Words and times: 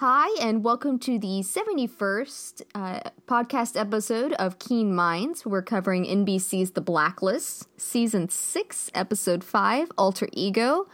Hi, 0.00 0.34
and 0.40 0.64
welcome 0.64 0.98
to 1.00 1.18
the 1.18 1.42
71st 1.42 2.62
uh, 2.74 3.00
podcast 3.26 3.78
episode 3.78 4.32
of 4.32 4.58
Keen 4.58 4.94
Minds. 4.94 5.44
We're 5.44 5.60
covering 5.60 6.06
NBC's 6.06 6.70
The 6.70 6.80
Blacklist, 6.80 7.68
Season 7.78 8.30
6, 8.30 8.90
Episode 8.94 9.44
5, 9.44 9.92
Alter 9.98 10.30
Ego. 10.32 10.86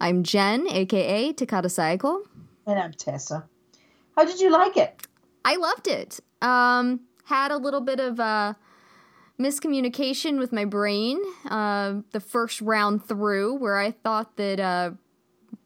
I'm 0.00 0.24
Jen, 0.24 0.66
aka 0.68 1.32
Takata 1.32 1.68
Cycle. 1.68 2.24
And 2.66 2.80
I'm 2.80 2.92
Tessa. 2.94 3.46
How 4.16 4.24
did 4.24 4.40
you 4.40 4.50
like 4.50 4.76
it? 4.76 5.06
I 5.44 5.54
loved 5.54 5.86
it. 5.86 6.18
Um, 6.42 7.02
had 7.26 7.52
a 7.52 7.58
little 7.58 7.80
bit 7.80 8.00
of 8.00 8.18
uh, 8.18 8.54
miscommunication 9.40 10.40
with 10.40 10.52
my 10.52 10.64
brain 10.64 11.20
uh, 11.48 12.00
the 12.10 12.18
first 12.18 12.60
round 12.60 13.04
through, 13.04 13.54
where 13.54 13.78
I 13.78 13.92
thought 13.92 14.36
that 14.36 14.58
uh, 14.58 14.90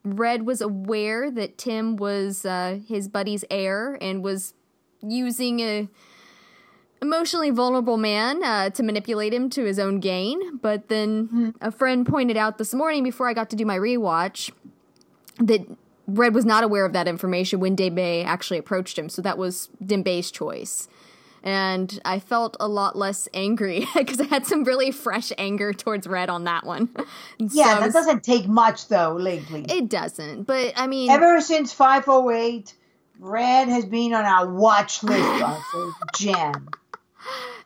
Red 0.04 0.46
was 0.46 0.60
aware 0.60 1.30
that 1.30 1.58
Tim 1.58 1.96
was 1.96 2.44
uh, 2.44 2.80
his 2.86 3.08
buddy's 3.08 3.44
heir 3.50 3.98
and 4.00 4.22
was 4.22 4.54
using 5.00 5.60
a 5.60 5.88
emotionally 7.00 7.50
vulnerable 7.50 7.96
man 7.96 8.42
uh, 8.44 8.70
to 8.70 8.82
manipulate 8.82 9.34
him 9.34 9.50
to 9.50 9.64
his 9.64 9.78
own 9.78 10.00
gain. 10.00 10.58
But 10.58 10.88
then 10.88 11.26
mm-hmm. 11.26 11.50
a 11.60 11.70
friend 11.70 12.06
pointed 12.06 12.36
out 12.36 12.58
this 12.58 12.72
morning 12.72 13.02
before 13.02 13.28
I 13.28 13.34
got 13.34 13.50
to 13.50 13.56
do 13.56 13.66
my 13.66 13.76
rewatch 13.78 14.50
that 15.38 15.66
Red 16.06 16.34
was 16.34 16.44
not 16.44 16.64
aware 16.64 16.84
of 16.84 16.92
that 16.92 17.08
information 17.08 17.60
when 17.60 17.76
Dembe 17.76 18.24
actually 18.24 18.58
approached 18.58 18.98
him. 18.98 19.08
So 19.08 19.22
that 19.22 19.38
was 19.38 19.68
Dembe's 19.82 20.30
choice 20.30 20.88
and 21.42 22.00
I 22.04 22.18
felt 22.18 22.56
a 22.60 22.68
lot 22.68 22.96
less 22.96 23.28
angry 23.34 23.86
because 23.96 24.20
I 24.20 24.24
had 24.24 24.46
some 24.46 24.64
really 24.64 24.90
fresh 24.90 25.32
anger 25.38 25.72
towards 25.72 26.06
Red 26.06 26.30
on 26.30 26.44
that 26.44 26.64
one. 26.64 26.88
yeah, 27.38 27.48
so 27.48 27.80
that 27.80 27.82
was, 27.82 27.92
doesn't 27.92 28.22
take 28.22 28.46
much 28.46 28.88
though 28.88 29.14
lately. 29.14 29.64
It 29.68 29.88
doesn't, 29.88 30.44
but 30.44 30.72
I 30.76 30.86
mean, 30.86 31.10
ever 31.10 31.40
since 31.40 31.72
508, 31.72 32.74
Red 33.18 33.68
has 33.68 33.84
been 33.84 34.14
on 34.14 34.24
our 34.24 34.52
watch 34.52 35.02
list 35.02 35.44
Jen. 36.16 36.52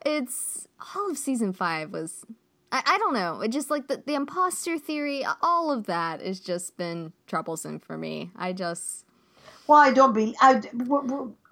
It's 0.05 0.69
all 0.95 1.11
of 1.11 1.19
season 1.19 1.53
five 1.53 1.91
was. 1.91 2.25
I, 2.71 2.83
I 2.87 2.99
don't 2.99 3.15
know. 3.15 3.41
It 3.41 3.49
just 3.49 3.71
like 3.71 3.89
the, 3.89 4.03
the 4.07 4.15
imposter 4.15 4.79
theory, 4.79 5.27
all 5.43 5.73
of 5.73 5.87
that 5.87 6.21
has 6.21 6.39
just 6.39 6.77
been 6.77 7.13
troublesome 7.27 7.81
for 7.81 7.99
me. 7.99 8.31
I 8.37 8.53
just. 8.53 9.05
Well, 9.67 9.79
I 9.79 9.93
don't 9.93 10.13
believe. 10.13 10.37
I, 10.41 10.63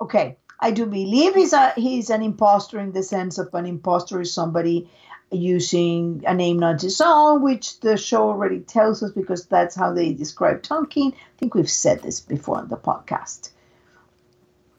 okay, 0.02 0.36
I 0.64 0.70
do 0.70 0.86
believe 0.86 1.34
he's 1.34 1.52
a 1.52 1.74
he's 1.76 2.08
an 2.08 2.22
imposter 2.22 2.80
in 2.80 2.92
the 2.92 3.02
sense 3.02 3.36
of 3.36 3.52
an 3.52 3.66
imposter 3.66 4.22
is 4.22 4.32
somebody 4.32 4.88
using 5.30 6.24
a 6.26 6.32
name 6.32 6.58
not 6.58 6.80
his 6.80 7.02
own, 7.02 7.42
which 7.42 7.80
the 7.80 7.98
show 7.98 8.30
already 8.30 8.60
tells 8.60 9.02
us 9.02 9.10
because 9.10 9.44
that's 9.44 9.76
how 9.76 9.92
they 9.92 10.14
describe 10.14 10.62
Tonkin. 10.62 11.12
I 11.12 11.38
think 11.38 11.54
we've 11.54 11.70
said 11.70 12.00
this 12.00 12.18
before 12.18 12.56
on 12.56 12.68
the 12.68 12.78
podcast. 12.78 13.50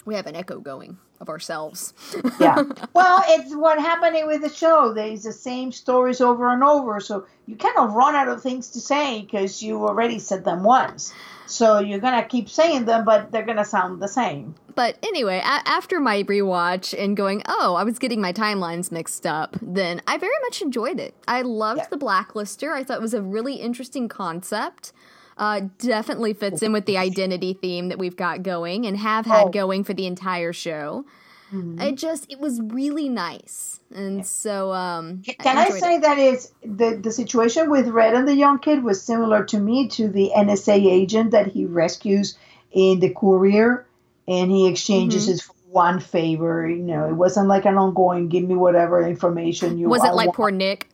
We 0.05 0.15
have 0.15 0.25
an 0.25 0.35
echo 0.35 0.59
going 0.59 0.97
of 1.25 1.29
ourselves. 1.29 1.93
yeah. 2.39 2.63
Well, 2.93 3.23
it's 3.27 3.53
what 3.53 3.79
happening 3.79 4.27
with 4.27 4.41
the 4.41 4.49
show. 4.49 4.93
There's 4.93 5.23
the 5.23 5.33
same 5.33 5.71
stories 5.71 6.21
over 6.21 6.51
and 6.51 6.63
over, 6.63 6.99
so 6.99 7.25
you 7.45 7.55
kind 7.55 7.77
of 7.77 7.93
run 7.93 8.15
out 8.15 8.27
of 8.27 8.41
things 8.41 8.69
to 8.69 8.79
say 8.79 9.21
because 9.21 9.61
you 9.61 9.85
already 9.85 10.19
said 10.19 10.45
them 10.45 10.63
once. 10.63 11.13
So 11.45 11.79
you're 11.79 11.99
gonna 11.99 12.23
keep 12.23 12.49
saying 12.49 12.85
them, 12.85 13.05
but 13.05 13.31
they're 13.31 13.45
gonna 13.45 13.65
sound 13.65 14.01
the 14.01 14.07
same. 14.07 14.55
But 14.75 14.97
anyway, 15.03 15.39
a- 15.39 15.67
after 15.67 15.99
my 15.99 16.23
rewatch 16.23 16.97
and 16.97 17.15
going, 17.17 17.41
oh, 17.47 17.75
I 17.75 17.83
was 17.83 17.99
getting 17.99 18.21
my 18.21 18.33
timelines 18.33 18.91
mixed 18.91 19.25
up, 19.25 19.57
then 19.61 20.01
I 20.07 20.17
very 20.17 20.35
much 20.43 20.61
enjoyed 20.61 20.99
it. 20.99 21.13
I 21.27 21.41
loved 21.41 21.81
yeah. 21.81 21.87
the 21.89 21.97
Blacklister. 21.97 22.71
I 22.71 22.83
thought 22.83 22.97
it 22.97 23.01
was 23.01 23.13
a 23.13 23.21
really 23.21 23.55
interesting 23.55 24.07
concept. 24.07 24.93
Uh, 25.37 25.61
definitely 25.79 26.33
fits 26.33 26.61
in 26.61 26.71
with 26.71 26.85
the 26.85 26.97
identity 26.97 27.53
theme 27.53 27.89
that 27.89 27.99
we've 27.99 28.15
got 28.15 28.41
going 28.41 28.85
and 28.85 28.95
have 28.95 29.25
had 29.25 29.47
oh. 29.47 29.49
going 29.49 29.83
for 29.83 29.93
the 29.93 30.05
entire 30.05 30.53
show. 30.53 31.05
Mm-hmm. 31.51 31.81
It 31.81 31.95
just 31.95 32.31
it 32.31 32.39
was 32.39 32.59
really 32.61 33.07
nice, 33.07 33.79
and 33.93 34.25
so 34.25 34.71
um. 34.73 35.21
Can 35.21 35.57
I, 35.57 35.65
I 35.65 35.69
say 35.69 35.95
it. 35.95 36.01
that 36.01 36.17
it's 36.17 36.51
the 36.63 36.95
the 36.95 37.11
situation 37.11 37.69
with 37.69 37.87
Red 37.87 38.15
and 38.15 38.27
the 38.27 38.35
young 38.35 38.59
kid 38.59 38.83
was 38.83 39.01
similar 39.01 39.43
to 39.45 39.59
me 39.59 39.87
to 39.89 40.07
the 40.07 40.31
NSA 40.35 40.73
agent 40.73 41.31
that 41.31 41.47
he 41.47 41.65
rescues 41.65 42.37
in 42.71 42.99
the 42.99 43.13
Courier, 43.13 43.85
and 44.27 44.51
he 44.51 44.67
exchanges 44.67 45.23
mm-hmm. 45.23 45.31
his 45.31 45.49
one 45.69 45.99
favor. 45.99 46.67
You 46.67 46.77
know, 46.77 47.07
it 47.07 47.13
wasn't 47.13 47.47
like 47.47 47.65
an 47.65 47.77
ongoing 47.77 48.27
give 48.27 48.43
me 48.43 48.55
whatever 48.55 49.05
information 49.07 49.77
you. 49.77 49.87
Want, 49.87 50.01
Was 50.01 50.09
it 50.09 50.15
like 50.15 50.27
want. 50.27 50.35
poor 50.35 50.51
Nick? 50.51 50.89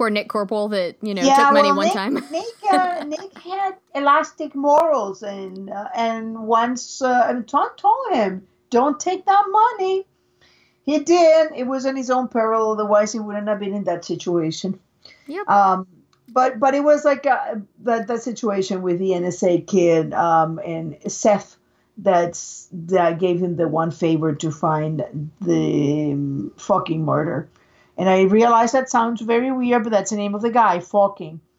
Poor 0.00 0.08
Nik 0.08 0.30
Korpal 0.30 0.70
that 0.70 0.96
you 1.02 1.12
know 1.12 1.20
yeah, 1.20 1.36
took 1.36 1.52
money 1.52 1.68
well, 1.68 1.76
one 1.76 1.86
Nick, 1.88 1.92
time. 1.92 2.14
Nick, 2.30 2.72
uh, 2.72 3.04
Nick 3.04 3.38
had 3.38 3.74
elastic 3.94 4.54
morals, 4.54 5.22
and 5.22 5.68
uh, 5.68 5.88
and 5.94 6.46
once 6.46 7.02
uh, 7.02 7.42
Tom 7.46 7.68
told 7.76 8.14
him 8.14 8.46
don't 8.70 8.98
take 8.98 9.26
that 9.26 9.44
money. 9.50 10.06
He 10.84 11.00
did. 11.00 11.52
It 11.54 11.66
was 11.66 11.84
in 11.84 11.96
his 11.96 12.08
own 12.08 12.28
peril. 12.28 12.72
Otherwise, 12.72 13.12
he 13.12 13.18
wouldn't 13.18 13.46
have 13.46 13.60
been 13.60 13.74
in 13.74 13.84
that 13.84 14.06
situation. 14.06 14.80
Yep. 15.26 15.46
Um, 15.46 15.86
but 16.28 16.58
but 16.58 16.74
it 16.74 16.82
was 16.82 17.04
like 17.04 17.26
a, 17.26 17.60
that 17.80 18.06
that 18.06 18.22
situation 18.22 18.80
with 18.80 18.98
the 18.98 19.10
NSA 19.10 19.66
kid 19.66 20.14
um, 20.14 20.58
and 20.64 20.96
Seth 21.12 21.58
that's 21.98 22.70
that 22.72 23.18
gave 23.18 23.38
him 23.38 23.56
the 23.56 23.68
one 23.68 23.90
favor 23.90 24.34
to 24.36 24.50
find 24.50 25.30
the 25.42 26.12
um, 26.14 26.52
fucking 26.56 27.04
murder. 27.04 27.50
And 27.96 28.08
I 28.08 28.22
realized 28.22 28.74
that 28.74 28.90
sounds 28.90 29.20
very 29.20 29.52
weird, 29.52 29.84
but 29.84 29.90
that's 29.90 30.10
the 30.10 30.16
name 30.16 30.34
of 30.34 30.42
the 30.42 30.50
guy, 30.50 30.80
fucking. 30.80 31.40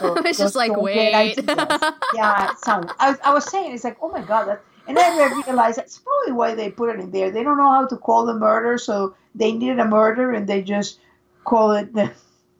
So 0.00 0.16
it's 0.18 0.38
just 0.38 0.54
like 0.54 0.76
wait. 0.76 1.38
yeah, 2.14 2.54
so 2.62 2.82
I, 2.98 3.16
I 3.24 3.32
was 3.32 3.50
saying 3.50 3.72
it's 3.72 3.84
like 3.84 3.96
oh 4.02 4.10
my 4.10 4.20
god 4.20 4.44
that 4.44 4.62
and 4.86 4.96
then 4.96 5.20
I 5.20 5.42
realized 5.46 5.78
that's 5.78 5.98
probably 5.98 6.32
why 6.32 6.54
they 6.54 6.70
put 6.70 6.90
it 6.90 7.00
in 7.00 7.10
there. 7.10 7.30
They 7.30 7.42
don't 7.42 7.58
know 7.58 7.70
how 7.70 7.86
to 7.86 7.96
call 7.96 8.26
the 8.26 8.34
murder, 8.34 8.76
so 8.76 9.14
they 9.34 9.52
needed 9.52 9.78
a 9.78 9.84
murder 9.84 10.32
and 10.32 10.48
they 10.48 10.62
just 10.62 10.98
call 11.44 11.72
it 11.72 11.94
the 11.94 12.10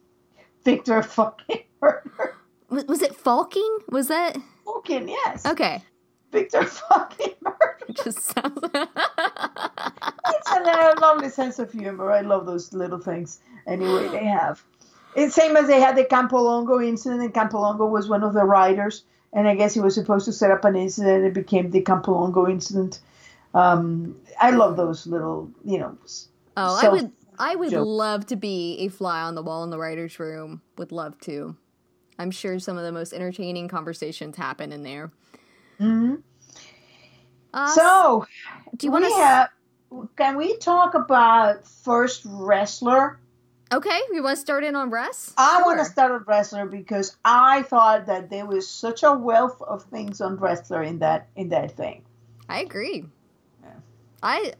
Victor 0.63 1.03
fucking 1.03 1.63
murder. 1.81 2.37
Was, 2.69 2.85
was 2.85 3.01
it 3.01 3.13
Falking? 3.13 3.79
Was 3.89 4.07
that? 4.07 4.37
Falking, 4.65 5.09
yes. 5.09 5.45
Okay. 5.45 5.83
Victor 6.31 6.63
fucking 6.65 7.33
murder. 7.41 7.77
It 7.87 7.97
just 8.03 8.21
sounds. 8.21 8.59
it's 8.63 10.51
a 10.51 10.99
lovely 11.01 11.29
sense 11.29 11.59
of 11.59 11.71
humor. 11.71 12.11
I 12.11 12.21
love 12.21 12.45
those 12.45 12.73
little 12.73 12.99
things. 12.99 13.39
Anyway, 13.67 14.07
they 14.09 14.25
have. 14.25 14.63
It's 15.15 15.35
same 15.35 15.57
as 15.57 15.67
they 15.67 15.81
had 15.81 15.97
the 15.97 16.05
Campolongo 16.05 16.85
incident, 16.85 17.21
and 17.21 17.33
Campolongo 17.33 17.89
was 17.89 18.07
one 18.07 18.23
of 18.23 18.33
the 18.33 18.45
writers 18.45 19.03
and 19.33 19.47
I 19.47 19.55
guess 19.55 19.73
he 19.73 19.79
was 19.79 19.95
supposed 19.95 20.25
to 20.25 20.33
set 20.33 20.51
up 20.51 20.65
an 20.65 20.75
incident. 20.75 21.25
It 21.25 21.33
became 21.33 21.71
the 21.71 21.81
Campolongo 21.81 22.49
incident. 22.49 22.99
Um, 23.53 24.17
I 24.39 24.51
love 24.51 24.77
those 24.77 25.07
little, 25.07 25.49
you 25.63 25.79
know. 25.79 25.97
Oh, 26.57 26.79
I 26.81 26.89
would, 26.89 27.11
I 27.39 27.55
would 27.55 27.71
jokes. 27.71 27.87
love 27.87 28.25
to 28.27 28.35
be 28.35 28.77
a 28.79 28.87
fly 28.89 29.21
on 29.21 29.35
the 29.35 29.41
wall 29.41 29.63
in 29.63 29.69
the 29.69 29.79
writers' 29.79 30.19
room. 30.19 30.61
Would 30.77 30.91
love 30.91 31.19
to. 31.21 31.55
I'm 32.19 32.31
sure 32.31 32.59
some 32.59 32.77
of 32.77 32.83
the 32.83 32.91
most 32.91 33.13
entertaining 33.13 33.67
conversations 33.67 34.37
happen 34.37 34.71
in 34.71 34.83
there. 34.83 35.11
Hmm. 35.81 36.15
Uh, 37.51 37.67
so, 37.73 38.27
do 38.77 38.85
you 38.85 38.91
want 38.91 39.05
to? 39.05 39.13
Have, 39.15 39.49
can 40.15 40.37
we 40.37 40.55
talk 40.57 40.93
about 40.93 41.65
first 41.65 42.23
Ressler? 42.23 43.17
Okay, 43.73 43.99
you 44.13 44.21
want 44.21 44.35
to 44.35 44.41
start 44.41 44.63
in 44.63 44.75
on 44.75 44.91
Russ? 44.91 45.33
I 45.37 45.57
sure. 45.57 45.65
want 45.65 45.79
to 45.79 45.85
start 45.85 46.11
on 46.11 46.23
Ressler 46.25 46.69
because 46.69 47.17
I 47.25 47.63
thought 47.63 48.05
that 48.05 48.29
there 48.29 48.45
was 48.45 48.69
such 48.69 49.01
a 49.01 49.11
wealth 49.11 49.59
of 49.63 49.83
things 49.85 50.21
on 50.21 50.37
Ressler 50.37 50.85
in 50.85 50.99
that 50.99 51.29
in 51.35 51.49
that 51.49 51.71
thing. 51.71 52.03
I 52.47 52.59
agree. 52.59 53.05
Yeah. 53.63 53.69
I 54.21 54.53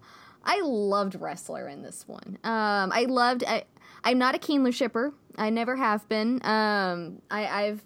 I 0.43 0.61
loved 0.63 1.13
Ressler 1.19 1.71
in 1.71 1.83
this 1.83 2.07
one. 2.07 2.39
Um, 2.43 2.91
I 2.91 3.05
loved. 3.07 3.43
I, 3.47 3.65
I'm 4.03 4.17
not 4.17 4.33
a 4.33 4.39
Keenler 4.39 4.73
shipper. 4.73 5.13
I 5.37 5.51
never 5.51 5.75
have 5.75 6.09
been. 6.09 6.43
Um, 6.43 7.21
I, 7.29 7.45
I've 7.45 7.83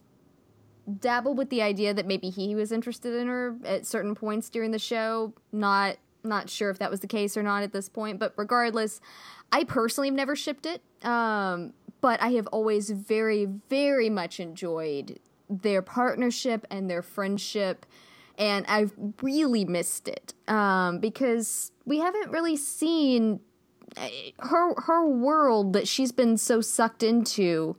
dabbled 0.99 1.37
with 1.37 1.49
the 1.49 1.61
idea 1.61 1.93
that 1.93 2.05
maybe 2.05 2.29
he 2.29 2.55
was 2.55 2.71
interested 2.71 3.13
in 3.13 3.27
her 3.27 3.55
at 3.65 3.85
certain 3.85 4.15
points 4.15 4.49
during 4.49 4.71
the 4.71 4.79
show. 4.79 5.33
Not 5.51 5.97
not 6.23 6.49
sure 6.49 6.69
if 6.69 6.79
that 6.79 6.89
was 6.89 7.01
the 7.01 7.07
case 7.07 7.37
or 7.37 7.43
not 7.43 7.63
at 7.63 7.71
this 7.71 7.87
point, 7.87 8.19
but 8.19 8.33
regardless, 8.35 8.99
I 9.51 9.63
personally 9.63 10.07
have 10.07 10.15
never 10.15 10.35
shipped 10.35 10.65
it, 10.65 10.81
um, 11.05 11.73
but 12.01 12.21
I 12.21 12.29
have 12.29 12.47
always 12.47 12.89
very, 12.89 13.45
very 13.69 14.09
much 14.09 14.39
enjoyed 14.39 15.19
their 15.49 15.83
partnership 15.83 16.65
and 16.71 16.89
their 16.89 17.03
friendship, 17.03 17.85
and 18.37 18.65
I've 18.67 18.93
really 19.21 19.65
missed 19.65 20.07
it 20.07 20.33
um, 20.47 20.99
because 20.99 21.71
we 21.85 21.99
haven't 21.99 22.31
really 22.31 22.57
seen 22.57 23.39
eh, 23.97 24.31
her 24.39 24.73
her 24.81 25.07
world 25.07 25.73
that 25.73 25.87
she's 25.87 26.11
been 26.11 26.37
so 26.37 26.59
sucked 26.59 27.03
into 27.03 27.75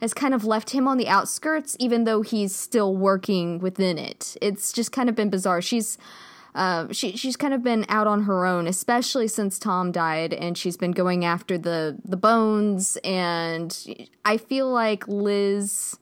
has 0.00 0.12
kind 0.14 0.34
of 0.34 0.44
left 0.44 0.70
him 0.70 0.86
on 0.86 0.96
the 0.96 1.08
outskirts 1.08 1.76
even 1.78 2.04
though 2.04 2.22
he's 2.22 2.54
still 2.54 2.96
working 2.96 3.58
within 3.58 3.98
it 3.98 4.36
it's 4.40 4.72
just 4.72 4.92
kind 4.92 5.08
of 5.08 5.14
been 5.14 5.30
bizarre 5.30 5.62
she's 5.62 5.98
uh, 6.56 6.90
she 6.90 7.14
she's 7.16 7.36
kind 7.36 7.52
of 7.52 7.62
been 7.62 7.84
out 7.90 8.06
on 8.06 8.22
her 8.22 8.46
own, 8.46 8.66
especially 8.66 9.28
since 9.28 9.58
Tom 9.58 9.92
died, 9.92 10.32
and 10.32 10.56
she's 10.56 10.78
been 10.78 10.92
going 10.92 11.22
after 11.22 11.58
the 11.58 11.98
the 12.02 12.16
bones. 12.16 12.96
And 13.04 14.08
I 14.24 14.38
feel 14.38 14.72
like 14.72 15.06
Liz, 15.06 15.98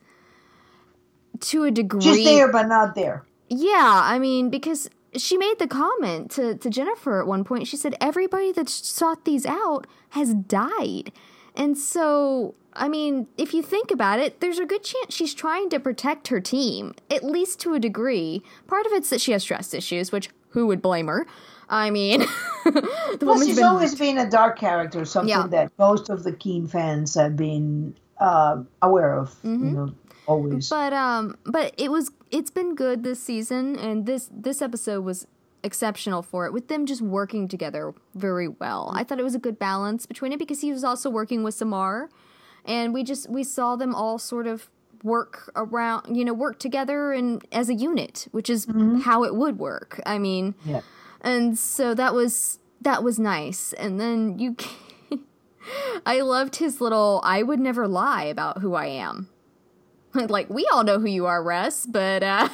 to 1.41 1.65
a 1.65 1.73
degree, 1.73 2.03
she's 2.03 2.25
there 2.25 2.53
but 2.53 2.69
not 2.69 2.95
there. 2.95 3.25
Yeah, 3.49 4.01
I 4.05 4.21
mean 4.21 4.49
because 4.49 4.89
she 5.17 5.37
made 5.37 5.59
the 5.59 5.67
comment 5.67 6.31
to, 6.33 6.55
to 6.57 6.71
Jennifer 6.71 7.21
at 7.21 7.27
one 7.27 7.45
point. 7.45 7.67
She 7.67 7.77
said, 7.77 7.97
Everybody 8.01 8.53
that 8.53 8.69
sought 8.69 9.25
these 9.25 9.47
out 9.47 9.87
has 10.11 10.35
died. 10.35 11.13
And 11.55 11.79
so, 11.79 12.55
I 12.73 12.89
mean, 12.89 13.29
if 13.39 13.55
you 13.55 13.63
think 13.63 13.91
about 13.91 14.19
it, 14.19 14.41
there's 14.41 14.59
a 14.59 14.67
good 14.67 14.83
chance 14.83 15.15
she's 15.15 15.35
trying 15.35 15.71
to 15.71 15.79
protect 15.79 16.29
her 16.29 16.41
team, 16.41 16.95
at 17.11 17.25
least 17.25 17.61
to 17.61 17.75
a 17.75 17.79
degree. 17.79 18.43
Part 18.67 18.87
of 18.87 18.93
it's 18.93 19.11
that 19.11 19.21
she 19.21 19.33
has 19.33 19.45
trust 19.45 19.75
issues, 19.75 20.11
which 20.11 20.31
who 20.51 20.67
would 20.67 20.83
blame 20.83 21.07
her? 21.09 21.27
I 21.69 21.91
mean, 21.91 22.21
the 22.65 23.19
well, 23.23 23.41
she's 23.43 23.57
been, 23.57 23.65
always 23.65 23.95
been 23.95 24.19
a 24.19 24.29
dark 24.29 24.59
character, 24.59 25.05
something 25.05 25.31
yeah. 25.31 25.47
that 25.49 25.73
most 25.79 26.11
of 26.11 26.23
the 26.23 26.33
Keen 26.33 26.67
fans 26.67 27.15
have 27.15 27.37
been 27.37 27.97
uh, 28.19 28.63
aware 28.83 29.19
of. 29.19 29.31
Mm-hmm. 29.43 29.65
You 29.65 29.73
know, 29.73 29.95
always. 30.27 30.69
But 30.69 30.93
um, 30.93 31.37
but 31.45 31.75
it 31.79 31.91
was 31.91 32.11
it's 32.31 32.51
been 32.51 32.75
good 32.75 33.03
this 33.03 33.23
season, 33.23 33.77
and 33.77 34.07
this 34.07 34.29
this 34.33 34.61
episode 34.61 35.05
was 35.05 35.27
exceptional 35.65 36.23
for 36.23 36.47
it 36.47 36.53
with 36.53 36.69
them 36.69 36.87
just 36.87 37.03
working 37.03 37.49
together 37.49 37.95
very 38.15 38.49
well. 38.49 38.93
I 38.95 39.05
thought 39.05 39.19
it 39.19 39.25
was 39.25 39.35
a 39.35 39.41
good 39.41 39.59
balance 39.59 40.07
between 40.07 40.33
it 40.33 40.39
because 40.39 40.61
he 40.61 40.71
was 40.71 40.85
also 40.85 41.11
working 41.11 41.43
with 41.43 41.55
Samar, 41.55 42.11
and 42.65 42.95
we 42.95 43.03
just 43.03 43.29
we 43.29 43.43
saw 43.43 43.77
them 43.77 43.95
all 43.95 44.19
sort 44.19 44.47
of 44.47 44.71
work 45.03 45.53
around 45.55 46.17
you 46.17 46.25
know 46.25 46.33
work 46.33 46.59
together 46.59 47.13
and 47.13 47.45
as 47.53 47.69
a 47.69 47.75
unit 47.75 48.27
which 48.31 48.49
is 48.49 48.65
mm-hmm. 48.65 49.01
how 49.01 49.23
it 49.23 49.35
would 49.35 49.59
work 49.59 50.01
i 50.07 50.17
mean 50.17 50.55
yeah 50.65 50.81
and 51.21 51.59
so 51.59 51.93
that 51.93 52.15
was 52.15 52.59
that 52.81 53.03
was 53.03 53.19
nice 53.19 53.75
and 53.75 54.01
then 54.01 54.39
you 54.39 54.57
i 56.07 56.23
loved 56.23 56.57
his 56.57 56.81
little 56.81 57.21
i 57.23 57.43
would 57.43 57.61
never 57.61 57.87
lie 57.87 58.25
about 58.25 58.63
who 58.63 58.73
i 58.73 58.87
am 58.87 59.29
like 60.29 60.49
we 60.49 60.67
all 60.73 60.85
know 60.85 60.99
who 60.99 61.09
you 61.09 61.27
are, 61.27 61.43
Russ, 61.43 61.87
but 61.87 62.23
uh 62.23 62.49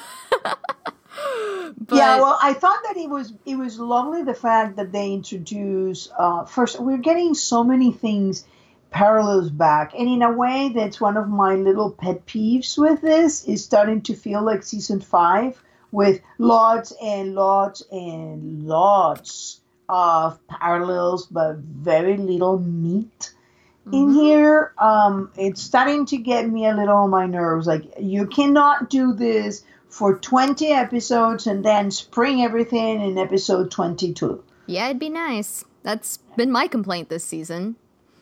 But, 1.78 1.96
yeah, 1.96 2.16
well, 2.20 2.38
I 2.42 2.52
thought 2.52 2.80
that 2.84 2.96
it 2.96 3.08
was 3.08 3.32
it 3.46 3.56
was 3.56 3.78
lovely 3.78 4.22
the 4.22 4.34
fact 4.34 4.76
that 4.76 4.92
they 4.92 5.12
introduced 5.12 6.10
uh, 6.16 6.44
first. 6.44 6.78
We're 6.78 6.98
getting 6.98 7.34
so 7.34 7.64
many 7.64 7.90
things 7.92 8.44
parallels 8.90 9.50
back, 9.50 9.94
and 9.94 10.08
in 10.08 10.22
a 10.22 10.30
way, 10.30 10.72
that's 10.74 11.00
one 11.00 11.16
of 11.16 11.28
my 11.28 11.54
little 11.54 11.90
pet 11.90 12.26
peeves 12.26 12.76
with 12.76 13.00
this. 13.00 13.44
Is 13.44 13.64
starting 13.64 14.02
to 14.02 14.14
feel 14.14 14.42
like 14.42 14.62
season 14.62 15.00
five 15.00 15.62
with 15.90 16.20
lots 16.38 16.92
and 17.02 17.34
lots 17.34 17.82
and 17.90 18.66
lots 18.66 19.60
of 19.88 20.38
parallels, 20.48 21.26
but 21.26 21.56
very 21.56 22.16
little 22.16 22.58
meat 22.58 23.32
mm-hmm. 23.86 23.94
in 23.94 24.14
here. 24.14 24.72
Um, 24.78 25.30
it's 25.36 25.62
starting 25.62 26.06
to 26.06 26.16
get 26.16 26.48
me 26.48 26.66
a 26.66 26.74
little 26.74 26.96
on 26.96 27.10
my 27.10 27.26
nerves. 27.26 27.66
Like 27.66 27.94
you 27.98 28.26
cannot 28.26 28.90
do 28.90 29.12
this 29.12 29.64
for 29.90 30.18
20 30.18 30.68
episodes 30.68 31.46
and 31.46 31.64
then 31.64 31.90
spring 31.90 32.42
everything 32.42 33.02
in 33.02 33.18
episode 33.18 33.70
22. 33.70 34.42
Yeah, 34.66 34.86
it'd 34.86 34.98
be 34.98 35.10
nice. 35.10 35.64
That's 35.82 36.18
been 36.36 36.50
my 36.50 36.68
complaint 36.68 37.08
this 37.08 37.24
season. 37.24 37.76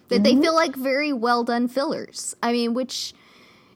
That 0.09 0.23
mm-hmm. 0.23 0.23
they 0.23 0.43
feel 0.43 0.55
like 0.55 0.75
very 0.75 1.13
well 1.13 1.45
done 1.45 1.69
fillers. 1.69 2.35
I 2.43 2.53
mean, 2.53 2.73
which 2.73 3.13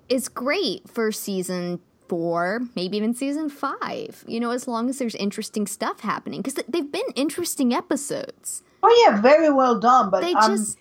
is 0.08 0.28
great 0.28 0.88
for 0.88 1.12
season 1.12 1.80
four, 2.08 2.60
maybe 2.74 2.96
even 2.96 3.14
season 3.14 3.50
five. 3.50 4.24
You 4.26 4.40
know, 4.40 4.50
as 4.50 4.66
long 4.66 4.88
as 4.88 4.98
there's 4.98 5.14
interesting 5.14 5.66
stuff 5.66 6.00
happening, 6.00 6.40
because 6.40 6.62
they've 6.68 6.90
been 6.90 7.10
interesting 7.14 7.74
episodes. 7.74 8.62
Oh 8.82 9.06
yeah, 9.06 9.20
very 9.20 9.50
well 9.50 9.78
done. 9.78 10.10
But 10.10 10.22
they 10.22 10.32
just 10.34 10.78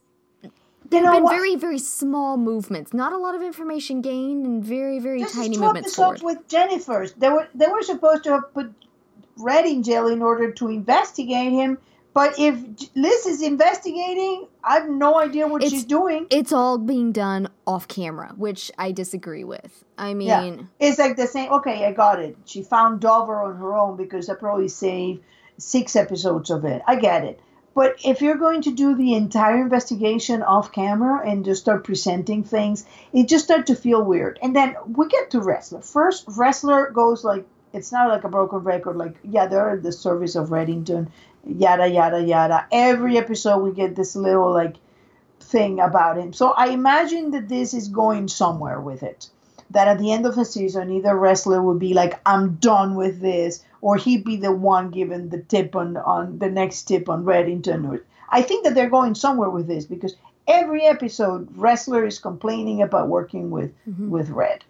there 0.92 1.04
have 1.04 1.14
been 1.14 1.24
what? 1.24 1.36
very, 1.36 1.56
very 1.56 1.80
small 1.80 2.38
movements. 2.38 2.94
Not 2.94 3.14
a 3.14 3.18
lot 3.18 3.36
of 3.36 3.42
information 3.42 4.02
gained, 4.02 4.46
and 4.46 4.64
very, 4.64 5.00
very 5.00 5.24
this 5.24 5.34
tiny 5.34 5.58
movements 5.58 5.96
forward. 5.96 6.22
with 6.22 6.48
Jennifer's. 6.48 7.14
They 7.14 7.30
were 7.30 7.48
they 7.56 7.68
were 7.68 7.82
supposed 7.82 8.24
to 8.26 8.32
have 8.32 8.54
put 8.54 8.74
Red 9.38 9.66
in 9.66 9.84
jail 9.84 10.08
in 10.08 10.22
order 10.22 10.52
to 10.52 10.68
investigate 10.68 11.52
him. 11.52 11.78
But 12.14 12.38
if 12.38 12.58
Liz 12.94 13.26
is 13.26 13.42
investigating, 13.42 14.48
I 14.64 14.80
have 14.80 14.90
no 14.90 15.18
idea 15.18 15.48
what 15.48 15.64
it's, 15.64 15.72
she's 15.72 15.86
doing. 15.86 16.28
It's 16.30 16.52
all 16.52 16.78
being 16.78 17.14
done 17.14 17.48
off 17.66 17.88
camera, 17.88 18.34
which 18.36 18.70
I 18.78 18.92
disagree 18.92 19.46
with. 19.46 19.86
I 19.98 20.14
mean, 20.14 20.28
yeah. 20.28 20.58
it's 20.80 21.00
like 21.00 21.16
the 21.16 21.28
same. 21.28 21.52
Okay, 21.54 21.86
I 21.86 21.94
got 21.94 22.20
it. 22.20 22.36
She 22.46 22.64
found 22.64 23.00
Dover 23.00 23.42
on 23.42 23.56
her 23.56 23.78
own 23.78 23.96
because 23.96 24.30
I 24.30 24.36
probably 24.36 24.68
saved 24.68 25.24
six 25.58 25.96
episodes 25.96 26.50
of 26.50 26.66
it. 26.66 26.82
I 26.86 26.98
get 26.98 27.24
it. 27.24 27.40
But 27.74 27.96
if 28.04 28.22
you're 28.22 28.36
going 28.36 28.62
to 28.64 28.72
do 28.72 28.96
the 28.96 29.14
entire 29.14 29.62
investigation 29.62 30.44
off 30.44 30.74
camera 30.74 31.26
and 31.26 31.46
just 31.46 31.62
start 31.62 31.86
presenting 31.86 32.44
things, 32.44 32.86
it 33.14 33.30
just 33.30 33.46
starts 33.46 33.68
to 33.68 33.76
feel 33.76 34.04
weird. 34.04 34.40
And 34.42 34.56
then 34.56 34.76
we 34.86 35.08
get 35.08 35.32
to 35.32 35.40
Ressler. 35.40 35.84
First, 35.84 36.26
Ressler 36.28 36.94
goes 36.94 37.24
like, 37.24 37.46
it's 37.74 37.92
not 37.92 38.10
like 38.10 38.26
a 38.26 38.30
broken 38.30 38.60
record, 38.60 38.98
like, 38.98 39.16
yeah, 39.24 39.48
they're 39.48 39.78
the 39.78 39.94
service 39.94 40.36
of 40.36 40.50
Reddington, 40.50 41.10
yada, 41.46 41.88
yada, 41.88 42.22
yada. 42.22 42.68
Every 42.72 43.18
episode 43.18 43.60
we 43.60 43.72
get 43.72 43.96
this 43.96 44.16
little 44.18 44.52
like 44.52 44.76
thing 45.40 45.80
about 45.80 46.18
him. 46.18 46.34
So 46.34 46.52
I 46.52 46.68
imagine 46.68 47.32
that 47.32 47.48
this 47.48 47.74
is 47.74 47.88
going 47.88 48.28
somewhere 48.28 48.82
with 48.82 49.04
it. 49.04 49.30
That 49.70 49.88
at 49.88 50.00
the 50.00 50.12
end 50.12 50.26
of 50.26 50.36
the 50.36 50.44
season, 50.44 50.92
either 50.92 51.14
Ressler 51.14 51.64
would 51.64 51.80
be 51.80 51.94
like, 51.94 52.20
I'm 52.26 52.56
done 52.56 52.96
with 52.96 53.22
this, 53.22 53.64
or 53.82 53.98
he'd 53.98 54.24
be 54.24 54.38
the 54.38 54.52
one 54.52 54.92
given 54.92 55.30
the 55.30 55.42
tip 55.42 55.76
on, 55.76 55.98
on 55.98 56.40
the 56.40 56.50
next 56.50 56.84
tip 56.84 57.10
on 57.10 57.24
Reddington. 57.26 57.90
Or, 57.90 58.04
I 58.30 58.42
think 58.42 58.64
that 58.64 58.76
they're 58.76 58.90
going 58.90 59.16
somewhere 59.16 59.50
with 59.50 59.68
this 59.68 59.86
because 59.86 60.16
every 60.48 60.84
episode, 60.84 61.54
Ressler 61.56 62.08
is 62.08 62.20
complaining 62.20 62.82
about 62.82 63.10
working 63.10 63.50
with 63.50 63.72
mm-hmm. 63.88 64.10
with 64.10 64.30
Red. 64.30 64.64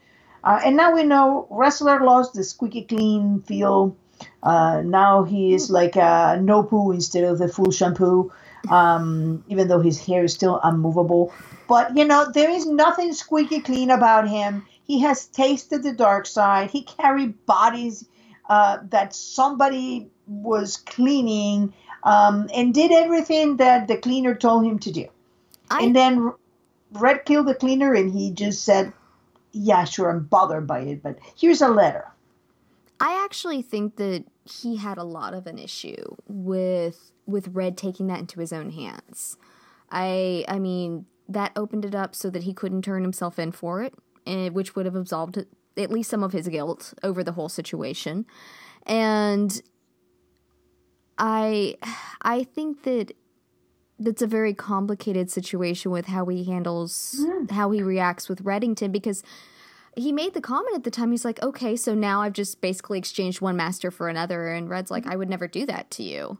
Uh, 0.43 0.59
and 0.65 0.75
now 0.75 0.93
we 0.93 1.03
know 1.03 1.47
Ressler 1.51 2.01
lost 2.01 2.33
the 2.33 2.43
squeaky 2.43 2.83
clean 2.83 3.41
feel. 3.41 3.95
Uh, 4.41 4.81
now 4.83 5.23
he 5.23 5.53
is 5.53 5.69
like 5.69 5.95
a 5.95 6.39
no 6.41 6.63
poo 6.63 6.91
instead 6.91 7.23
of 7.23 7.37
the 7.37 7.47
full 7.47 7.71
shampoo, 7.71 8.31
um, 8.69 9.43
even 9.47 9.67
though 9.67 9.81
his 9.81 10.03
hair 10.03 10.23
is 10.23 10.33
still 10.33 10.59
unmovable. 10.63 11.33
But 11.67 11.95
you 11.95 12.05
know, 12.05 12.31
there 12.31 12.49
is 12.49 12.65
nothing 12.65 13.13
squeaky 13.13 13.61
clean 13.61 13.91
about 13.91 14.27
him. 14.27 14.65
He 14.85 14.99
has 15.01 15.27
tasted 15.27 15.83
the 15.83 15.93
dark 15.93 16.25
side. 16.25 16.71
He 16.71 16.81
carried 16.83 17.45
bodies 17.45 18.05
uh, 18.51 18.79
that 18.89 19.15
somebody 19.15 20.11
was 20.27 20.75
cleaning 20.75 21.73
um, 22.03 22.49
and 22.53 22.73
did 22.73 22.91
everything 22.91 23.55
that 23.57 23.87
the 23.87 23.95
cleaner 23.95 24.35
told 24.35 24.65
him 24.65 24.77
to 24.79 24.91
do. 24.91 25.07
I... 25.69 25.85
And 25.85 25.95
then 25.95 26.33
Red 26.91 27.23
killed 27.23 27.47
the 27.47 27.55
cleaner 27.55 27.93
and 27.93 28.11
he 28.11 28.29
just 28.29 28.65
said, 28.65 28.91
Yeah, 29.53 29.85
sure, 29.85 30.09
I'm 30.09 30.25
bothered 30.25 30.67
by 30.67 30.81
it, 30.81 31.01
but 31.01 31.17
here's 31.37 31.61
a 31.61 31.69
letter. 31.69 32.11
I 32.99 33.23
actually 33.23 33.61
think 33.61 33.95
that 33.95 34.25
he 34.43 34.75
had 34.75 34.97
a 34.97 35.05
lot 35.05 35.33
of 35.33 35.47
an 35.47 35.57
issue 35.57 36.17
with 36.27 37.13
with 37.25 37.47
Red 37.47 37.77
taking 37.77 38.07
that 38.07 38.19
into 38.19 38.41
his 38.41 38.51
own 38.51 38.71
hands. 38.71 39.37
I 39.89 40.43
I 40.49 40.59
mean 40.59 41.05
that 41.29 41.53
opened 41.55 41.85
it 41.85 41.95
up 41.95 42.15
so 42.15 42.29
that 42.29 42.43
he 42.43 42.53
couldn't 42.53 42.81
turn 42.81 43.03
himself 43.03 43.39
in 43.39 43.53
for 43.53 43.81
it, 43.81 43.93
and, 44.25 44.53
which 44.53 44.75
would 44.75 44.85
have 44.85 44.95
absolved 44.95 45.37
at 45.77 45.89
least 45.89 46.09
some 46.09 46.23
of 46.23 46.33
his 46.33 46.47
guilt 46.47 46.93
over 47.03 47.23
the 47.23 47.33
whole 47.33 47.49
situation. 47.49 48.25
And 48.85 49.61
I 51.17 51.75
I 52.21 52.43
think 52.43 52.83
that 52.83 53.13
that's 53.99 54.21
a 54.21 54.27
very 54.27 54.53
complicated 54.53 55.29
situation 55.29 55.91
with 55.91 56.07
how 56.07 56.25
he 56.25 56.43
handles 56.43 57.17
mm. 57.19 57.51
how 57.51 57.71
he 57.71 57.81
reacts 57.81 58.27
with 58.27 58.43
Reddington 58.43 58.91
because 58.91 59.23
he 59.95 60.11
made 60.11 60.33
the 60.33 60.41
comment 60.41 60.75
at 60.75 60.83
the 60.83 60.91
time 60.91 61.11
he's 61.11 61.23
like 61.23 61.41
okay 61.43 61.75
so 61.75 61.93
now 61.93 62.21
I've 62.21 62.33
just 62.33 62.59
basically 62.61 62.97
exchanged 62.97 63.41
one 63.41 63.55
master 63.55 63.91
for 63.91 64.09
another 64.09 64.51
and 64.51 64.69
Red's 64.69 64.89
like 64.89 65.05
I 65.05 65.15
would 65.15 65.29
never 65.29 65.47
do 65.47 65.65
that 65.67 65.91
to 65.91 66.03
you. 66.03 66.39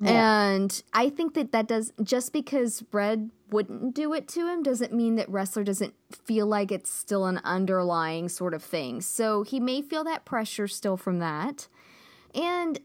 Yeah. 0.00 0.48
And 0.48 0.82
I 0.94 1.10
think 1.10 1.34
that 1.34 1.52
that 1.52 1.68
does 1.68 1.92
just 2.02 2.32
because 2.32 2.82
Red 2.90 3.30
wouldn't 3.52 3.94
do 3.94 4.12
it 4.14 4.28
to 4.28 4.48
him 4.48 4.62
doesn't 4.62 4.92
mean 4.92 5.16
that 5.16 5.30
Ressler 5.30 5.64
doesn't 5.64 5.94
feel 6.10 6.46
like 6.46 6.72
it's 6.72 6.90
still 6.90 7.26
an 7.26 7.40
underlying 7.44 8.28
sort 8.28 8.54
of 8.54 8.62
thing. 8.62 9.00
So 9.00 9.42
he 9.42 9.60
may 9.60 9.82
feel 9.82 10.04
that 10.04 10.24
pressure 10.24 10.68
still 10.68 10.96
from 10.96 11.18
that. 11.18 11.68
And 12.34 12.80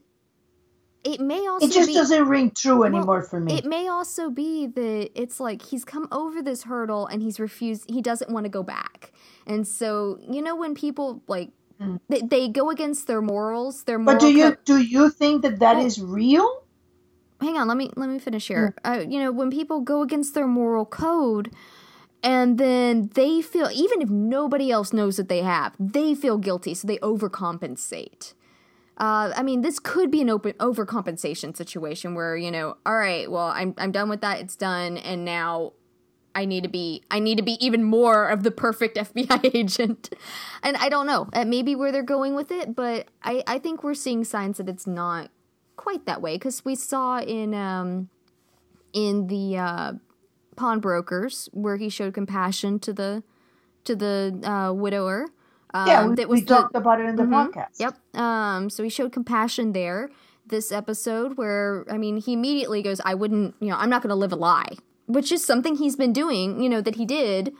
it 1.04 1.20
may 1.20 1.46
also 1.46 1.66
It 1.66 1.72
just 1.72 1.88
be, 1.88 1.94
doesn't 1.94 2.28
ring 2.28 2.50
true 2.50 2.84
anymore 2.84 3.20
well, 3.20 3.22
for 3.22 3.40
me. 3.40 3.56
It 3.56 3.64
may 3.64 3.88
also 3.88 4.30
be 4.30 4.66
that 4.66 5.10
it's 5.14 5.40
like 5.40 5.62
he's 5.62 5.84
come 5.84 6.08
over 6.12 6.42
this 6.42 6.64
hurdle 6.64 7.06
and 7.06 7.22
he's 7.22 7.40
refused 7.40 7.88
he 7.88 8.02
doesn't 8.02 8.30
want 8.30 8.44
to 8.44 8.50
go 8.50 8.62
back. 8.62 9.12
And 9.46 9.66
so, 9.66 10.18
you 10.28 10.42
know 10.42 10.56
when 10.56 10.74
people 10.74 11.22
like 11.26 11.50
mm. 11.80 11.98
they, 12.08 12.20
they, 12.20 12.48
go 12.48 12.70
against 12.70 13.06
their 13.06 13.22
morals, 13.22 13.84
their 13.84 13.98
moral 13.98 14.18
But 14.18 14.20
do 14.20 14.32
you 14.32 14.50
co- 14.50 14.56
do 14.64 14.78
you 14.78 15.08
think 15.08 15.42
that 15.42 15.60
that 15.60 15.76
well, 15.76 15.86
is 15.86 16.00
real? 16.00 16.64
Hang 17.40 17.56
on, 17.56 17.68
let 17.68 17.76
me 17.76 17.90
let 17.96 18.08
me 18.08 18.18
finish 18.18 18.48
here. 18.48 18.74
Mm. 18.84 18.96
Uh, 18.96 19.00
you 19.08 19.20
know, 19.20 19.32
when 19.32 19.50
people 19.50 19.80
go 19.80 20.02
against 20.02 20.34
their 20.34 20.46
moral 20.46 20.84
code 20.84 21.52
and 22.22 22.58
then 22.58 23.10
they 23.14 23.40
feel 23.42 23.70
even 23.72 24.02
if 24.02 24.08
nobody 24.08 24.70
else 24.70 24.92
knows 24.92 25.16
that 25.16 25.28
they 25.28 25.42
have, 25.42 25.74
they 25.78 26.14
feel 26.14 26.38
guilty, 26.38 26.74
so 26.74 26.86
they 26.86 26.98
overcompensate. 26.98 28.34
Uh, 28.96 29.32
I 29.36 29.44
mean, 29.44 29.60
this 29.60 29.78
could 29.78 30.10
be 30.10 30.20
an 30.20 30.28
open 30.28 30.54
overcompensation 30.54 31.56
situation 31.56 32.14
where 32.14 32.36
you 32.36 32.50
know, 32.50 32.76
all 32.84 32.96
right, 32.96 33.30
well, 33.30 33.48
I'm 33.48 33.74
I'm 33.78 33.92
done 33.92 34.08
with 34.08 34.20
that, 34.22 34.40
it's 34.40 34.56
done, 34.56 34.96
and 34.96 35.24
now 35.24 35.72
I 36.34 36.44
need 36.44 36.62
to 36.62 36.68
be 36.68 37.02
I 37.10 37.18
need 37.18 37.36
to 37.38 37.42
be 37.42 37.64
even 37.64 37.84
more 37.84 38.28
of 38.28 38.42
the 38.42 38.50
perfect 38.50 38.96
FBI 39.14 39.54
agent. 39.54 40.10
And 40.62 40.76
I 40.76 40.88
don't 40.88 41.06
know. 41.06 41.28
That 41.32 41.46
may 41.46 41.62
be 41.62 41.74
where 41.74 41.92
they're 41.92 42.02
going 42.02 42.34
with 42.34 42.50
it, 42.50 42.74
but 42.74 43.08
I, 43.22 43.42
I 43.46 43.58
think 43.58 43.82
we're 43.82 43.94
seeing 43.94 44.24
signs 44.24 44.58
that 44.58 44.68
it's 44.68 44.86
not 44.86 45.30
quite 45.78 46.04
that 46.04 46.20
way 46.20 46.34
because 46.36 46.64
we 46.64 46.74
saw 46.74 47.18
in 47.20 47.54
um 47.54 48.10
in 48.92 49.28
the 49.28 49.56
uh, 49.56 49.92
pawnbrokers 50.56 51.48
where 51.52 51.76
he 51.76 51.88
showed 51.88 52.12
compassion 52.14 52.78
to 52.80 52.92
the 52.92 53.22
to 53.84 53.96
the 53.96 54.38
uh, 54.44 54.72
widower. 54.72 55.26
Um, 55.74 55.86
yeah, 55.88 56.06
we, 56.06 56.14
that 56.16 56.28
we 56.28 56.40
the- 56.40 56.46
talked 56.46 56.74
about 56.74 57.00
it 57.00 57.06
in 57.08 57.16
the 57.16 57.22
Mhm. 57.24 57.50
podcast. 57.52 57.78
Yep. 57.78 57.94
Um, 58.20 58.70
so 58.70 58.82
he 58.82 58.88
showed 58.90 59.12
compassion 59.12 59.72
there. 59.72 60.10
This 60.46 60.72
episode, 60.72 61.36
where 61.36 61.84
I 61.90 61.98
mean, 61.98 62.16
he 62.16 62.32
immediately 62.32 62.80
goes, 62.82 63.00
"I 63.04 63.14
wouldn't, 63.14 63.54
you 63.60 63.68
know, 63.68 63.76
I'm 63.76 63.90
not 63.90 64.00
going 64.02 64.08
to 64.10 64.16
live 64.16 64.32
a 64.32 64.36
lie," 64.36 64.76
which 65.06 65.30
is 65.30 65.44
something 65.44 65.76
he's 65.76 65.94
been 65.96 66.12
doing, 66.12 66.60
you 66.62 66.68
know, 66.70 66.80
that 66.80 66.94
he 66.96 67.04
did 67.04 67.52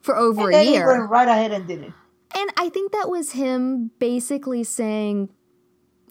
for 0.00 0.16
over 0.16 0.42
And 0.42 0.48
a 0.50 0.52
then 0.52 0.66
he 0.66 0.72
year. 0.74 0.86
went 0.86 1.10
right 1.10 1.26
ahead 1.28 1.50
and 1.52 1.66
did 1.66 1.82
it. 1.82 1.92
And 2.36 2.50
I 2.56 2.68
think 2.68 2.92
that 2.92 3.08
was 3.10 3.32
him 3.32 3.90
basically 3.98 4.62
saying, 4.62 5.30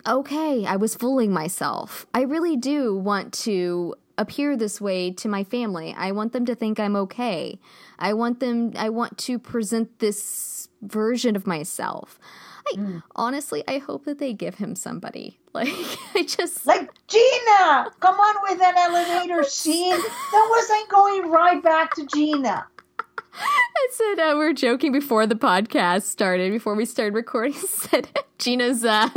okay, 0.07 0.65
I 0.65 0.75
was 0.75 0.95
fooling 0.95 1.31
myself. 1.31 2.05
I 2.13 2.21
really 2.21 2.55
do 2.57 2.95
want 2.97 3.33
to 3.45 3.95
appear 4.17 4.55
this 4.55 4.79
way 4.79 5.11
to 5.11 5.27
my 5.27 5.43
family. 5.43 5.93
I 5.97 6.11
want 6.11 6.31
them 6.33 6.45
to 6.45 6.55
think 6.55 6.79
I'm 6.79 6.95
okay. 6.95 7.59
I 7.99 8.13
want 8.13 8.39
them, 8.39 8.71
I 8.77 8.89
want 8.89 9.17
to 9.19 9.37
present 9.39 9.99
this 9.99 10.69
version 10.81 11.35
of 11.35 11.45
myself. 11.47 12.19
I 12.67 12.77
Mm. 12.77 13.03
honestly, 13.15 13.63
I 13.67 13.77
hope 13.77 14.05
that 14.05 14.17
they 14.17 14.33
give 14.33 14.55
him 14.55 14.75
somebody. 14.75 15.39
Like, 15.55 15.69
I 16.13 16.23
just, 16.23 16.65
Like 16.65 16.89
Gina, 17.07 17.89
come 18.01 18.15
on 18.19 18.35
with 18.43 18.61
an 18.61 18.75
elevator 18.77 19.41
scene. 19.47 19.91
That 19.95 20.47
wasn't 20.51 20.89
going 20.89 21.31
right 21.31 21.63
back 21.63 21.95
to 21.95 22.05
Gina. 22.05 22.67
I 23.39 23.87
said 23.91 24.19
uh, 24.19 24.33
we 24.37 24.45
were 24.45 24.53
joking 24.53 24.91
before 24.91 25.27
the 25.27 25.35
podcast 25.35 26.03
started, 26.03 26.51
before 26.51 26.75
we 26.75 26.85
started 26.85 27.13
recording. 27.13 27.53
Said 27.67 28.07
Gina's 28.39 28.83
uh, 28.83 29.09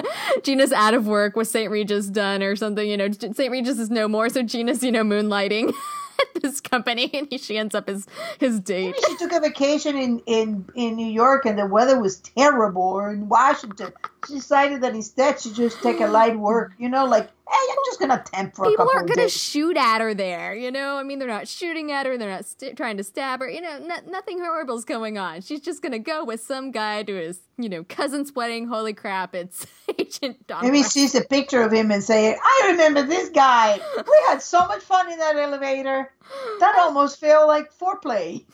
Gina's 0.42 0.72
out 0.72 0.94
of 0.94 1.06
work 1.06 1.36
with 1.36 1.48
St. 1.48 1.70
Regis 1.70 2.06
done 2.08 2.42
or 2.42 2.56
something. 2.56 2.88
You 2.88 2.96
know, 2.96 3.10
St. 3.10 3.50
Regis 3.50 3.78
is 3.78 3.90
no 3.90 4.08
more, 4.08 4.28
so 4.28 4.42
Gina's 4.42 4.82
you 4.82 4.92
know 4.92 5.04
moonlighting 5.04 5.72
at 6.20 6.42
this 6.42 6.60
company, 6.60 7.10
and 7.12 7.28
he, 7.30 7.38
she 7.38 7.56
ends 7.56 7.74
up 7.74 7.88
as 7.88 8.06
his 8.38 8.60
date. 8.60 8.96
Maybe 8.96 8.98
she 9.08 9.16
took 9.16 9.32
a 9.32 9.40
vacation 9.40 9.96
in, 9.96 10.20
in, 10.26 10.64
in 10.74 10.96
New 10.96 11.06
York 11.06 11.46
and 11.46 11.58
the 11.58 11.66
weather 11.66 12.00
was 12.00 12.18
terrible, 12.18 12.82
or 12.82 13.12
in 13.12 13.28
Washington. 13.28 13.92
She 14.26 14.34
decided 14.34 14.82
that 14.82 14.94
instead 14.94 15.40
she 15.40 15.52
just 15.52 15.80
take 15.82 16.00
a 16.00 16.06
light 16.06 16.38
work. 16.38 16.72
You 16.78 16.88
know, 16.88 17.04
like, 17.04 17.30
hey, 17.50 17.72
I'm 17.72 17.78
just 17.86 18.00
gonna 18.00 18.22
temp 18.26 18.54
for 18.56 18.64
a 18.66 18.68
People 18.68 18.88
aren't 18.94 19.08
to 19.08 19.14
days. 19.14 19.32
shoot 19.32 19.76
at 19.76 20.00
her 20.00 20.14
there, 20.14 20.54
you 20.54 20.70
know. 20.70 20.96
I 20.96 21.02
mean, 21.02 21.18
they're 21.18 21.28
not 21.28 21.48
shooting 21.48 21.90
at 21.92 22.06
her. 22.06 22.16
They're 22.18 22.30
not 22.30 22.44
st- 22.44 22.76
trying 22.76 22.96
to 22.98 23.04
stab 23.04 23.40
her. 23.40 23.48
You 23.48 23.60
know, 23.60 23.78
no- 23.78 24.00
nothing 24.10 24.38
horrible's 24.40 24.84
going 24.84 25.18
on. 25.18 25.40
She's 25.40 25.60
just 25.60 25.82
to 25.82 25.98
go 25.98 26.24
with 26.24 26.40
some 26.42 26.70
guy 26.70 27.02
to 27.02 27.14
his, 27.14 27.40
you 27.56 27.68
know, 27.68 27.84
cousin's 27.84 28.34
wedding. 28.34 28.68
Holy 28.68 28.92
crap! 28.92 29.34
It's 29.34 29.66
Agent 29.98 30.46
Don. 30.46 30.62
Maybe 30.64 30.80
West. 30.80 30.92
sees 30.92 31.14
a 31.14 31.22
picture 31.22 31.62
of 31.62 31.72
him 31.72 31.90
and 31.90 32.02
say, 32.04 32.34
I 32.34 32.68
remember 32.70 33.02
this 33.02 33.30
guy. 33.30 33.80
We 33.96 34.22
had 34.28 34.42
so 34.42 34.66
much 34.66 34.82
fun 34.82 35.10
in 35.10 35.18
that 35.18 35.36
elevator. 35.36 36.12
That 36.60 36.76
almost 36.80 37.18
felt 37.20 37.48
like 37.48 37.72
foreplay. 37.72 38.44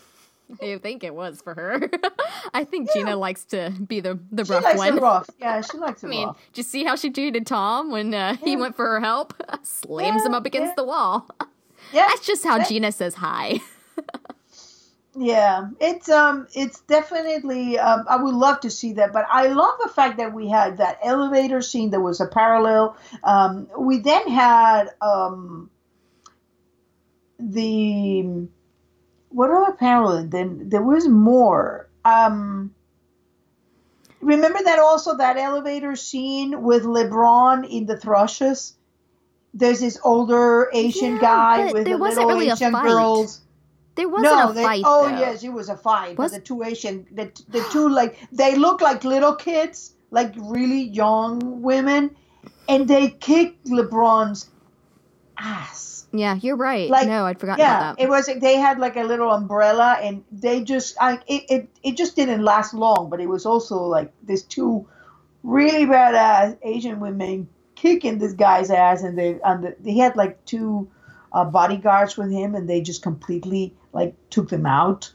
I 0.62 0.78
think 0.78 1.02
it 1.04 1.14
was 1.14 1.40
for 1.40 1.54
her. 1.54 1.90
I 2.54 2.64
think 2.64 2.92
Gina 2.92 3.16
likes 3.16 3.44
to 3.46 3.70
be 3.70 4.00
the 4.00 4.18
the 4.30 4.44
rough 4.44 4.62
one. 4.62 4.72
She 4.74 4.78
rough 4.78 4.78
likes 4.78 4.78
one. 4.78 4.98
it 4.98 5.02
rough. 5.02 5.30
Yeah, 5.40 5.60
she 5.72 5.78
likes 5.78 6.04
it 6.04 6.06
I 6.06 6.10
mean, 6.10 6.26
rough. 6.28 6.38
did 6.52 6.58
you 6.58 6.62
see 6.62 6.84
how 6.84 6.96
she 6.96 7.10
treated 7.10 7.46
Tom 7.46 7.90
when 7.90 8.12
uh, 8.14 8.36
he 8.36 8.56
went 8.56 8.76
for 8.76 8.86
her 8.86 9.00
help? 9.00 9.34
Slams 9.62 10.24
him 10.24 10.34
up 10.34 10.46
against 10.46 10.70
yeah. 10.70 10.74
the 10.76 10.84
wall. 10.84 11.28
Yeah, 11.92 12.06
That's 12.08 12.26
just 12.26 12.44
how 12.44 12.58
that- 12.58 12.68
Gina 12.68 12.92
says 12.92 13.14
hi. 13.14 13.60
Yeah, 15.16 15.68
it's 15.80 16.08
um, 16.08 16.48
it's 16.54 16.80
definitely. 16.80 17.78
Um, 17.78 18.04
I 18.08 18.16
would 18.16 18.34
love 18.34 18.60
to 18.60 18.70
see 18.70 18.94
that, 18.94 19.12
but 19.12 19.26
I 19.30 19.46
love 19.46 19.74
the 19.80 19.88
fact 19.88 20.16
that 20.16 20.32
we 20.34 20.48
had 20.48 20.78
that 20.78 20.98
elevator 21.04 21.62
scene. 21.62 21.90
There 21.90 22.00
was 22.00 22.20
a 22.20 22.26
parallel. 22.26 22.96
Um, 23.22 23.68
we 23.78 23.98
then 23.98 24.28
had 24.28 24.88
um, 25.00 25.70
the 27.38 28.48
what 29.34 29.50
other 29.50 29.72
parallel? 29.72 30.28
Then 30.28 30.68
there 30.68 30.82
was 30.82 31.08
more. 31.08 31.88
Um, 32.04 32.74
remember 34.20 34.60
that 34.64 34.78
also 34.78 35.16
that 35.16 35.36
elevator 35.36 35.96
scene 35.96 36.62
with 36.62 36.84
LeBron 36.84 37.68
in 37.68 37.86
the 37.86 37.96
Thrushes. 37.98 38.74
There's 39.52 39.80
this 39.80 39.98
older 40.04 40.70
Asian 40.72 41.18
Yeah, 41.20 41.20
guy 41.20 41.72
with 41.72 41.84
there 41.84 41.94
the 41.94 41.98
wasn't 41.98 42.26
little 42.26 42.40
really 42.40 42.48
a 42.50 42.54
Asian 42.54 42.72
fight. 42.72 42.86
girls 42.88 43.40
There 43.96 44.08
wasn't 44.08 44.24
no, 44.24 44.50
a 44.50 44.52
they, 44.52 44.62
fight. 44.62 44.82
oh 44.84 45.08
though. 45.10 45.18
yes, 45.18 45.44
it 45.44 45.52
was 45.52 45.68
a 45.68 45.76
fight. 45.76 46.18
Was- 46.18 46.32
the 46.32 46.40
two 46.40 46.62
Asian, 46.64 47.06
the 47.12 47.30
the 47.48 47.62
two 47.70 47.88
like 47.88 48.18
they 48.32 48.56
look 48.56 48.80
like 48.80 49.04
little 49.04 49.34
kids, 49.36 49.94
like 50.10 50.34
really 50.36 50.82
young 50.82 51.62
women, 51.62 52.16
and 52.68 52.88
they 52.88 53.10
kicked 53.10 53.66
LeBron's 53.66 54.50
ass. 55.38 56.06
Yeah, 56.12 56.36
you're 56.36 56.56
right. 56.56 56.88
Like, 56.88 57.08
no, 57.08 57.26
I'd 57.26 57.40
forgotten 57.40 57.60
Yeah, 57.60 57.76
about 57.76 57.96
that. 57.98 58.04
it 58.04 58.08
was. 58.08 58.26
They 58.26 58.56
had 58.56 58.78
like 58.78 58.96
a 58.96 59.02
little 59.02 59.30
umbrella, 59.30 59.98
and 60.00 60.24
they 60.30 60.62
just, 60.62 60.96
I, 61.00 61.14
it, 61.26 61.44
it, 61.50 61.68
it 61.82 61.96
just 61.96 62.16
didn't 62.16 62.42
last 62.42 62.72
long. 62.74 63.10
But 63.10 63.20
it 63.20 63.28
was 63.28 63.46
also 63.46 63.82
like 63.82 64.12
these 64.22 64.42
two 64.42 64.88
really 65.42 65.86
badass 65.86 66.58
Asian 66.62 67.00
women 67.00 67.48
kicking 67.74 68.18
this 68.18 68.32
guy's 68.32 68.70
ass, 68.70 69.02
and 69.02 69.18
they, 69.18 69.38
and 69.44 69.64
the, 69.64 69.76
he 69.84 69.98
had 69.98 70.16
like 70.16 70.44
two 70.44 70.88
uh, 71.32 71.44
bodyguards 71.44 72.16
with 72.16 72.30
him, 72.30 72.54
and 72.54 72.68
they 72.68 72.80
just 72.80 73.02
completely 73.02 73.74
like 73.92 74.14
took 74.30 74.48
them 74.48 74.66
out. 74.66 75.12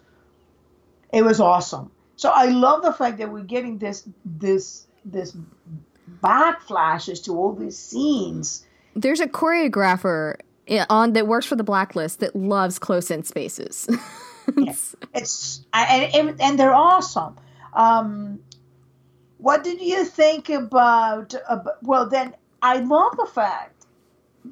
It 1.14 1.24
was 1.24 1.40
awesome. 1.40 1.92
So 2.18 2.30
I 2.30 2.46
love 2.48 2.84
the 2.84 2.94
fact 2.94 3.20
that 3.20 3.32
we're 3.32 3.44
getting 3.44 3.78
this, 3.78 4.08
this, 4.26 4.86
this 5.06 5.36
backflashes 6.22 7.24
to 7.26 7.36
all 7.38 7.54
these 7.54 7.78
scenes. 7.78 8.66
There's 8.96 9.20
a 9.20 9.28
choreographer 9.28 10.36
on 10.90 11.14
that 11.14 11.28
works 11.28 11.46
for 11.46 11.56
the 11.56 11.64
Blacklist 11.64 12.20
that 12.20 12.36
loves 12.36 12.80
close-in 12.80 13.24
spaces. 13.24 13.88
It's- 14.58 14.96
It's 15.14 15.62
I- 15.74 16.12
and 16.16 16.42
and, 16.42 16.58
they're 16.60 16.74
awesome. 16.74 17.36
Um, 17.74 18.40
what 19.38 19.64
did 19.64 19.80
you 19.80 20.04
think 20.06 20.50
about, 20.50 21.36
about? 21.48 21.84
Well, 21.84 22.10
then 22.10 22.34
I 22.62 22.78
love 22.80 23.16
the 23.16 23.28
fact 23.28 23.86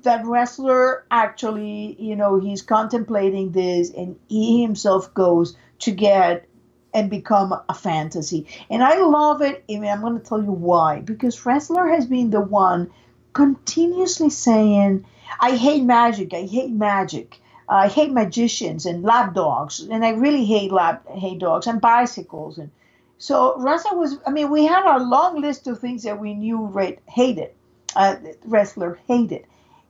that 0.03 0.23
Ressler 0.23 1.01
actually, 1.09 1.95
you 1.99 2.15
know, 2.15 2.39
he's 2.39 2.61
contemplating 2.61 3.53
this, 3.53 3.89
and 3.89 4.19
he 4.29 4.61
himself 4.61 5.11
goes 5.15 5.57
to 5.79 5.91
get 5.91 6.47
and 6.93 7.09
become 7.09 7.53
a 7.67 7.73
fantasy. 7.73 8.45
And 8.69 8.83
I 8.83 8.97
love 8.99 9.41
it. 9.41 9.63
I 9.69 9.73
mean, 9.79 9.85
I'm 9.91 10.01
going 10.01 10.19
to 10.19 10.23
tell 10.23 10.43
you 10.43 10.51
why. 10.51 11.01
Because 11.01 11.35
Ressler 11.41 11.91
has 11.93 12.05
been 12.05 12.29
the 12.29 12.41
one 12.41 12.91
continuously 13.37 14.31
saying, 14.31 15.05
"I 15.39 15.51
hate 15.55 15.83
magic. 15.83 16.33
I 16.33 16.43
hate 16.55 16.71
magic." 16.71 17.39
I 17.69 17.89
hate 17.89 18.11
magicians 18.13 18.85
and 18.85 19.03
lap 19.03 19.33
dogs, 19.33 19.81
and 19.81 20.05
I 20.05 20.11
really 20.11 20.45
hate 20.45 20.71
lap 20.71 21.05
hate 21.09 21.39
dogs 21.39 21.67
and 21.67 21.81
bicycles. 21.81 22.57
And 22.57 22.71
so 23.17 23.55
Ressler 23.57 23.97
was. 23.97 24.17
I 24.25 24.31
mean, 24.31 24.49
we 24.49 24.65
had 24.65 24.85
a 24.85 25.03
long 25.03 25.41
list 25.41 25.67
of 25.67 25.79
things 25.79 26.03
that 26.03 26.19
we 26.19 26.33
knew 26.33 26.65
Red 26.65 26.99
hated, 27.07 27.51
uh, 27.95 28.15
Ressler 28.47 28.97
hated, 29.07 29.45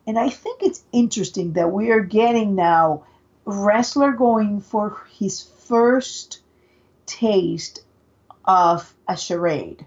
and 0.06 0.18
I 0.18 0.28
think 0.28 0.62
it's 0.62 0.82
interesting 0.92 1.52
that 1.52 1.72
we 1.72 1.90
are 1.90 2.00
getting 2.00 2.56
now 2.56 3.04
Ressler 3.46 4.16
going 4.26 4.60
for 4.60 4.96
his 5.20 5.42
first 5.42 6.40
taste 7.06 7.84
of 8.44 8.92
a 9.06 9.16
charade, 9.16 9.86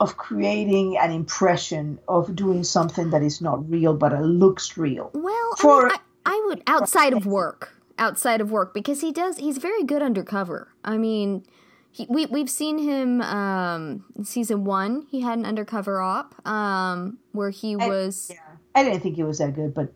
of 0.00 0.16
creating 0.16 0.96
an 0.98 1.10
impression 1.10 1.98
of 2.08 2.34
doing 2.36 2.62
something 2.64 3.10
that 3.10 3.22
is 3.22 3.40
not 3.40 3.68
real 3.70 3.94
but 3.94 4.12
it 4.12 4.20
looks 4.20 4.76
real. 4.76 5.10
well, 5.14 5.54
For- 5.58 5.86
I, 5.86 5.90
mean, 5.90 5.98
I, 6.26 6.32
I 6.32 6.44
would 6.46 6.62
outside 6.66 7.12
of 7.12 7.26
work, 7.26 7.72
outside 7.98 8.40
of 8.40 8.50
work, 8.50 8.74
because 8.74 9.00
he 9.00 9.12
does. 9.12 9.38
He's 9.38 9.58
very 9.58 9.84
good 9.84 10.02
undercover. 10.02 10.68
I 10.84 10.98
mean, 10.98 11.44
he, 11.90 12.06
we 12.10 12.26
we've 12.26 12.50
seen 12.50 12.78
him 12.78 13.22
um, 13.22 14.04
season 14.22 14.64
one. 14.64 15.06
He 15.10 15.22
had 15.22 15.38
an 15.38 15.46
undercover 15.46 16.00
op 16.00 16.34
um, 16.46 17.18
where 17.32 17.50
he 17.50 17.74
was. 17.76 18.30
Yeah. 18.32 18.40
I 18.74 18.84
didn't 18.84 19.00
think 19.00 19.16
he 19.16 19.22
was 19.22 19.38
that 19.38 19.54
good, 19.54 19.72
but 19.72 19.92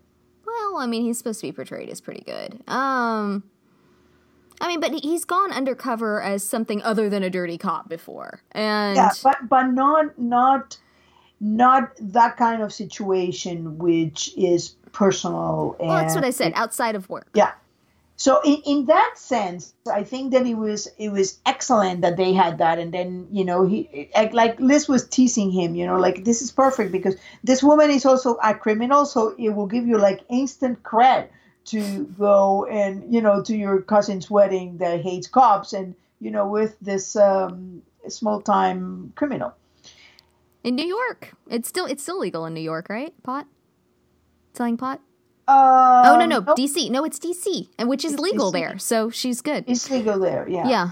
Well, 0.47 0.78
I 0.78 0.87
mean, 0.87 1.02
he's 1.02 1.19
supposed 1.19 1.40
to 1.40 1.47
be 1.47 1.52
portrayed 1.52 1.90
as 1.90 2.00
pretty 2.00 2.23
good. 2.23 2.62
Um, 2.66 3.45
I 4.61 4.69
mean, 4.69 4.81
but 4.81 4.93
he- 4.93 5.00
he's 5.00 5.25
gone 5.25 5.52
undercover 5.52 6.21
as 6.23 6.45
something 6.45 6.83
other 6.83 7.09
than 7.09 7.23
a 7.23 7.31
dirty 7.31 7.59
cop 7.59 7.88
before, 7.88 8.40
and 8.52 8.97
yeah, 8.97 9.11
but 9.23 9.49
but 9.49 9.64
not 9.69 10.19
not 10.19 10.76
not 11.40 11.90
that 12.00 12.37
kind 12.37 12.62
of 12.62 12.73
situation 12.73 13.79
which 13.79 14.31
is 14.37 14.75
personal 14.93 15.76
and 15.81 15.88
well, 15.88 15.99
that's 16.00 16.14
what 16.14 16.25
I 16.25 16.31
said. 16.31 16.52
Outside 16.55 16.95
of 16.95 17.09
work, 17.09 17.29
Yeah. 17.35 17.52
So 18.17 18.38
in, 18.45 18.57
in 18.67 18.85
that 18.85 19.12
sense, 19.17 19.73
I 19.90 20.05
think 20.05 20.33
that 20.33 20.47
it 20.47 20.52
was 20.59 20.88
it 20.99 21.09
was 21.11 21.38
excellent 21.47 22.02
that 22.02 22.19
they 22.19 22.35
had 22.35 22.59
that, 22.59 22.79
and 22.79 22.93
then 22.93 23.26
you 23.33 23.47
know 23.47 23.64
he 23.67 24.11
like- 24.14 24.35
like 24.35 24.61
Liz 24.61 24.88
was 24.88 25.09
teasing 25.09 25.50
him, 25.50 25.75
you 25.75 25.87
know, 25.87 25.97
like 25.99 26.25
this 26.25 26.43
is 26.43 26.52
perfect 26.52 26.93
because 26.93 27.17
this 27.45 27.62
woman 27.62 27.88
is 27.90 28.05
also 28.05 28.37
a 28.45 28.52
criminal, 28.55 29.07
so 29.07 29.35
it 29.38 29.50
will 29.57 29.67
give 29.67 29.87
you 29.87 29.97
like 29.97 30.21
instant 30.29 30.83
cred 30.83 31.29
to 31.67 32.05
go 32.19 32.67
and 32.67 33.12
you 33.12 33.21
know 33.21 33.43
to 33.43 33.57
your 33.57 33.83
cousin's 33.83 34.31
wedding 34.31 34.79
that 34.79 35.00
hates 35.02 35.29
cops 35.29 35.73
and 35.73 35.95
you 36.19 36.31
know 36.31 36.47
with 36.49 36.76
this 36.81 37.17
um, 37.17 37.83
small 38.09 38.40
time 38.40 39.12
criminal 39.17 39.55
in 40.62 40.75
New 40.75 40.87
York. 40.87 41.33
It's 41.49 41.69
still 41.69 41.87
it's 41.87 42.02
still 42.02 42.19
legal 42.19 42.47
in 42.47 42.55
New 42.55 42.61
York, 42.61 42.88
right? 42.88 43.12
Pot 43.23 43.47
selling 44.55 44.76
pot. 44.76 45.00
Uh, 45.49 46.02
oh 46.07 46.19
no 46.19 46.26
no 46.26 46.40
nope. 46.40 46.57
DC 46.57 46.90
no 46.90 47.05
it's 47.05 47.19
DC 47.19 47.69
and 47.79 47.88
which 47.88 48.05
is 48.05 48.19
legal 48.19 48.50
there 48.52 48.79
so 48.79 49.11
she's 49.11 49.40
good. 49.40 49.64
It's 49.67 49.90
legal 49.90 50.19
there, 50.19 50.49
yeah. 50.49 50.69
Yeah. 50.69 50.90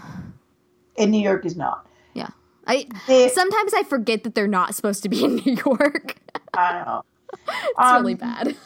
In 0.97 1.11
New 1.11 1.23
York 1.23 1.47
is 1.47 1.57
not. 1.57 1.87
Yeah. 2.15 2.31
I 2.67 2.87
they, 3.07 3.29
sometimes 3.29 3.73
I 3.75 3.83
forget 3.85 4.25
that 4.25 4.35
they're 4.35 4.49
not 4.49 4.75
supposed 4.75 5.03
to 5.05 5.09
be 5.09 5.25
in 5.25 5.37
New 5.37 5.57
York. 5.65 6.17
I 6.55 6.83
know. 6.85 7.05
it's 7.49 7.79
um, 7.79 8.03
really 8.03 8.15
bad. 8.15 8.57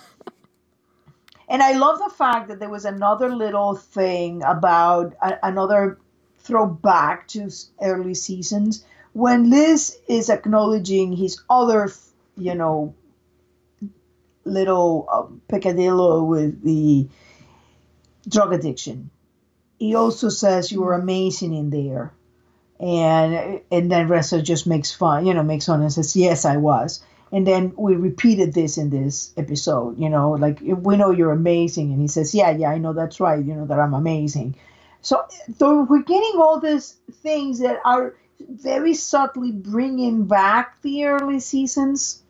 And 1.53 1.63
I 1.63 1.73
love 1.73 1.99
the 1.99 2.09
fact 2.09 2.49
that 2.49 2.61
there 2.61 2.71
was 2.71 2.87
another 2.87 3.29
little 3.29 3.75
thing 3.75 4.43
about 4.43 5.13
a, 5.21 5.39
another 5.43 5.99
throwback 6.39 7.29
to 7.29 7.51
early 7.83 8.15
seasons 8.15 8.87
when 9.13 9.51
Liz 9.51 9.99
is 10.09 10.31
acknowledging 10.31 11.13
his 11.13 11.43
other, 11.51 11.93
you 12.39 12.55
know, 12.55 12.95
little 14.47 15.07
uh, 15.13 15.25
peccadillo 15.49 16.25
with 16.25 16.65
the 16.65 17.07
drug 18.27 18.55
addiction. 18.55 19.11
He 19.79 19.95
also 19.95 20.31
says 20.31 20.73
you 20.73 20.81
were 20.81 20.95
amazing 20.95 21.53
in 21.53 21.69
there, 21.69 22.15
and 22.81 23.61
and 23.71 23.93
then 23.93 24.09
Ressa 24.09 24.43
just 24.43 24.67
makes 24.67 24.91
fun, 24.91 25.27
you 25.27 25.35
know, 25.35 25.43
makes 25.43 25.67
fun 25.67 25.83
and 25.83 25.93
says, 25.93 26.17
"Yes, 26.17 26.47
I 26.47 26.57
was." 26.57 27.03
And 27.33 27.47
then 27.47 27.73
we 27.77 27.97
repeated 27.97 28.53
this 28.53 28.77
in 28.77 28.91
this 28.91 29.33
episode, 29.39 29.99
you 29.99 30.11
know, 30.11 30.33
like 30.33 30.61
we 30.61 30.97
know 30.99 31.11
you're 31.11 31.33
amazing, 31.33 31.91
and 31.91 32.01
he 32.01 32.07
says, 32.07 32.35
"Yeah, 32.35 32.51
yeah, 32.51 32.71
I 32.71 32.77
know 32.77 32.93
that's 32.93 33.21
right, 33.21 33.43
you 33.43 33.55
know 33.55 33.65
that 33.67 33.81
I'm 33.81 33.95
amazing." 33.95 34.55
So, 35.01 35.25
so 35.59 35.83
we're 35.85 36.03
getting 36.03 36.35
all 36.39 36.61
these 36.61 36.95
things 37.23 37.61
that 37.61 37.79
are 37.85 38.15
very 38.39 38.95
subtly 38.95 39.51
bringing 39.51 40.27
back 40.27 40.81
the 40.83 41.07
early 41.07 41.41
seasons. 41.41 42.23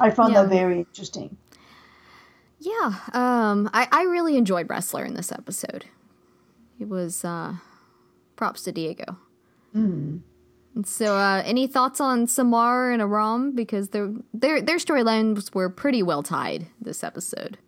I 0.00 0.10
found 0.10 0.32
yeah. 0.32 0.42
that 0.42 0.50
very 0.50 0.78
interesting. 0.78 1.36
Yeah, 2.58 2.94
um, 3.12 3.70
I, 3.72 3.88
I 3.90 4.02
really 4.04 4.36
enjoyed 4.36 4.68
Ressler 4.68 5.06
in 5.06 5.14
this 5.14 5.32
episode. 5.32 5.86
It 6.78 6.88
was 6.88 7.24
uh, 7.24 7.54
props 8.36 8.62
to 8.64 8.72
Diego. 8.72 9.18
Mm. 9.74 10.20
So, 10.84 11.16
uh, 11.16 11.42
any 11.44 11.66
thoughts 11.66 12.00
on 12.00 12.26
Samar 12.26 12.90
and 12.90 13.02
Aram 13.02 13.54
because 13.54 13.90
their 13.90 14.10
their 14.32 14.62
their 14.62 14.78
storylines 14.78 15.54
were 15.54 15.68
pretty 15.68 16.02
well 16.02 16.22
tied 16.22 16.66
this 16.80 17.04
episode. 17.04 17.58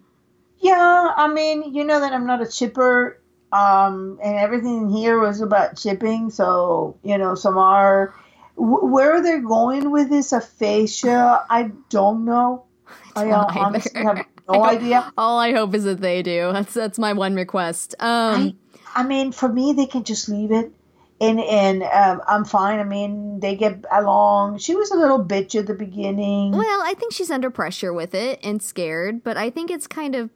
Yeah, 0.58 1.12
I 1.14 1.28
mean, 1.28 1.74
you 1.74 1.84
know 1.84 2.00
that 2.00 2.12
I'm 2.12 2.26
not 2.26 2.40
a 2.40 2.50
chipper 2.50 3.20
um, 3.54 4.18
and 4.22 4.36
everything 4.36 4.90
here 4.90 5.18
was 5.18 5.40
about 5.40 5.78
shipping. 5.78 6.30
So 6.30 6.96
you 7.04 7.16
know, 7.16 7.34
Samar, 7.34 8.14
w- 8.56 8.86
where 8.86 9.22
they're 9.22 9.42
going 9.42 9.90
with 9.90 10.10
this 10.10 10.32
aphasia, 10.32 11.44
I 11.48 11.70
don't 11.88 12.24
know. 12.24 12.64
I, 13.16 13.30
I 13.30 13.58
honestly 13.60 14.02
have 14.02 14.24
no 14.48 14.64
idea. 14.64 15.12
All 15.16 15.38
I 15.38 15.52
hope 15.52 15.74
is 15.74 15.84
that 15.84 16.00
they 16.00 16.22
do. 16.22 16.52
That's 16.52 16.74
that's 16.74 16.98
my 16.98 17.12
one 17.12 17.34
request. 17.34 17.94
Um, 18.00 18.58
I, 18.94 19.02
I 19.02 19.02
mean, 19.04 19.30
for 19.30 19.48
me, 19.48 19.72
they 19.72 19.86
can 19.86 20.02
just 20.04 20.28
leave 20.28 20.50
it 20.50 20.72
and 21.20 21.40
and 21.40 21.82
um, 21.82 22.22
I'm 22.26 22.44
fine. 22.44 22.80
I 22.80 22.84
mean, 22.84 23.40
they 23.40 23.54
get 23.56 23.84
along. 23.90 24.58
She 24.58 24.74
was 24.74 24.90
a 24.90 24.96
little 24.96 25.24
bitch 25.24 25.58
at 25.58 25.66
the 25.66 25.74
beginning. 25.74 26.52
Well, 26.52 26.82
I 26.84 26.94
think 26.94 27.12
she's 27.12 27.30
under 27.30 27.50
pressure 27.50 27.92
with 27.92 28.14
it 28.14 28.40
and 28.42 28.62
scared, 28.62 29.22
but 29.22 29.36
I 29.36 29.50
think 29.50 29.70
it's 29.70 29.86
kind 29.86 30.14
of 30.14 30.30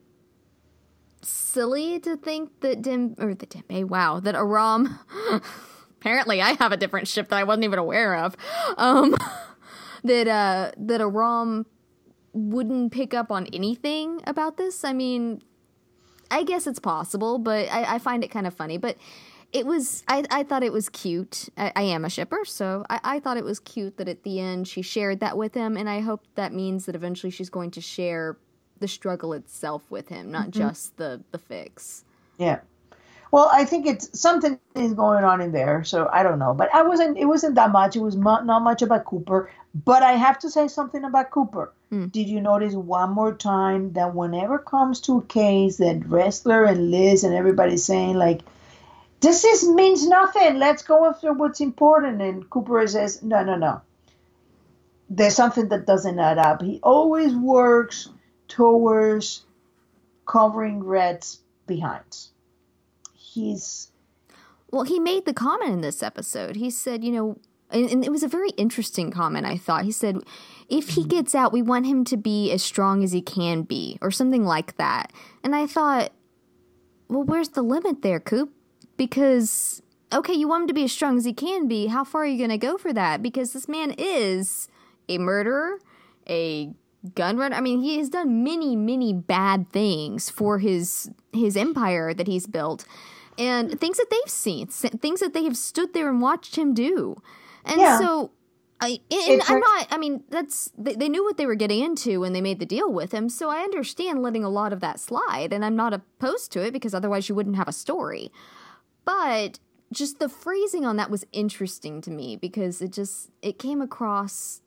silly 1.23 1.99
to 2.01 2.17
think 2.17 2.61
that 2.61 2.83
Dim 2.83 3.15
or 3.19 3.35
the 3.35 3.47
Dembe, 3.47 3.85
wow, 3.85 4.21
that 4.21 4.35
Aram 4.35 4.99
apparently 6.01 6.41
I 6.41 6.53
have 6.55 6.73
a 6.73 6.77
different 6.77 7.09
ship 7.09 7.29
that 7.29 7.37
I 7.37 7.45
wasn't 7.45 7.65
even 7.65 7.79
aware 7.79 8.17
of. 8.17 8.37
Um 8.77 9.17
that 10.05 10.29
uh 10.29 10.73
that 10.77 11.01
Aram 11.01 11.67
wouldn't 12.33 12.93
pick 12.93 13.15
up 13.15 13.33
on 13.33 13.47
anything 13.53 14.21
about 14.27 14.57
this. 14.57 14.85
I 14.85 14.93
mean, 14.93 15.43
I 16.31 16.45
guess 16.45 16.67
it's 16.67 16.79
possible, 16.79 17.39
but 17.39 17.69
I, 17.71 17.95
I 17.95 17.99
find 17.99 18.23
it 18.23 18.29
kind 18.29 18.47
of 18.47 18.55
funny. 18.55 18.79
But 18.79 18.97
it 19.53 19.67
was 19.67 20.05
I, 20.09 20.25
I 20.31 20.43
thought 20.43 20.63
it 20.63 20.73
was 20.73 20.89
cute. 20.89 21.49
I, 21.57 21.73
I 21.75 21.83
am 21.83 22.05
a 22.05 22.11
shipper, 22.11 22.45
so 22.45 22.85
I, 22.91 23.01
I 23.05 23.21
thought 23.21 23.37
it 23.37 23.45
was 23.45 23.61
cute 23.61 23.97
that 23.97 24.09
at 24.09 24.23
the 24.23 24.41
end 24.41 24.69
she 24.69 24.83
shared 24.83 25.21
that 25.21 25.37
with 25.37 25.55
him, 25.55 25.77
and 25.77 25.89
I 25.89 26.01
hope 26.01 26.23
that 26.35 26.53
means 26.53 26.87
that 26.87 26.95
eventually 26.95 27.31
she's 27.31 27.51
going 27.51 27.71
to 27.73 27.81
share 27.81 28.37
the 28.81 28.89
struggle 28.89 29.33
itself 29.33 29.83
with 29.91 30.09
him, 30.09 30.31
not 30.31 30.51
mm-hmm. 30.51 30.61
just 30.61 30.97
the 30.97 31.23
the 31.31 31.39
fix. 31.39 32.05
Yeah. 32.39 32.61
Well, 33.31 33.51
I 33.53 33.67
think 33.67 33.87
it's 33.87 34.19
something 34.19 34.59
is 34.75 34.95
going 34.95 35.23
on 35.23 35.43
in 35.43 35.53
there, 35.53 35.85
so 35.85 36.09
I 36.11 36.23
don't 36.23 36.39
know. 36.39 36.55
But 36.55 36.75
I 36.75 36.83
wasn't. 36.83 37.19
It 37.19 37.27
wasn't 37.27 37.57
that 37.57 37.71
much. 37.73 37.95
It 37.95 38.01
was 38.01 38.17
not 38.17 38.45
much 38.47 38.81
about 38.81 39.05
Cooper. 39.05 39.51
But 39.85 40.03
I 40.03 40.13
have 40.13 40.39
to 40.41 40.51
say 40.51 40.67
something 40.67 41.05
about 41.05 41.31
Cooper. 41.31 41.73
Mm. 41.93 42.11
Did 42.11 42.29
you 42.29 42.41
notice 42.41 42.75
one 42.75 43.11
more 43.11 43.35
time 43.35 43.93
that 43.93 44.15
whenever 44.15 44.57
it 44.57 44.65
comes 44.65 45.01
to 45.03 45.19
a 45.19 45.23
case 45.23 45.77
that 45.77 46.01
Ressler 46.01 46.69
and 46.69 46.91
Liz 46.91 47.23
and 47.23 47.35
everybody's 47.35 47.85
saying 47.85 48.17
like, 48.17 48.41
this 49.21 49.45
is 49.45 49.69
means 49.69 50.07
nothing. 50.07 50.59
Let's 50.59 50.83
go 50.83 51.07
after 51.07 51.33
what's 51.33 51.61
important. 51.61 52.23
And 52.23 52.49
Cooper 52.49 52.87
says, 52.87 53.23
no, 53.23 53.43
no, 53.43 53.57
no. 53.57 53.83
There's 55.11 55.35
something 55.35 55.69
that 55.69 55.87
doesn't 55.87 56.19
add 56.19 56.39
up. 56.39 56.63
He 56.63 56.81
always 56.83 57.35
works 57.35 58.11
towards 58.47 59.45
covering 60.27 60.85
Red's 60.85 61.41
behind. 61.67 62.29
He's 63.15 63.91
well, 64.71 64.85
he 64.85 64.99
made 64.99 65.25
the 65.25 65.33
comment 65.33 65.73
in 65.73 65.81
this 65.81 66.03
episode. 66.03 66.57
He 66.57 66.71
said, 66.71 67.03
you 67.03 67.13
know, 67.13 67.39
and, 67.71 67.89
and, 67.91 68.05
it 68.05 68.11
was 68.11 68.23
a 68.23 68.29
very 68.29 68.51
interesting 68.51 69.11
comment, 69.11 69.47
I 69.47 69.57
thought. 69.57 69.85
He 69.85 69.93
said, 69.93 70.19
if 70.69 70.91
he 70.91 71.03
mm-hmm. 71.03 71.09
gets 71.09 71.35
out, 71.35 71.53
we 71.53 71.63
want 71.63 71.87
him 71.87 72.05
to 72.05 72.17
be 72.17 72.51
as 72.51 72.63
strong 72.63 73.03
as 73.03 73.13
he 73.13 73.23
can 73.23 73.63
be, 73.63 73.99
or 74.03 74.11
something 74.11 74.45
like 74.45 74.77
that. 74.77 75.13
And 75.43 75.55
I 75.55 75.67
thought, 75.67 76.13
well, 77.09 77.25
where's 77.25 77.51
the 77.51 77.63
limit 77.63 78.03
there, 78.03 78.21
Coop? 78.21 78.53
Because, 78.99 79.81
okay, 80.13 80.35
you 80.35 80.47
want 80.47 80.63
him 80.63 80.69
to 80.69 80.75
be 80.75 80.85
as 80.85 80.93
strong 80.93 81.17
as 81.17 81.25
he 81.25 81.33
can 81.33 81.67
be. 81.67 81.87
How 81.87 82.05
far 82.05 82.25
are 82.25 82.27
you 82.27 82.37
going 82.37 82.51
to 82.51 82.59
go 82.59 82.77
for 82.77 82.93
that? 82.93 83.23
Because 83.23 83.55
this 83.55 83.69
man 83.69 83.95
is 83.97 84.69
a 85.09 85.17
murderer, 85.17 85.79
a 86.29 86.75
gun 87.15 87.39
run. 87.39 87.53
I 87.53 87.61
mean, 87.61 87.81
he 87.81 87.97
has 87.99 88.11
done 88.11 88.43
many, 88.45 88.77
many 88.77 89.15
bad 89.15 89.71
things 89.71 90.29
for 90.29 90.59
his 90.59 91.11
his 91.33 91.57
empire 91.57 92.13
that 92.13 92.27
he's 92.27 92.47
built, 92.47 92.85
and 93.39 93.81
things 93.81 93.97
that 93.99 94.11
they've 94.11 94.31
seen, 94.31 94.67
things 94.67 95.21
that 95.21 95.33
they 95.33 95.45
have 95.45 95.57
stood 95.57 95.95
there 95.95 96.09
and 96.09 96.21
watched 96.21 96.57
him 96.57 96.75
do. 96.75 97.17
And 97.65 97.81
yeah. 97.81 97.99
so, 97.99 98.33
I 98.81 99.01
and 99.11 99.43
I'm 99.47 99.61
not. 99.61 99.87
I 99.91 99.99
mean, 99.99 100.25
that's 100.29 100.73
they, 100.77 100.95
they 100.95 101.09
knew 101.09 101.25
what 101.25 101.37
they 101.37 101.47
were 101.47 101.55
getting 101.55 101.83
into 101.83 102.21
when 102.21 102.33
they 102.33 102.41
made 102.41 102.59
the 102.59 102.67
deal 102.67 102.93
with 102.93 103.13
him. 103.13 103.29
So 103.29 103.49
I 103.49 103.61
understand 103.61 104.23
letting 104.23 104.45
a 104.45 104.49
lot 104.49 104.73
of 104.73 104.81
that 104.81 105.01
slide, 105.01 105.53
and 105.53 105.65
I'm 105.65 105.77
not 105.77 105.95
opposed 105.95 106.53
to 106.53 106.65
it 106.65 106.73
because 106.73 106.95
otherwise 106.95 107.29
you 107.29 107.35
wouldn't 107.35 107.57
have 107.57 107.69
a 107.69 107.73
story. 107.73 108.33
But 109.09 109.59
just 109.91 110.19
the 110.19 110.29
phrasing 110.29 110.85
on 110.85 110.97
that 110.97 111.11
was 111.11 111.25
interesting 111.33 112.03
to 112.03 112.11
me 112.11 112.37
because 112.37 112.83
it 112.83 112.93
just 112.93 113.31
it 113.41 113.59
came 113.59 113.81
across 113.81 114.61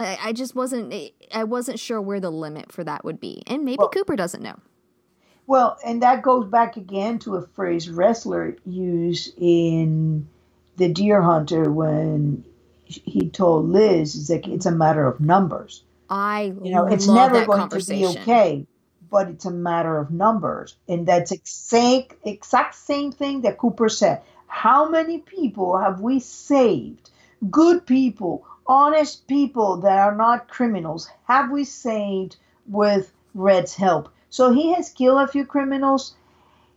I, 0.00 0.18
I 0.22 0.32
just 0.32 0.54
wasn't 0.54 0.94
I 1.34 1.44
wasn't 1.44 1.78
sure 1.78 2.00
where 2.00 2.18
the 2.18 2.30
limit 2.30 2.72
for 2.72 2.82
that 2.84 3.04
would 3.04 3.20
be, 3.20 3.42
and 3.46 3.62
maybe 3.62 3.76
well, 3.78 3.90
Cooper 3.90 4.16
doesn't 4.16 4.42
know. 4.42 4.56
Well, 5.46 5.76
and 5.84 6.02
that 6.02 6.22
goes 6.22 6.46
back 6.46 6.78
again 6.78 7.18
to 7.20 7.36
a 7.36 7.46
phrase 7.48 7.88
Ressler 7.88 8.56
used 8.64 9.34
in 9.36 10.26
The 10.78 10.88
Deer 10.88 11.20
Hunter 11.20 11.70
when 11.70 12.42
he 12.86 13.28
told 13.28 13.68
Liz, 13.68 14.14
"Is 14.14 14.30
like 14.30 14.48
it's 14.48 14.64
a 14.64 14.70
matter 14.70 15.06
of 15.06 15.20
numbers." 15.20 15.82
I 16.08 16.54
you 16.62 16.72
know 16.72 16.86
it's 16.86 17.06
never 17.06 17.44
going 17.44 17.68
to 17.68 17.84
be 17.84 18.06
okay, 18.06 18.66
but 19.10 19.28
it's 19.28 19.44
a 19.44 19.50
matter 19.50 19.98
of 19.98 20.10
numbers, 20.10 20.76
and 20.88 21.06
that's 21.06 21.32
exact 21.32 22.14
exact 22.24 22.74
same 22.74 23.12
thing 23.12 23.42
that 23.42 23.58
Cooper 23.58 23.88
said. 23.88 24.22
How 24.46 24.88
many 24.88 25.18
people 25.18 25.78
have 25.78 26.00
we 26.00 26.20
saved? 26.20 27.10
Good 27.50 27.86
people 27.86 28.44
honest 28.68 29.26
people 29.26 29.78
that 29.78 29.98
are 29.98 30.14
not 30.14 30.48
criminals 30.48 31.10
have 31.24 31.50
we 31.50 31.64
saved 31.64 32.36
with 32.66 33.10
Red's 33.34 33.74
help. 33.74 34.10
So 34.30 34.52
he 34.52 34.74
has 34.74 34.90
killed 34.90 35.22
a 35.22 35.26
few 35.26 35.46
criminals. 35.46 36.14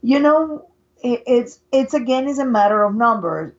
You 0.01 0.19
know, 0.19 0.67
it, 1.03 1.23
it's 1.27 1.59
it's 1.71 1.93
again 1.93 2.27
is 2.27 2.39
a 2.39 2.45
matter 2.45 2.83
of 2.83 2.95
numbers. 2.95 3.53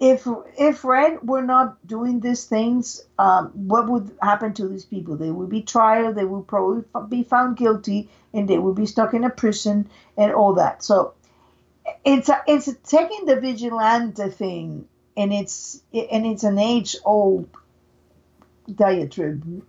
If 0.00 0.26
if 0.58 0.84
Red 0.84 1.28
were 1.28 1.42
not 1.42 1.86
doing 1.86 2.20
these 2.20 2.46
things, 2.46 3.02
um, 3.18 3.52
what 3.54 3.88
would 3.88 4.10
happen 4.22 4.54
to 4.54 4.66
these 4.68 4.86
people? 4.86 5.16
They 5.16 5.30
would 5.30 5.50
be 5.50 5.62
tried. 5.62 6.14
They 6.14 6.24
would 6.24 6.48
probably 6.48 6.84
be 7.08 7.22
found 7.22 7.58
guilty, 7.58 8.08
and 8.34 8.48
they 8.48 8.58
would 8.58 8.76
be 8.76 8.86
stuck 8.86 9.14
in 9.14 9.24
a 9.24 9.30
prison 9.30 9.90
and 10.16 10.32
all 10.32 10.54
that. 10.54 10.82
So 10.82 11.14
it's 12.04 12.28
a, 12.28 12.42
it's 12.46 12.68
taking 12.84 13.26
the 13.26 13.36
vigilante 13.40 14.28
thing 14.30 14.88
and 15.16 15.32
it's 15.32 15.82
and 15.92 16.26
it's 16.26 16.44
an 16.44 16.58
age 16.58 16.96
old 17.04 17.48
diatribe 18.74 19.62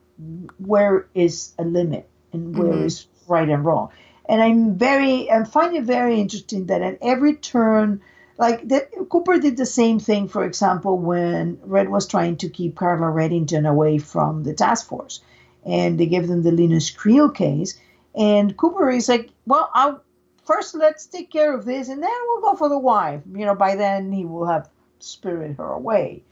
where 0.59 1.07
is 1.15 1.53
a 1.57 1.63
limit 1.63 2.07
and 2.33 2.55
where 2.55 2.73
Mhm. 2.73 2.85
is 2.85 3.07
right 3.27 3.49
and 3.49 3.65
wrong. 3.65 3.89
And 4.27 4.41
I'm 4.41 4.75
very, 4.75 5.29
I 5.31 5.43
find 5.43 5.75
it 5.75 5.83
very 5.83 6.19
interesting 6.21 6.67
that 6.67 6.81
at 6.81 6.99
every 7.01 7.35
turn, 7.35 8.01
like 8.41 8.67
Cooper 9.09 9.37
did 9.37 9.55
the 9.55 9.67
same 9.67 9.99
thing, 9.99 10.27
for 10.27 10.43
example, 10.43 10.97
when 10.97 11.59
Red 11.61 11.89
was 11.89 12.07
trying 12.07 12.37
to 12.37 12.49
keep 12.49 12.75
Carla 12.75 13.05
Reddington 13.05 13.69
away 13.69 13.99
from 13.99 14.41
the 14.43 14.53
task 14.55 14.87
force, 14.87 15.21
and 15.63 15.99
they 15.99 16.07
gave 16.07 16.27
them 16.27 16.41
the 16.41 16.51
Linus 16.51 16.89
Creel 16.89 17.29
case, 17.29 17.79
and 18.15 18.57
Cooper 18.57 18.89
is 18.89 19.07
like, 19.07 19.29
well, 19.45 19.69
I'll 19.75 20.03
first 20.43 20.73
let's 20.73 21.05
take 21.05 21.31
care 21.31 21.55
of 21.55 21.65
this, 21.65 21.87
and 21.87 22.01
then 22.01 22.09
we'll 22.27 22.41
go 22.41 22.55
for 22.55 22.67
the 22.67 22.79
wife. 22.79 23.21
You 23.31 23.45
know, 23.45 23.53
by 23.53 23.75
then 23.75 24.11
he 24.11 24.25
will 24.25 24.47
have 24.47 24.67
spirited 24.97 25.57
her 25.57 25.71
away, 25.71 26.23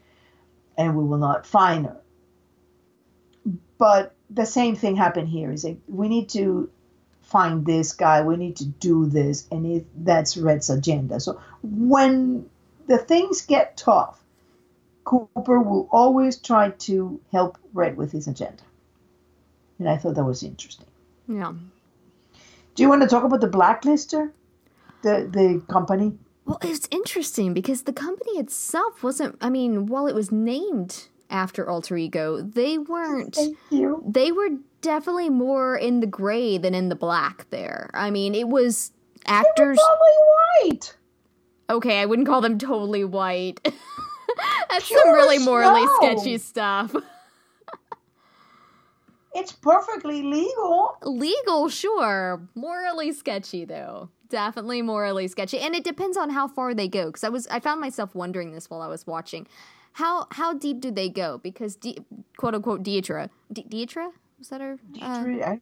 and 0.76 0.96
we 0.96 1.04
will 1.04 1.18
not 1.18 1.46
find 1.46 1.86
her. 1.86 2.00
But 3.78 4.16
the 4.28 4.46
same 4.46 4.74
thing 4.74 4.96
happened 4.96 5.28
here. 5.28 5.52
Is 5.52 5.62
like 5.62 5.78
we 5.86 6.08
need 6.08 6.28
to 6.30 6.70
find 7.30 7.64
this 7.64 7.92
guy. 7.92 8.22
We 8.22 8.36
need 8.36 8.56
to 8.56 8.66
do 8.66 9.06
this, 9.06 9.46
and 9.50 9.64
it, 9.64 9.86
that's 10.04 10.36
Red's 10.36 10.68
agenda. 10.68 11.20
So 11.20 11.40
when 11.62 12.48
the 12.88 12.98
things 12.98 13.42
get 13.42 13.76
tough, 13.76 14.22
Cooper 15.04 15.60
will 15.60 15.88
always 15.90 16.36
try 16.36 16.70
to 16.70 17.20
help 17.32 17.56
Red 17.72 17.96
with 17.96 18.12
his 18.12 18.26
agenda, 18.28 18.62
and 19.78 19.88
I 19.88 19.96
thought 19.96 20.16
that 20.16 20.24
was 20.24 20.42
interesting. 20.42 20.86
Yeah. 21.28 21.52
Do 22.74 22.82
you 22.82 22.88
want 22.88 23.02
to 23.02 23.08
talk 23.08 23.24
about 23.24 23.40
the 23.40 23.48
blacklister, 23.48 24.32
the 25.02 25.28
the 25.30 25.62
company? 25.72 26.12
Well, 26.44 26.58
it's 26.62 26.88
interesting 26.90 27.54
because 27.54 27.82
the 27.82 27.92
company 27.92 28.38
itself 28.38 29.02
wasn't. 29.02 29.36
I 29.40 29.50
mean, 29.50 29.86
while 29.86 30.06
it 30.06 30.14
was 30.14 30.32
named 30.32 31.08
after 31.30 31.68
Alter 31.68 31.96
Ego, 31.96 32.42
they 32.42 32.76
weren't. 32.76 33.36
Thank 33.36 33.56
you. 33.70 34.02
They 34.06 34.32
were 34.32 34.48
definitely 34.80 35.30
more 35.30 35.76
in 35.76 36.00
the 36.00 36.06
gray 36.06 36.58
than 36.58 36.74
in 36.74 36.88
the 36.88 36.94
black. 36.96 37.46
There, 37.50 37.90
I 37.94 38.10
mean, 38.10 38.34
it 38.34 38.48
was 38.48 38.92
actors. 39.26 39.78
Probably 39.78 40.70
white. 40.70 40.96
Okay, 41.68 42.00
I 42.00 42.06
wouldn't 42.06 42.26
call 42.26 42.40
them 42.40 42.58
totally 42.58 43.04
white. 43.04 43.60
That's 44.70 44.86
Pure 44.88 45.00
some 45.04 45.12
really 45.14 45.38
morally 45.38 45.82
snow. 45.84 45.96
sketchy 46.18 46.38
stuff. 46.38 46.94
It's 49.32 49.52
perfectly 49.52 50.22
legal. 50.22 50.96
Legal, 51.02 51.68
sure. 51.68 52.48
Morally 52.56 53.12
sketchy, 53.12 53.64
though. 53.64 54.08
Definitely 54.28 54.82
morally 54.82 55.28
sketchy, 55.28 55.58
and 55.60 55.74
it 55.74 55.84
depends 55.84 56.16
on 56.16 56.30
how 56.30 56.48
far 56.48 56.74
they 56.74 56.88
go. 56.88 57.06
Because 57.06 57.22
I 57.24 57.28
was, 57.28 57.46
I 57.46 57.60
found 57.60 57.80
myself 57.80 58.14
wondering 58.14 58.52
this 58.52 58.68
while 58.68 58.82
I 58.82 58.88
was 58.88 59.06
watching. 59.06 59.46
How 59.92 60.26
how 60.32 60.54
deep 60.54 60.80
do 60.80 60.90
they 60.90 61.08
go? 61.08 61.38
Because 61.38 61.76
De- 61.76 61.98
quote 62.36 62.54
unquote 62.56 62.82
Deidre, 62.82 63.28
De- 63.52 63.62
Deidre 63.62 64.10
was 64.40 64.48
that 64.48 64.60
her? 64.60 64.78
uh, 65.00 65.04
I. 65.04 65.60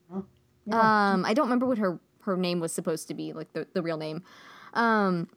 Yeah. 0.66 1.12
um, 1.12 1.24
I 1.24 1.34
don't 1.34 1.46
remember 1.46 1.66
what 1.66 1.78
her 1.78 1.98
her 2.22 2.36
name 2.36 2.60
was 2.60 2.72
supposed 2.72 3.08
to 3.08 3.14
be, 3.14 3.34
like 3.34 3.52
the 3.52 3.66
the 3.74 3.82
real 3.82 3.98
name. 3.98 4.22
Um, 4.72 5.28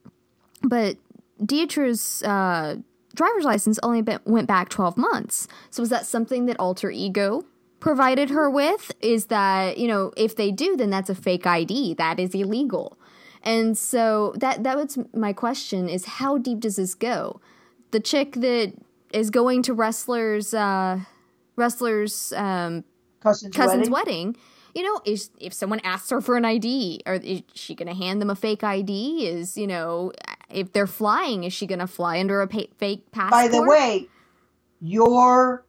but 0.62 0.96
Dietrich's 1.44 2.22
uh, 2.22 2.76
driver's 3.14 3.44
license 3.44 3.78
only 3.82 4.00
been, 4.00 4.20
went 4.24 4.46
back 4.46 4.68
twelve 4.68 4.96
months. 4.96 5.48
So 5.70 5.82
was 5.82 5.90
that 5.90 6.06
something 6.06 6.46
that 6.46 6.58
Alter 6.58 6.90
Ego 6.90 7.44
provided 7.80 8.30
her 8.30 8.48
with? 8.48 8.92
Is 9.00 9.26
that 9.26 9.76
you 9.76 9.88
know 9.88 10.12
if 10.16 10.36
they 10.36 10.52
do, 10.52 10.76
then 10.76 10.90
that's 10.90 11.10
a 11.10 11.14
fake 11.14 11.46
ID. 11.46 11.94
That 11.94 12.20
is 12.20 12.34
illegal. 12.34 12.96
And 13.42 13.76
so 13.76 14.34
that 14.36 14.62
that 14.62 14.76
was 14.76 14.98
my 15.12 15.32
question: 15.32 15.88
is 15.88 16.04
how 16.04 16.38
deep 16.38 16.60
does 16.60 16.76
this 16.76 16.94
go? 16.94 17.40
The 17.90 18.00
chick 18.00 18.34
that 18.34 18.72
is 19.12 19.30
going 19.30 19.62
to 19.64 19.74
Resslers 19.74 20.54
uh, 20.56 21.04
Resslers 21.58 22.38
um, 22.38 22.84
cousin's, 23.22 23.54
cousin's 23.54 23.88
wedding. 23.90 24.28
wedding. 24.28 24.36
You 24.74 24.82
know, 24.84 25.00
is 25.04 25.30
if 25.38 25.52
someone 25.52 25.80
asks 25.84 26.08
her 26.10 26.20
for 26.22 26.36
an 26.36 26.44
ID, 26.46 27.02
or 27.04 27.14
is 27.14 27.42
she 27.54 27.74
going 27.74 27.88
to 27.88 27.94
hand 27.94 28.20
them 28.22 28.30
a 28.30 28.34
fake 28.34 28.64
ID? 28.64 29.26
Is 29.26 29.56
you 29.58 29.66
know, 29.66 30.12
if 30.48 30.72
they're 30.72 30.86
flying, 30.86 31.44
is 31.44 31.52
she 31.52 31.66
going 31.66 31.78
to 31.80 31.86
fly 31.86 32.18
under 32.20 32.40
a 32.40 32.46
pa- 32.48 32.72
fake 32.78 33.10
passport? 33.12 33.30
By 33.30 33.48
the 33.48 33.62
way, 33.62 34.08
your 34.80 35.64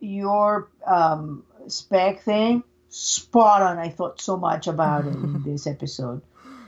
your 0.00 0.68
um, 0.86 1.44
spec 1.68 2.22
thing 2.22 2.62
spot 2.90 3.62
on. 3.62 3.78
I 3.78 3.88
thought 3.88 4.20
so 4.20 4.36
much 4.36 4.66
about 4.66 5.06
it 5.06 5.14
in 5.14 5.42
this 5.46 5.66
episode, 5.66 6.20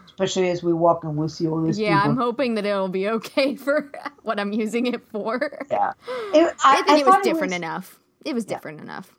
especially 0.07 0.49
as 0.51 0.63
we 0.63 0.73
walk 0.73 1.05
and 1.05 1.17
we 1.17 1.29
see 1.29 1.47
all 1.47 1.63
these 1.63 1.79
yeah, 1.79 2.01
I'm 2.03 2.17
hoping 2.17 2.55
that 2.55 2.65
it'll 2.65 2.89
be 2.89 3.09
okay 3.09 3.57
for 3.65 3.91
what 4.23 4.41
I'm 4.41 4.53
using 4.53 4.87
it 4.87 5.07
for. 5.11 5.67
yeah, 5.71 5.93
it, 6.33 6.55
I, 6.65 6.79
I 6.79 6.83
think 6.83 6.89
I 6.89 7.01
it 7.01 7.07
was 7.07 7.17
different 7.25 7.51
was- 7.53 7.57
enough. 7.57 7.99
It 8.25 8.35
was 8.35 8.47
different 8.47 8.81
enough. 8.81 9.15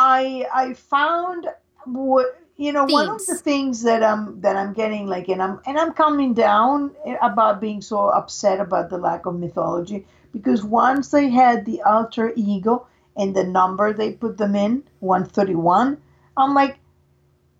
I 0.00 0.46
I 0.54 0.74
found 0.74 1.48
what 1.84 2.40
you 2.56 2.72
know 2.72 2.84
one 2.84 3.08
of 3.08 3.26
the 3.26 3.34
things 3.34 3.82
that 3.82 4.04
I'm 4.04 4.40
that 4.42 4.54
I'm 4.54 4.72
getting 4.72 5.08
like 5.08 5.28
and 5.28 5.42
I'm 5.42 5.60
and 5.66 5.76
I'm 5.76 5.92
calming 5.92 6.34
down 6.34 6.92
about 7.20 7.60
being 7.60 7.82
so 7.82 8.08
upset 8.08 8.60
about 8.60 8.90
the 8.90 8.98
lack 8.98 9.26
of 9.26 9.34
mythology 9.34 10.06
because 10.32 10.62
once 10.62 11.10
they 11.10 11.30
had 11.30 11.64
the 11.64 11.82
alter 11.82 12.32
ego 12.36 12.86
and 13.16 13.34
the 13.34 13.42
number 13.42 13.92
they 13.92 14.12
put 14.12 14.38
them 14.38 14.54
in 14.54 14.84
131 15.00 16.00
I'm 16.36 16.54
like 16.54 16.78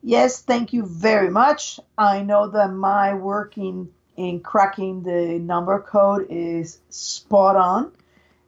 yes 0.02 0.40
thank 0.40 0.72
you 0.72 0.86
very 0.86 1.30
much. 1.30 1.80
I 1.96 2.22
know 2.22 2.48
that 2.50 2.72
my 2.72 3.14
working 3.14 3.88
in 4.16 4.28
in 4.28 4.40
cracking 4.40 5.02
the 5.02 5.38
number 5.38 5.80
code 5.80 6.26
is 6.28 6.80
spot 6.88 7.54
on 7.56 7.92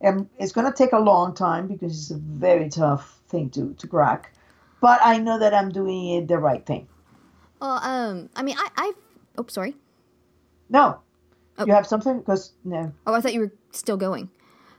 and 0.01 0.29
it's 0.39 0.53
going 0.53 0.67
to 0.67 0.77
take 0.77 0.93
a 0.93 0.99
long 0.99 1.33
time 1.33 1.69
because 1.69 1.93
it's 1.93 2.11
a 2.11 2.19
very 2.19 2.69
tough 2.69 3.20
thing 3.31 3.49
to, 3.51 3.75
to 3.75 3.87
crack 3.87 4.35
but 4.81 4.99
i 5.03 5.17
know 5.19 5.39
that 5.39 5.55
i'm 5.55 5.71
doing 5.71 6.09
it 6.17 6.29
the 6.29 6.39
right 6.39 6.67
thing 6.67 6.87
Well, 7.61 7.79
um, 7.83 8.31
I 8.35 8.43
mean, 8.43 8.57
I, 8.59 8.69
I. 8.77 8.93
Oh, 9.39 9.45
sorry. 9.49 9.75
no 10.69 11.01
Oh. 11.59 11.67
you 11.67 11.73
have 11.75 11.87
something 11.87 12.19
because 12.19 12.53
no 12.65 12.93
Oh, 13.07 13.13
I 13.15 13.21
thought 13.21 13.35
you 13.35 13.41
were 13.41 13.53
still 13.73 13.97
going. 13.99 14.31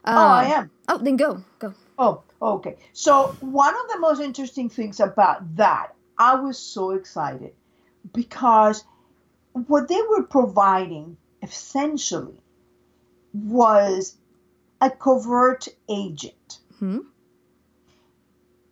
oh 0.06 0.28
i 0.42 0.46
Um, 0.46 0.52
am 0.52 0.72
Oh, 0.90 0.98
then 0.98 1.16
go, 1.16 1.44
go. 1.60 1.74
oh 2.00 2.24
okay 2.42 2.76
so 2.94 3.36
one 3.40 3.74
of 3.82 3.88
the 3.94 4.00
most 4.00 4.20
interesting 4.22 4.68
things 4.70 5.00
about 5.00 5.56
that 5.58 5.94
i 6.18 6.34
was 6.36 6.58
so 6.58 6.92
excited 6.92 7.54
because 8.14 8.84
what 9.68 9.88
they 9.88 10.02
were 10.10 10.24
providing 10.24 11.18
essentially 11.44 12.40
was 13.34 14.18
a 14.82 14.90
covert 14.90 15.68
agent 15.90 16.60
Hmm. 16.80 17.00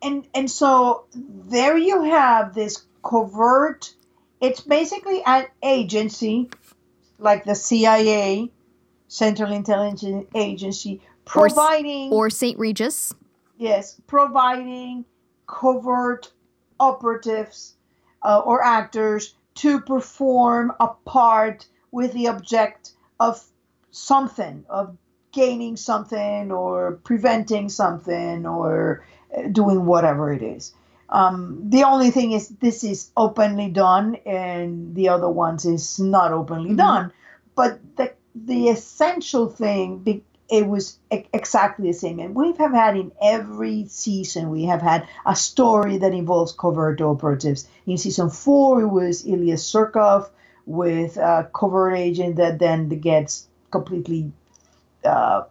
And 0.02 0.26
and 0.34 0.50
so 0.50 1.04
there 1.14 1.76
you 1.76 2.02
have 2.04 2.54
this 2.54 2.82
covert 3.02 3.94
it's 4.40 4.60
basically 4.60 5.22
an 5.24 5.46
agency 5.62 6.50
like 7.18 7.44
the 7.44 7.54
CIA 7.54 8.50
Central 9.08 9.52
Intelligence 9.52 10.26
Agency 10.34 11.02
providing 11.24 12.12
Or 12.12 12.30
Saint 12.30 12.58
Regis. 12.58 13.14
yes 13.58 14.00
providing 14.06 15.04
covert 15.46 16.32
operatives 16.78 17.74
uh, 18.22 18.40
or 18.44 18.64
actors 18.64 19.34
to 19.56 19.80
perform 19.80 20.72
a 20.80 20.88
part 21.04 21.66
with 21.90 22.12
the 22.12 22.28
object 22.28 22.92
of 23.18 23.44
something 23.90 24.64
of 24.68 24.96
gaining 25.32 25.76
something 25.76 26.50
or 26.50 27.00
preventing 27.04 27.68
something 27.68 28.46
or 28.46 29.04
doing 29.52 29.86
whatever 29.86 30.32
it 30.32 30.42
is. 30.42 30.72
Um, 31.08 31.60
the 31.68 31.84
only 31.84 32.10
thing 32.10 32.32
is 32.32 32.48
this 32.48 32.84
is 32.84 33.10
openly 33.16 33.68
done 33.68 34.16
and 34.26 34.94
the 34.94 35.08
other 35.08 35.28
ones 35.28 35.64
is 35.64 35.98
not 35.98 36.32
openly 36.32 36.70
Mhm. 36.70 36.76
done. 36.76 37.12
But 37.54 37.80
the 37.96 38.12
the 38.34 38.68
essential 38.68 39.48
thing 39.48 40.04
it 40.50 40.66
was 40.66 40.98
exactly 41.10 41.88
the 41.88 41.92
same. 41.92 42.18
And 42.18 42.34
we 42.34 42.52
have 42.54 42.72
had 42.72 42.96
in 42.96 43.12
every 43.22 43.86
season 43.86 44.50
we 44.50 44.64
have 44.64 44.82
had 44.82 45.06
a 45.24 45.36
story 45.36 45.98
that 45.98 46.12
involves 46.12 46.52
covert 46.52 47.00
operatives. 47.00 47.68
In 47.86 47.96
season 47.98 48.30
four 48.30 48.82
it 48.82 48.88
was 48.88 49.24
Ilya 49.26 49.56
Surkov 49.56 50.28
with 50.66 51.16
a 51.16 51.48
covert 51.54 51.94
agent 51.96 52.36
that 52.36 52.58
then 52.58 52.88
gets 52.88 53.46
completely 53.70 54.32
uh, 55.04 55.42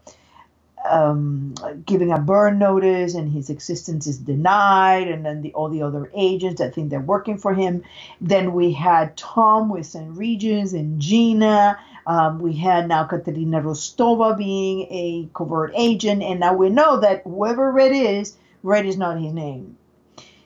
um, 0.86 1.56
giving 1.86 2.12
a 2.12 2.20
burn 2.20 2.60
notice 2.60 3.16
and 3.16 3.32
his 3.32 3.50
existence 3.50 4.08
is 4.08 4.18
denied 4.18 5.08
and 5.08 5.26
then 5.26 5.42
the, 5.42 5.54
all 5.54 5.70
the 5.70 5.82
other 5.82 6.10
agents 6.16 6.60
that 6.60 6.74
think 6.74 6.90
they're 6.90 7.00
working 7.00 7.38
for 7.38 7.54
him. 7.54 7.84
Then 8.22 8.54
we 8.54 8.74
had 8.74 9.18
tom 9.18 9.70
with 9.70 9.86
st 9.86 10.16
regis 10.18 10.74
and 10.74 11.02
gina. 11.02 11.80
Um, 12.08 12.40
we 12.40 12.54
had 12.56 12.88
now 12.88 13.06
katarina 13.06 13.62
rostova 13.62 14.38
being 14.38 14.82
a 14.90 15.30
covert 15.34 15.74
agent. 15.76 16.24
And 16.24 16.40
now 16.40 16.54
we 16.54 16.70
know 16.70 17.00
that 17.02 17.24
whoever 17.24 17.72
red 17.72 17.92
is 17.92 18.36
red 18.64 18.86
is 18.86 18.98
not 18.98 19.20
his 19.20 19.34
name. 19.34 19.78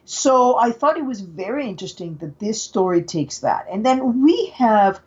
So 0.06 0.58
i 0.58 0.72
thought 0.72 0.98
it 0.98 1.06
was 1.06 1.22
very 1.22 1.68
interesting 1.68 2.18
that 2.18 2.40
this 2.40 2.62
story 2.62 3.04
takes 3.04 3.40
that. 3.40 3.68
And 3.72 3.86
then 3.86 4.24
we 4.24 4.48
have 4.56 5.00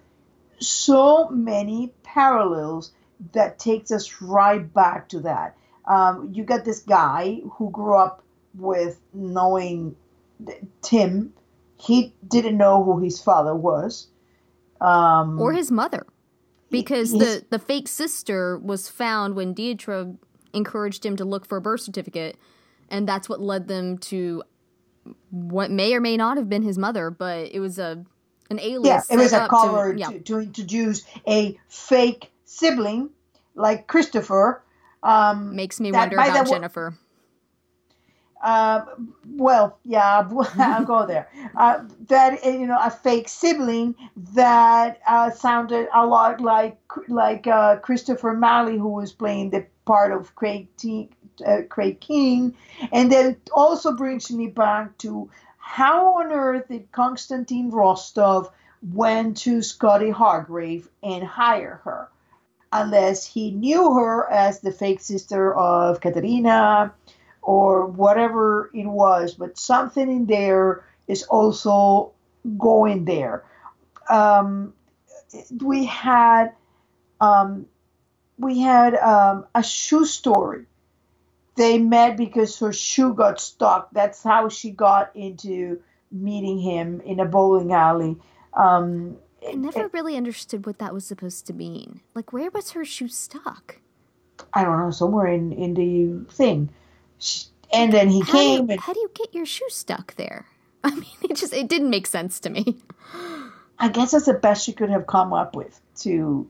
so 0.59 1.29
many 1.29 1.93
parallels 2.03 2.93
that 3.33 3.59
takes 3.59 3.91
us 3.91 4.21
right 4.21 4.73
back 4.73 5.09
to 5.11 5.21
that. 5.21 5.57
Um, 5.87 6.31
you 6.33 6.45
got 6.45 6.65
this 6.65 6.81
guy 6.81 7.41
who 7.55 7.71
grew 7.71 7.95
up 7.97 8.23
with 8.55 9.01
knowing 9.15 9.97
Tim. 10.83 11.33
He 11.79 12.15
didn't 12.27 12.57
know 12.57 12.83
who 12.83 12.99
his 13.03 13.21
father 13.21 13.55
was, 13.55 14.09
um, 14.81 15.41
or 15.41 15.53
his 15.53 15.71
mother, 15.71 16.07
because 16.71 17.13
his- 17.13 17.21
the 17.21 17.47
the 17.51 17.59
fake 17.59 17.89
sister 17.89 18.59
was 18.59 18.89
found 18.89 19.35
when 19.35 19.55
Deidre 19.55 20.17
encouraged 20.53 21.05
him 21.05 21.17
to 21.17 21.25
look 21.25 21.47
for 21.47 21.59
a 21.59 21.61
birth 21.61 21.81
certificate, 21.83 22.37
and 22.89 23.07
that's 23.09 23.29
what 23.29 23.41
led 23.41 23.69
them 23.69 23.99
to 23.99 24.43
what 25.31 25.71
may 25.71 25.95
or 25.95 26.01
may 26.01 26.17
not 26.17 26.37
have 26.37 26.49
been 26.49 26.63
his 26.63 26.79
mother, 26.79 27.11
but 27.11 27.49
it 27.53 27.61
was 27.61 27.79
a 27.79 28.05
an 28.51 28.59
alias. 28.61 29.07
yeah, 29.11 29.15
it 29.17 29.19
was 29.19 29.33
a 29.33 29.49
cover 29.49 29.93
To, 29.93 29.99
yeah, 29.99 30.07
to, 30.09 30.21
to 30.21 30.39
introduce 30.41 31.05
a 31.27 31.59
fake 31.69 32.31
sibling 32.47 33.11
like 33.55 33.87
Christopher. 33.87 34.63
Um, 35.03 35.55
makes 35.55 35.79
me 35.79 35.93
wonder 35.93 36.17
the 36.17 36.23
about 36.23 36.49
Jennifer. 36.49 36.97
Uh, 38.43 38.85
well, 39.37 39.79
yeah, 39.85 40.29
I'll 40.59 40.85
go 40.85 41.07
there. 41.07 41.29
Uh, 41.57 41.85
that 42.09 42.45
uh, 42.45 42.51
you 42.51 42.67
know, 42.67 42.79
a 42.81 42.91
fake 42.91 43.29
sibling 43.29 43.95
that 44.35 45.01
uh, 45.07 45.31
sounded 45.31 45.89
a 45.95 46.07
lot 46.07 46.41
like 46.41 46.79
like 47.09 47.47
uh, 47.47 47.77
Christopher 47.77 48.35
Malley, 48.35 48.79
who 48.79 48.89
was 48.89 49.13
playing 49.13 49.51
the 49.51 49.67
part 49.85 50.13
of 50.13 50.35
Craig 50.35 50.69
T- 50.77 51.11
uh, 51.47 51.63
Craig 51.69 52.01
King, 52.01 52.57
and 52.93 53.11
then 53.11 53.37
also 53.53 53.97
brings 53.97 54.31
me 54.31 54.47
back 54.49 54.97
to 54.99 55.31
how 55.59 56.15
on 56.21 56.33
earth 56.33 56.69
did 56.69 56.93
Konstantin 56.93 57.71
Rostov 57.71 58.51
went 58.93 59.39
to 59.39 59.63
Scotty 59.63 60.11
Hargrave 60.11 60.89
and 61.03 61.25
hire 61.25 61.81
her, 61.85 62.09
unless 62.83 63.25
he 63.25 63.51
knew 63.51 63.95
her 63.95 64.31
as 64.31 64.61
the 64.61 64.71
fake 64.71 65.01
sister 65.01 65.55
of 65.55 66.01
Katarina 66.01 66.93
or 67.43 67.87
whatever 67.87 68.71
it 68.75 68.87
was, 68.87 69.35
but 69.35 69.59
something 69.59 70.11
in 70.11 70.27
there 70.27 70.85
is 71.07 71.23
also 71.25 72.13
going 72.59 73.05
there. 73.05 73.45
Um, 74.11 74.75
we 75.63 75.85
had 75.85 76.53
um, 77.21 77.67
we 78.39 78.61
had 78.61 78.95
um, 78.95 79.47
a 79.55 79.63
shoe 79.63 80.05
story. 80.05 80.67
They 81.57 81.79
met 81.79 82.19
because 82.19 82.59
her 82.59 82.73
shoe 82.73 83.15
got 83.15 83.41
stuck. 83.41 83.91
That's 83.93 84.23
how 84.23 84.51
she 84.51 84.71
got 84.71 85.17
into 85.17 85.81
meeting 86.13 86.59
him 86.59 87.01
in 87.01 87.21
a 87.21 87.25
bowling 87.25 87.73
alley. 87.73 88.17
Um, 88.53 89.17
I 89.49 89.53
never 89.53 89.89
really 89.89 90.17
understood 90.17 90.67
what 90.67 90.79
that 90.79 90.93
was 90.95 91.07
supposed 91.07 91.47
to 91.47 91.53
mean. 91.53 92.01
Like, 92.15 92.33
where 92.33 92.51
was 92.51 92.71
her 92.73 92.85
shoe 92.85 93.09
stuck? 93.09 93.79
I 94.53 94.65
don't 94.65 94.79
know, 94.79 94.91
somewhere 94.91 95.27
in 95.27 95.53
in 95.53 95.75
the 95.75 96.33
thing. 96.33 96.71
She- 97.19 97.47
And 97.73 97.93
then 97.93 98.09
he 98.09 98.21
How 98.21 98.27
do, 98.27 98.33
came 98.33 98.65
you, 98.67 98.71
and 98.73 98.81
how 98.81 98.93
do 98.93 99.01
you 99.01 99.11
get 99.15 99.35
your 99.35 99.47
shoe 99.47 99.69
stuck 99.69 100.15
there? 100.17 100.47
I 100.85 100.95
mean, 100.95 101.19
it 101.23 101.37
just 101.37 101.53
it 101.53 101.69
didn't 101.69 101.91
make 101.91 102.07
sense 102.07 102.39
to 102.41 102.51
me. 102.51 102.77
I 103.79 103.89
guess 103.91 104.13
that's 104.13 104.25
the 104.27 104.35
best 104.35 104.65
she 104.65 104.73
could 104.73 104.89
have 104.91 105.07
come 105.07 105.33
up 105.33 105.55
with 105.57 105.79
to 105.97 106.49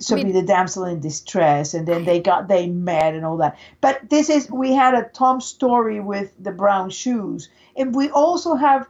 so 0.00 0.16
I 0.16 0.18
be 0.18 0.24
mean- 0.24 0.34
the 0.34 0.42
damsel 0.42 0.84
in 0.84 1.00
distress, 1.00 1.74
and 1.74 1.86
then 1.86 2.04
they 2.04 2.18
got 2.20 2.48
they 2.48 2.68
met 2.68 3.14
and 3.14 3.24
all 3.24 3.36
that. 3.38 3.58
But 3.80 4.08
this 4.10 4.30
is 4.30 4.50
we 4.50 4.72
had 4.72 4.94
a 4.94 5.04
Tom 5.12 5.40
story 5.40 6.00
with 6.00 6.32
the 6.42 6.50
brown 6.52 6.90
shoes, 6.90 7.48
and 7.76 7.94
we 7.94 8.10
also 8.10 8.54
have 8.54 8.88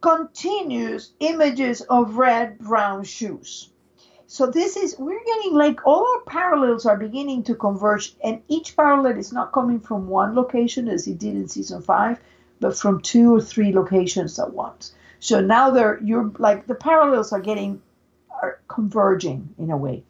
continuous 0.00 1.12
images 1.20 1.80
of 1.82 2.16
red 2.16 2.58
brown 2.58 3.04
shoes. 3.04 3.70
So 4.28 4.46
this 4.46 4.76
is 4.76 4.98
we're 4.98 5.24
getting 5.24 5.54
like 5.54 5.86
all 5.86 6.06
our 6.14 6.20
parallels 6.26 6.84
are 6.84 6.96
beginning 6.96 7.44
to 7.44 7.54
converge, 7.54 8.16
and 8.22 8.42
each 8.48 8.76
parallel 8.76 9.18
is 9.18 9.32
not 9.32 9.52
coming 9.52 9.80
from 9.80 10.08
one 10.08 10.34
location 10.34 10.88
as 10.88 11.06
it 11.06 11.18
did 11.18 11.34
in 11.34 11.48
season 11.48 11.80
five, 11.80 12.18
but 12.60 12.76
from 12.76 13.00
two 13.00 13.34
or 13.34 13.40
three 13.40 13.72
locations 13.72 14.38
at 14.38 14.52
once. 14.52 14.94
So 15.20 15.40
now 15.40 15.70
they're 15.70 16.00
you're 16.02 16.32
like 16.38 16.66
the 16.66 16.74
parallels 16.74 17.32
are 17.32 17.40
getting 17.40 17.80
are 18.42 18.60
converging 18.68 19.54
in 19.58 19.70
a 19.70 19.76
way. 19.76 20.02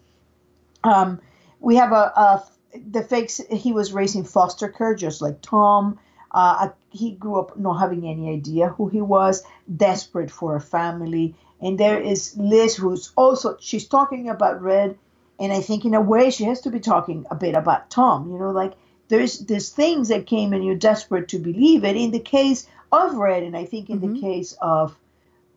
Um, 0.82 1.20
we 1.60 1.76
have 1.76 1.92
a, 1.92 2.12
a 2.16 2.44
the 2.90 3.02
fakes. 3.02 3.40
He 3.50 3.72
was 3.72 3.92
raising 3.92 4.24
foster 4.24 4.68
care 4.68 4.94
just 4.94 5.20
like 5.20 5.42
Tom. 5.42 5.98
Uh, 6.36 6.68
he 6.90 7.12
grew 7.12 7.40
up 7.40 7.58
not 7.58 7.80
having 7.80 8.06
any 8.06 8.30
idea 8.30 8.68
who 8.68 8.88
he 8.88 9.00
was, 9.00 9.42
desperate 9.74 10.30
for 10.30 10.54
a 10.54 10.60
family. 10.60 11.34
And 11.62 11.80
there 11.80 11.98
is 11.98 12.36
Liz, 12.36 12.76
who's 12.76 13.10
also 13.16 13.56
she's 13.58 13.88
talking 13.88 14.28
about 14.28 14.60
Red, 14.60 14.98
and 15.40 15.50
I 15.50 15.62
think 15.62 15.86
in 15.86 15.94
a 15.94 16.00
way 16.02 16.28
she 16.28 16.44
has 16.44 16.60
to 16.60 16.70
be 16.70 16.78
talking 16.78 17.24
a 17.30 17.34
bit 17.34 17.54
about 17.54 17.88
Tom. 17.88 18.30
You 18.30 18.38
know, 18.38 18.50
like 18.50 18.74
there's 19.08 19.38
there's 19.38 19.70
things 19.70 20.08
that 20.08 20.26
came 20.26 20.52
and 20.52 20.62
you're 20.62 20.74
desperate 20.74 21.28
to 21.28 21.38
believe 21.38 21.84
it. 21.84 21.96
In 21.96 22.10
the 22.10 22.20
case 22.20 22.68
of 22.92 23.14
Red, 23.14 23.42
and 23.42 23.56
I 23.56 23.64
think 23.64 23.88
in 23.88 24.00
the 24.00 24.20
case 24.20 24.52
of 24.60 24.94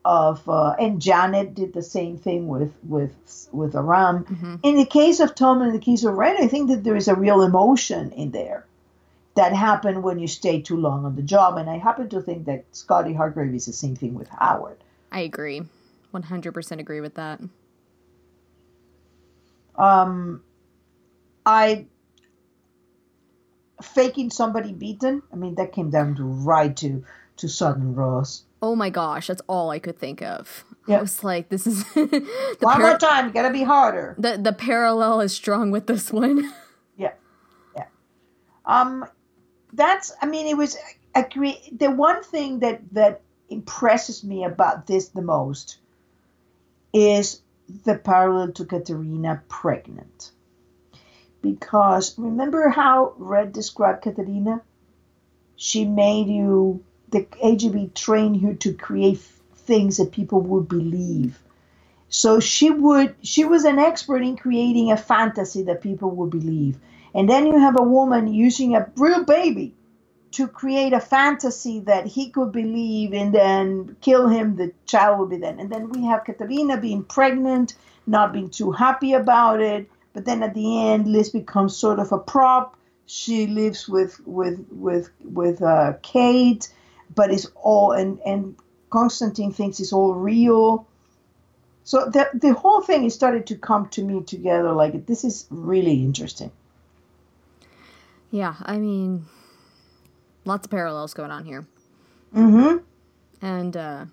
of 0.06 0.48
uh, 0.48 0.76
and 0.80 1.02
Janet 1.02 1.56
did 1.56 1.74
the 1.74 1.84
same 1.84 2.18
thing 2.18 2.48
with 2.48 2.74
with 2.88 3.14
with 3.52 3.76
Aram. 3.76 4.60
In 4.64 4.78
the 4.78 4.86
case 4.86 5.20
of 5.20 5.36
Tom 5.36 5.62
and 5.62 5.74
the 5.74 5.86
case 5.92 6.06
of 6.06 6.14
Red, 6.14 6.38
I 6.40 6.48
think 6.48 6.70
that 6.70 6.86
there 6.86 6.96
is 6.96 7.10
a 7.10 7.16
real 7.16 7.42
emotion 7.42 8.14
in 8.14 8.32
there 8.32 8.66
that 9.36 9.54
happened 9.54 10.04
when 10.04 10.20
you 10.20 10.28
stay 10.28 10.62
too 10.62 10.76
long 10.78 11.06
on 11.06 11.16
the 11.16 11.22
job. 11.22 11.58
And 11.58 11.70
I 11.70 11.78
happen 11.78 12.10
to 12.10 12.22
think 12.22 12.46
that 12.46 12.66
Scotty 12.72 13.14
Hargrave 13.14 13.54
is 13.54 13.66
the 13.66 13.74
same 13.74 13.96
thing 13.96 14.14
with 14.14 14.28
Howard. 14.30 14.78
I 15.12 15.22
agree, 15.22 15.62
one 16.12 16.24
hundred 16.24 16.54
percent 16.54 16.82
agree 16.82 17.02
with 17.02 17.16
that. 17.16 17.40
Um, 19.76 20.44
I 21.46 21.86
faking 23.82 24.30
somebody 24.30 24.74
beaten. 24.74 25.24
I 25.32 25.36
mean, 25.36 25.56
that 25.56 25.72
came 25.72 25.90
down 25.90 26.16
to 26.16 26.24
right 26.24 26.76
to 26.78 27.04
to 27.38 27.48
Sutton 27.48 27.96
Ross. 27.96 28.44
Oh 28.62 28.76
my 28.76 28.90
gosh, 28.90 29.28
that's 29.28 29.42
all 29.48 29.70
I 29.70 29.80
could 29.80 29.98
think 29.98 30.22
of. 30.22 30.66
I 30.88 30.98
was 31.00 31.24
like, 31.24 31.50
this 31.50 31.66
is 31.68 31.84
the 31.94 32.58
One 32.62 32.74
par- 32.78 32.90
more 32.90 32.98
time, 32.98 33.32
gotta 33.32 33.52
be 33.52 33.64
harder. 33.64 34.16
the 34.18 34.38
the 34.38 34.52
parallel 34.54 35.22
is 35.22 35.32
strong 35.34 35.72
with 35.72 35.88
this 35.88 36.12
one. 36.12 36.52
Yeah, 36.98 37.14
yeah. 37.78 37.86
Um, 38.66 39.06
that's. 39.74 40.12
I 40.22 40.26
mean, 40.26 40.48
it 40.48 40.58
was. 40.58 40.78
I 41.16 41.22
agree. 41.22 41.58
The 41.72 41.92
one 41.92 42.24
thing 42.24 42.60
that 42.60 42.82
that 42.94 43.22
impresses 43.50 44.24
me 44.24 44.44
about 44.44 44.88
this 44.88 45.10
the 45.10 45.22
most 45.22 45.78
is 46.94 47.42
the 47.86 47.96
parallel 47.96 48.52
to 48.54 48.66
Katarina 48.66 49.42
pregnant. 49.48 50.32
Because 51.42 52.18
remember 52.18 52.70
how 52.70 53.14
Red 53.18 53.54
described 53.54 54.04
Katarina? 54.04 54.62
She 55.56 55.86
made 55.86 56.28
you 56.28 56.84
the 57.10 57.24
KGB 57.24 57.94
trained 57.94 58.42
you 58.42 58.54
to 58.56 58.74
create 58.74 59.20
things 59.20 59.98
that 59.98 60.12
people 60.12 60.42
would 60.42 60.68
believe. 60.68 61.40
So 62.10 62.40
she 62.40 62.72
would 62.72 63.16
she 63.22 63.46
was 63.46 63.66
an 63.66 63.80
expert 63.80 64.24
in 64.24 64.36
creating 64.36 64.92
a 64.92 64.98
fantasy 64.98 65.64
that 65.64 65.82
people 65.82 66.10
would 66.12 66.32
believe. 66.32 66.78
And 67.14 67.30
then 67.30 67.48
you 67.48 67.58
have 67.60 67.80
a 67.80 67.84
woman 67.84 68.34
using 68.34 68.76
a 68.76 68.90
real 68.96 69.24
baby 69.24 69.74
to 70.32 70.48
create 70.48 70.94
a 70.94 71.00
fantasy 71.00 71.80
that 71.82 72.06
he 72.06 72.30
could 72.30 72.52
believe 72.52 73.14
and 73.14 73.34
then 73.34 73.96
kill 74.02 74.28
him, 74.28 74.56
the 74.56 74.72
child 74.86 75.20
would 75.20 75.30
be 75.30 75.38
then. 75.38 75.60
And 75.60 75.72
then 75.72 75.90
we 75.90 76.06
have 76.06 76.24
Katarina 76.24 76.78
being 76.78 77.04
pregnant, 77.04 77.74
not 78.06 78.32
being 78.34 78.50
too 78.50 78.72
happy 78.72 79.14
about 79.14 79.60
it. 79.60 79.90
But 80.14 80.26
then 80.26 80.44
at 80.44 80.54
the 80.54 80.88
end, 80.88 81.08
Liz 81.08 81.30
becomes 81.30 81.76
sort 81.76 82.00
of 82.00 82.12
a 82.12 82.18
prop. 82.18 82.76
She 83.06 83.48
lives 83.48 83.88
with 83.90 84.20
with 84.26 84.66
with 84.70 85.10
with 85.24 85.62
uh, 85.64 85.94
Kate, 86.04 86.72
but 87.16 87.32
it's 87.32 87.48
all 87.56 87.92
and 87.92 88.20
and 88.26 88.56
Constantine 88.92 89.52
thinks 89.52 89.80
it's 89.80 89.94
all 89.94 90.14
real. 90.14 90.88
So 91.84 92.06
the 92.06 92.30
the 92.34 92.54
whole 92.54 92.82
thing 92.82 93.04
is 93.04 93.16
started 93.16 93.48
to 93.48 93.56
come 93.56 93.88
to 93.90 94.04
me 94.04 94.22
together. 94.24 94.72
Like 94.74 95.08
this 95.08 95.24
is 95.24 95.48
really 95.50 96.04
interesting. 96.04 96.52
Yeah, 98.32 98.56
I 98.62 98.78
mean, 98.78 99.26
lots 100.46 100.66
of 100.68 100.72
parallels 100.72 101.14
going 101.14 101.32
on 101.32 101.46
here, 101.46 101.66
Mm-hmm. 102.36 102.78
and 103.46 103.76
uh, 103.78 104.06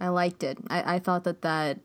I 0.00 0.08
liked 0.08 0.42
it. 0.42 0.58
I, 0.68 0.96
I 0.96 0.98
thought 0.98 1.24
that 1.24 1.42
that. 1.42 1.78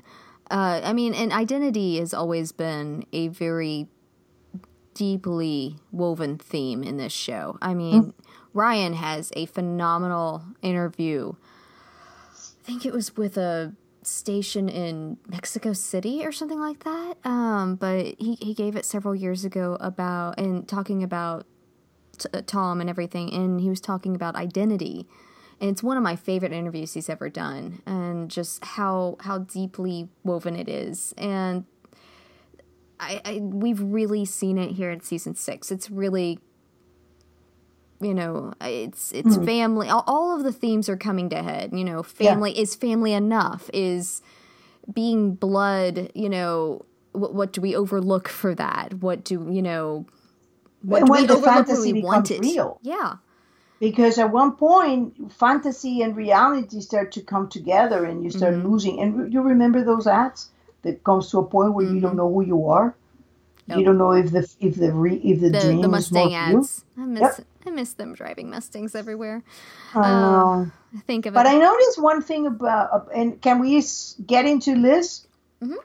Uh, 0.52 0.82
I 0.84 0.94
mean, 0.94 1.14
and 1.14 1.32
identity 1.32 2.00
has 2.00 2.12
always 2.14 2.52
been 2.52 3.06
a 3.14 3.28
very 3.28 3.88
deeply 4.96 5.76
woven 5.92 6.38
theme 6.38 6.84
in 6.84 6.98
this 6.98 7.14
show. 7.14 7.58
I 7.62 7.74
mean, 7.76 8.14
Ryan 8.54 8.94
has 8.94 9.32
a 9.36 9.46
phenomenal 9.46 10.44
interview. 10.64 11.34
I 12.34 12.64
think 12.64 12.86
it 12.86 12.94
was 12.94 13.16
with 13.16 13.38
a 13.38 13.74
station 14.04 14.70
in 14.70 15.18
Mexico 15.28 15.74
City 15.74 16.26
or 16.26 16.32
something 16.32 16.60
like 16.60 16.84
that. 16.84 17.16
Um, 17.24 17.76
but 17.76 18.16
he, 18.18 18.36
he 18.36 18.54
gave 18.54 18.76
it 18.76 18.86
several 18.86 19.16
years 19.16 19.46
ago 19.46 19.78
about 19.80 20.40
and 20.40 20.68
talking 20.68 21.04
about 21.04 21.46
t- 22.18 22.30
uh, 22.34 22.42
Tom 22.46 22.82
and 22.82 22.90
everything, 22.90 23.34
and 23.34 23.62
he 23.62 23.70
was 23.70 23.82
talking 23.82 24.16
about 24.16 24.36
identity. 24.36 25.08
And 25.62 25.70
it's 25.70 25.84
one 25.84 25.98
of 25.98 26.04
my 26.04 26.16
favorite 26.16 26.54
interviews 26.54 26.94
he's 26.94 27.10
ever 27.10 27.30
done, 27.30 27.82
and 27.86 28.32
just 28.32 28.64
how 28.64 29.18
how 29.20 29.40
deeply 29.40 30.08
woven 30.24 30.56
it 30.56 30.70
is. 30.70 31.14
And 31.18 31.66
I, 33.00 33.22
I 33.26 33.40
we've 33.40 33.82
really 33.82 34.24
seen 34.26 34.58
it 34.58 34.72
here 34.72 34.92
in 34.92 35.02
season 35.02 35.36
six. 35.36 35.72
It's 35.72 35.90
really 35.90 36.40
you 38.02 38.14
know 38.14 38.54
it's 38.62 39.12
it's 39.12 39.38
mm. 39.38 39.46
family 39.46 39.90
all, 39.90 40.04
all, 40.08 40.36
of 40.36 40.44
the 40.44 40.52
themes 40.52 40.88
are 40.90 40.98
coming 40.98 41.30
to 41.30 41.42
head 41.44 41.72
you 41.74 41.84
know 41.84 42.02
family 42.04 42.54
yeah. 42.56 42.62
is 42.62 42.76
family 42.76 43.14
enough 43.14 43.70
is 43.74 44.22
being 44.94 45.36
blood 45.36 46.12
you 46.16 46.30
know 46.30 46.86
what, 47.12 47.34
what 47.34 47.54
do 47.54 47.62
we 47.62 47.76
overlook 47.76 48.28
for 48.28 48.56
that 48.56 48.94
what 48.96 49.24
do 49.24 49.48
you 49.52 49.62
know 49.62 50.06
what 50.82 51.10
when 51.10 51.28
the 51.28 51.38
fantasy 51.38 51.94
becomes 51.94 52.30
wanted? 52.30 52.42
real 52.42 52.80
yeah 52.82 53.16
because 53.80 54.18
at 54.18 54.32
one 54.32 54.54
point 54.54 55.32
fantasy 55.32 56.02
and 56.02 56.16
reality 56.16 56.80
start 56.80 57.12
to 57.12 57.22
come 57.22 57.48
together 57.50 58.06
and 58.06 58.24
you 58.24 58.30
start 58.30 58.54
mm-hmm. 58.54 58.68
losing 58.68 59.00
and 59.02 59.32
you 59.34 59.42
remember 59.42 59.84
those 59.84 60.08
ads 60.08 60.50
that 60.84 61.04
comes 61.04 61.30
to 61.30 61.40
a 61.40 61.46
point 61.46 61.74
where 61.74 61.86
mm-hmm. 61.86 61.96
you 61.96 62.02
don't 62.02 62.12
mm-hmm. 62.12 62.18
know 62.20 62.34
who 62.34 62.46
you 62.46 62.68
are 62.68 62.96
Yep. 63.70 63.78
You 63.78 63.86
don't 63.86 63.98
know 64.00 64.12
if 64.14 64.32
the 64.32 64.50
if 64.60 64.76
the 64.78 64.92
re, 64.92 65.16
if 65.18 65.42
the, 65.42 65.50
the 65.52 65.60
dream 65.60 65.82
the 65.82 65.88
Mustang 65.88 66.34
ads. 66.34 66.86
I 66.98 67.06
miss 67.06 67.22
yep. 67.22 67.48
I 67.66 67.70
miss 67.72 67.94
them 67.94 68.14
driving 68.14 68.50
Mustangs 68.50 68.96
everywhere. 68.96 69.44
I 69.94 70.10
know. 70.10 70.72
Uh, 70.94 70.98
I 70.98 71.02
think 71.02 71.26
of 71.26 71.34
but 71.34 71.46
it. 71.46 71.50
I 71.50 71.58
noticed 71.58 72.02
one 72.02 72.22
thing 72.22 72.48
about 72.48 73.10
and 73.14 73.42
can 73.42 73.60
we 73.60 73.84
get 74.26 74.46
into 74.46 74.76
Liz 74.76 75.28
mm-hmm. 75.62 75.76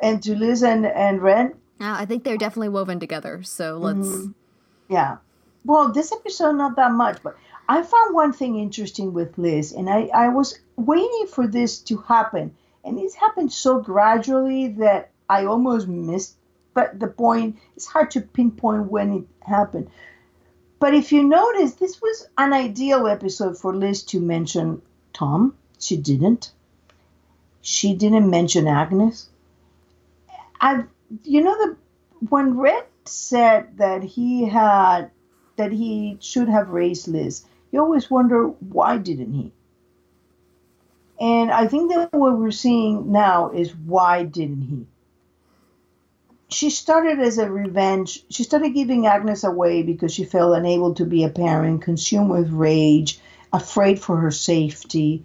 and 0.00 0.22
to 0.22 0.34
Liz 0.34 0.62
and 0.62 0.86
and 0.86 1.22
Red? 1.22 1.52
Uh, 1.80 1.96
I 1.98 2.06
think 2.06 2.24
they're 2.24 2.36
definitely 2.36 2.68
woven 2.68 3.00
together. 3.00 3.42
So 3.42 3.78
let's. 3.78 4.08
Mm-hmm. 4.08 4.32
Yeah. 4.88 5.16
Well, 5.64 5.92
this 5.92 6.12
episode 6.12 6.52
not 6.52 6.76
that 6.76 6.92
much, 6.92 7.22
but 7.22 7.36
I 7.68 7.82
found 7.82 8.14
one 8.14 8.32
thing 8.32 8.58
interesting 8.58 9.12
with 9.12 9.36
Liz, 9.38 9.72
and 9.72 9.90
I 9.90 10.10
I 10.14 10.28
was 10.28 10.58
waiting 10.76 11.26
for 11.28 11.46
this 11.46 11.78
to 11.80 11.96
happen, 11.98 12.54
and 12.84 12.98
it's 12.98 13.14
happened 13.14 13.52
so 13.52 13.80
gradually 13.80 14.68
that 14.68 15.10
I 15.28 15.46
almost 15.46 15.88
missed 15.88 16.36
but 16.74 16.98
the 16.98 17.06
point 17.06 17.56
it's 17.76 17.86
hard 17.86 18.10
to 18.10 18.20
pinpoint 18.20 18.90
when 18.90 19.12
it 19.12 19.24
happened. 19.48 19.88
But 20.78 20.94
if 20.94 21.12
you 21.12 21.24
notice, 21.24 21.74
this 21.74 22.00
was 22.00 22.28
an 22.36 22.52
ideal 22.52 23.06
episode 23.06 23.58
for 23.58 23.74
Liz 23.74 24.02
to 24.04 24.20
mention 24.20 24.82
Tom. 25.12 25.56
She 25.78 25.96
didn't. 25.96 26.52
She 27.62 27.94
didn't 27.94 28.28
mention 28.28 28.66
Agnes. 28.66 29.28
I, 30.60 30.84
you 31.22 31.42
know, 31.42 31.54
the 31.54 31.76
when 32.28 32.56
Red 32.58 32.84
said 33.04 33.78
that 33.78 34.02
he 34.02 34.46
had 34.46 35.10
that 35.56 35.72
he 35.72 36.18
should 36.20 36.48
have 36.48 36.70
raised 36.70 37.08
Liz, 37.08 37.44
you 37.70 37.80
always 37.80 38.10
wonder 38.10 38.46
why 38.46 38.98
didn't 38.98 39.32
he? 39.32 39.52
And 41.20 41.50
I 41.50 41.68
think 41.68 41.92
that 41.92 42.12
what 42.12 42.38
we're 42.38 42.50
seeing 42.50 43.12
now 43.12 43.50
is 43.50 43.74
why 43.74 44.24
didn't 44.24 44.62
he? 44.62 44.86
She 46.48 46.70
started 46.70 47.20
as 47.20 47.38
a 47.38 47.50
revenge. 47.50 48.24
She 48.30 48.44
started 48.44 48.74
giving 48.74 49.06
Agnes 49.06 49.44
away 49.44 49.82
because 49.82 50.12
she 50.12 50.24
felt 50.24 50.56
unable 50.56 50.94
to 50.94 51.04
be 51.04 51.24
a 51.24 51.28
parent, 51.28 51.82
consumed 51.82 52.30
with 52.30 52.50
rage, 52.50 53.18
afraid 53.52 53.98
for 54.00 54.16
her 54.18 54.30
safety. 54.30 55.24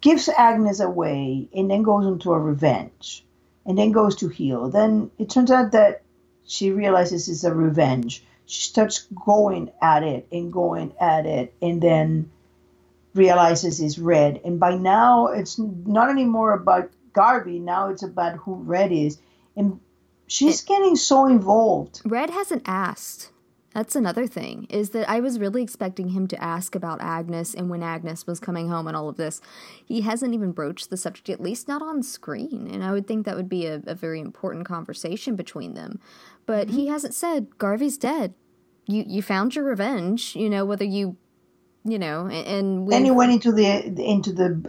Gives 0.00 0.28
Agnes 0.28 0.80
away 0.80 1.48
and 1.54 1.70
then 1.70 1.82
goes 1.82 2.06
into 2.06 2.32
a 2.32 2.38
revenge 2.38 3.24
and 3.64 3.78
then 3.78 3.92
goes 3.92 4.16
to 4.16 4.28
heal. 4.28 4.68
Then 4.68 5.10
it 5.18 5.30
turns 5.30 5.50
out 5.50 5.72
that 5.72 6.02
she 6.46 6.70
realizes 6.70 7.28
it's 7.28 7.44
a 7.44 7.54
revenge. 7.54 8.22
She 8.46 8.68
starts 8.68 9.06
going 9.24 9.70
at 9.80 10.02
it 10.02 10.26
and 10.30 10.52
going 10.52 10.92
at 11.00 11.24
it 11.24 11.54
and 11.62 11.80
then 11.82 12.30
realizes 13.14 13.80
it's 13.80 13.98
Red. 13.98 14.40
And 14.44 14.60
by 14.60 14.76
now, 14.76 15.28
it's 15.28 15.58
not 15.58 16.10
anymore 16.10 16.52
about 16.52 16.90
Garvey. 17.14 17.58
Now 17.58 17.88
it's 17.88 18.02
about 18.02 18.36
who 18.36 18.56
Red 18.56 18.92
is. 18.92 19.18
And 19.56 19.80
She's 20.26 20.62
it, 20.62 20.66
getting 20.66 20.96
so 20.96 21.26
involved. 21.26 22.00
Red 22.04 22.30
hasn't 22.30 22.62
asked. 22.66 23.30
That's 23.74 23.96
another 23.96 24.28
thing, 24.28 24.68
is 24.70 24.90
that 24.90 25.10
I 25.10 25.18
was 25.18 25.40
really 25.40 25.60
expecting 25.60 26.10
him 26.10 26.28
to 26.28 26.40
ask 26.40 26.76
about 26.76 27.00
Agnes 27.00 27.54
and 27.54 27.68
when 27.68 27.82
Agnes 27.82 28.24
was 28.24 28.38
coming 28.38 28.68
home 28.68 28.86
and 28.86 28.96
all 28.96 29.08
of 29.08 29.16
this. 29.16 29.40
He 29.84 30.02
hasn't 30.02 30.32
even 30.32 30.52
broached 30.52 30.90
the 30.90 30.96
subject, 30.96 31.28
at 31.28 31.40
least 31.40 31.66
not 31.66 31.82
on 31.82 32.04
screen. 32.04 32.68
And 32.72 32.84
I 32.84 32.92
would 32.92 33.08
think 33.08 33.26
that 33.26 33.34
would 33.34 33.48
be 33.48 33.66
a, 33.66 33.82
a 33.84 33.96
very 33.96 34.20
important 34.20 34.64
conversation 34.64 35.34
between 35.34 35.74
them. 35.74 35.98
But 36.46 36.68
mm-hmm. 36.68 36.76
he 36.76 36.86
hasn't 36.86 37.14
said, 37.14 37.58
Garvey's 37.58 37.98
dead. 37.98 38.34
You 38.86 39.02
you 39.06 39.22
found 39.22 39.56
your 39.56 39.64
revenge, 39.64 40.36
you 40.36 40.48
know, 40.50 40.64
whether 40.64 40.84
you 40.84 41.16
you 41.84 41.98
know, 41.98 42.26
and 42.26 42.90
then 42.90 43.04
he 43.04 43.10
went 43.10 43.32
into 43.32 43.50
the 43.50 43.66
into 44.02 44.32
the 44.32 44.60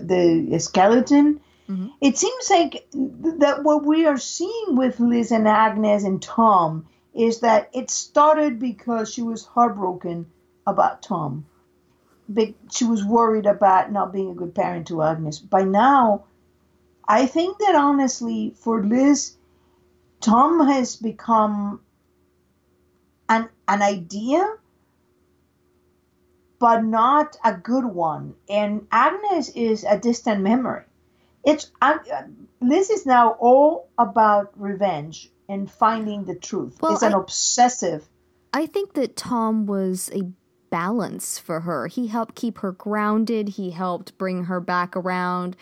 the 0.49 0.59
skeleton 0.59 1.41
Mm-hmm. 1.69 1.87
It 1.99 2.17
seems 2.17 2.49
like 2.49 2.87
that 2.93 3.63
what 3.63 3.83
we 3.85 4.05
are 4.05 4.17
seeing 4.17 4.75
with 4.75 4.99
Liz 4.99 5.31
and 5.31 5.47
Agnes 5.47 6.03
and 6.03 6.21
Tom 6.21 6.85
is 7.13 7.39
that 7.39 7.69
it 7.73 7.89
started 7.89 8.59
because 8.59 9.11
she 9.11 9.23
was 9.23 9.45
heartbroken 9.45 10.27
about 10.67 11.01
Tom. 11.01 11.45
She 12.71 12.85
was 12.85 13.03
worried 13.03 13.45
about 13.45 13.91
not 13.91 14.13
being 14.13 14.31
a 14.31 14.35
good 14.35 14.53
parent 14.53 14.87
to 14.87 15.01
Agnes. 15.01 15.39
By 15.39 15.63
now, 15.63 16.25
I 17.07 17.25
think 17.25 17.57
that 17.59 17.75
honestly, 17.75 18.53
for 18.57 18.83
Liz, 18.83 19.35
Tom 20.21 20.67
has 20.67 20.95
become 20.95 21.81
an 23.29 23.49
an 23.67 23.81
idea, 23.81 24.55
but 26.59 26.83
not 26.83 27.37
a 27.43 27.53
good 27.53 27.85
one. 27.85 28.35
And 28.49 28.87
Agnes 28.91 29.49
is 29.49 29.83
a 29.83 29.97
distant 29.97 30.41
memory 30.41 30.83
it's 31.45 31.71
uh, 31.81 31.97
Liz 32.61 32.89
is 32.89 33.05
now 33.05 33.31
all 33.39 33.89
about 33.97 34.59
revenge 34.59 35.29
and 35.47 35.69
finding 35.69 36.25
the 36.25 36.35
truth. 36.35 36.77
Well, 36.81 36.93
it's 36.93 37.03
an 37.03 37.13
I, 37.13 37.19
obsessive. 37.19 38.07
I 38.53 38.65
think 38.65 38.93
that 38.93 39.15
Tom 39.15 39.65
was 39.65 40.09
a 40.13 40.23
balance 40.69 41.37
for 41.37 41.61
her. 41.61 41.87
He 41.87 42.07
helped 42.07 42.35
keep 42.35 42.57
her 42.59 42.71
grounded. 42.71 43.49
He 43.49 43.71
helped 43.71 44.17
bring 44.17 44.45
her 44.45 44.59
back 44.59 44.95
around. 44.97 45.55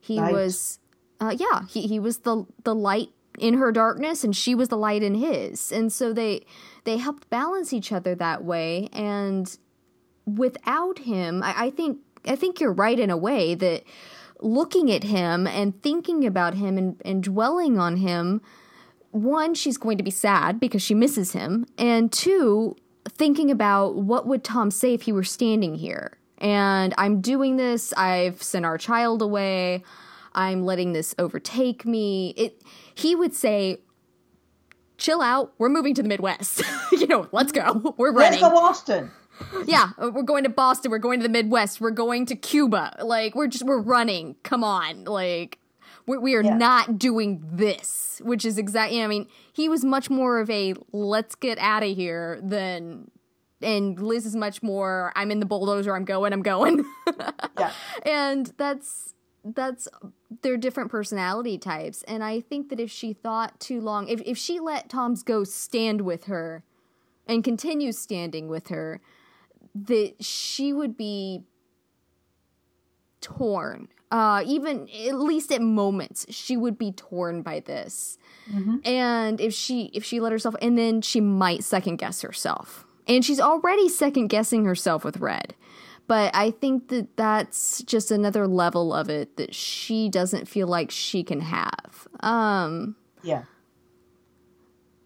He 0.00 0.20
was, 0.20 0.78
uh, 1.20 1.34
yeah, 1.36 1.62
he, 1.68 1.86
he 1.86 1.98
was 1.98 2.18
the 2.18 2.46
the 2.64 2.74
light 2.74 3.10
in 3.38 3.54
her 3.54 3.72
darkness, 3.72 4.24
and 4.24 4.34
she 4.34 4.54
was 4.54 4.68
the 4.68 4.76
light 4.76 5.02
in 5.02 5.14
his. 5.14 5.70
And 5.70 5.92
so 5.92 6.12
they 6.12 6.46
they 6.84 6.96
helped 6.96 7.28
balance 7.28 7.72
each 7.72 7.92
other 7.92 8.14
that 8.14 8.44
way. 8.44 8.88
And 8.92 9.56
without 10.24 11.00
him, 11.00 11.42
I, 11.42 11.66
I 11.66 11.70
think 11.70 11.98
I 12.26 12.36
think 12.36 12.60
you're 12.60 12.72
right 12.72 12.98
in 12.98 13.10
a 13.10 13.16
way 13.16 13.54
that 13.54 13.84
looking 14.40 14.90
at 14.90 15.04
him 15.04 15.46
and 15.46 15.80
thinking 15.82 16.26
about 16.26 16.54
him 16.54 16.78
and, 16.78 17.00
and 17.04 17.22
dwelling 17.22 17.78
on 17.78 17.96
him, 17.96 18.40
one, 19.10 19.54
she's 19.54 19.78
going 19.78 19.98
to 19.98 20.04
be 20.04 20.10
sad 20.10 20.60
because 20.60 20.82
she 20.82 20.94
misses 20.94 21.32
him, 21.32 21.66
and 21.78 22.12
two, 22.12 22.76
thinking 23.08 23.50
about 23.50 23.96
what 23.96 24.26
would 24.26 24.44
Tom 24.44 24.70
say 24.70 24.94
if 24.94 25.02
he 25.02 25.12
were 25.12 25.24
standing 25.24 25.74
here. 25.74 26.18
And 26.38 26.92
I'm 26.98 27.20
doing 27.20 27.56
this, 27.56 27.94
I've 27.94 28.42
sent 28.42 28.66
our 28.66 28.76
child 28.76 29.22
away, 29.22 29.82
I'm 30.34 30.64
letting 30.64 30.92
this 30.92 31.14
overtake 31.18 31.86
me. 31.86 32.34
It 32.36 32.62
he 32.94 33.14
would 33.14 33.34
say, 33.34 33.80
chill 34.98 35.22
out, 35.22 35.54
we're 35.56 35.70
moving 35.70 35.94
to 35.94 36.02
the 36.02 36.08
Midwest. 36.08 36.62
you 36.92 37.06
know, 37.06 37.26
let's 37.32 37.52
go. 37.52 37.94
We're 37.98 38.12
running. 38.12 38.40
Let's 38.40 38.54
go 38.54 38.60
Boston 38.60 39.10
yeah, 39.66 39.90
uh, 39.98 40.10
we're 40.12 40.22
going 40.22 40.44
to 40.44 40.50
Boston. 40.50 40.90
We're 40.90 40.98
going 40.98 41.20
to 41.20 41.22
the 41.22 41.32
Midwest. 41.32 41.80
We're 41.80 41.90
going 41.90 42.26
to 42.26 42.36
Cuba. 42.36 42.96
Like 43.02 43.34
we're 43.34 43.46
just 43.46 43.64
we're 43.64 43.80
running. 43.80 44.36
Come 44.42 44.64
on, 44.64 45.04
like 45.04 45.58
we, 46.06 46.18
we 46.18 46.34
are 46.34 46.42
yeah. 46.42 46.56
not 46.56 46.98
doing 46.98 47.42
this, 47.52 48.20
which 48.24 48.44
is 48.44 48.58
exactly. 48.58 48.96
You 48.96 49.02
know, 49.02 49.06
I 49.06 49.08
mean, 49.08 49.26
he 49.52 49.68
was 49.68 49.84
much 49.84 50.10
more 50.10 50.40
of 50.40 50.50
a 50.50 50.74
let's 50.92 51.34
get 51.34 51.58
out 51.58 51.82
of 51.82 51.94
here 51.94 52.40
than. 52.42 53.10
And 53.62 53.98
Liz 53.98 54.26
is 54.26 54.36
much 54.36 54.62
more. 54.62 55.14
I'm 55.16 55.30
in 55.30 55.40
the 55.40 55.46
bulldozer. 55.46 55.96
I'm 55.96 56.04
going. 56.04 56.34
I'm 56.34 56.42
going. 56.42 56.84
yeah. 57.58 57.72
And 58.04 58.52
that's 58.58 59.14
that's 59.42 59.88
they're 60.42 60.58
different 60.58 60.90
personality 60.90 61.56
types. 61.56 62.02
And 62.02 62.22
I 62.22 62.40
think 62.40 62.68
that 62.68 62.78
if 62.78 62.90
she 62.90 63.14
thought 63.14 63.58
too 63.58 63.80
long, 63.80 64.08
if 64.08 64.20
if 64.26 64.36
she 64.36 64.60
let 64.60 64.90
Tom's 64.90 65.22
ghost 65.22 65.54
stand 65.54 66.02
with 66.02 66.24
her, 66.24 66.64
and 67.26 67.42
continues 67.42 67.98
standing 67.98 68.48
with 68.48 68.68
her, 68.68 69.00
that 69.84 70.24
she 70.24 70.72
would 70.72 70.96
be 70.96 71.44
torn. 73.20 73.88
Uh, 74.10 74.42
even 74.46 74.88
at 75.06 75.16
least 75.16 75.50
at 75.50 75.60
moments, 75.60 76.26
she 76.30 76.56
would 76.56 76.78
be 76.78 76.92
torn 76.92 77.42
by 77.42 77.60
this. 77.60 78.18
Mm-hmm. 78.50 78.76
And 78.84 79.40
if 79.40 79.52
she 79.52 79.90
if 79.92 80.04
she 80.04 80.20
let 80.20 80.32
herself, 80.32 80.54
and 80.62 80.78
then 80.78 81.02
she 81.02 81.20
might 81.20 81.64
second 81.64 81.96
guess 81.96 82.22
herself, 82.22 82.86
and 83.08 83.24
she's 83.24 83.40
already 83.40 83.88
second 83.88 84.28
guessing 84.28 84.64
herself 84.64 85.04
with 85.04 85.18
Red. 85.18 85.54
But 86.06 86.34
I 86.36 86.52
think 86.52 86.88
that 86.88 87.16
that's 87.16 87.82
just 87.82 88.12
another 88.12 88.46
level 88.46 88.94
of 88.94 89.10
it 89.10 89.36
that 89.38 89.52
she 89.54 90.08
doesn't 90.08 90.46
feel 90.46 90.68
like 90.68 90.92
she 90.92 91.24
can 91.24 91.40
have. 91.40 92.06
Um, 92.20 92.94
yeah. 93.24 93.42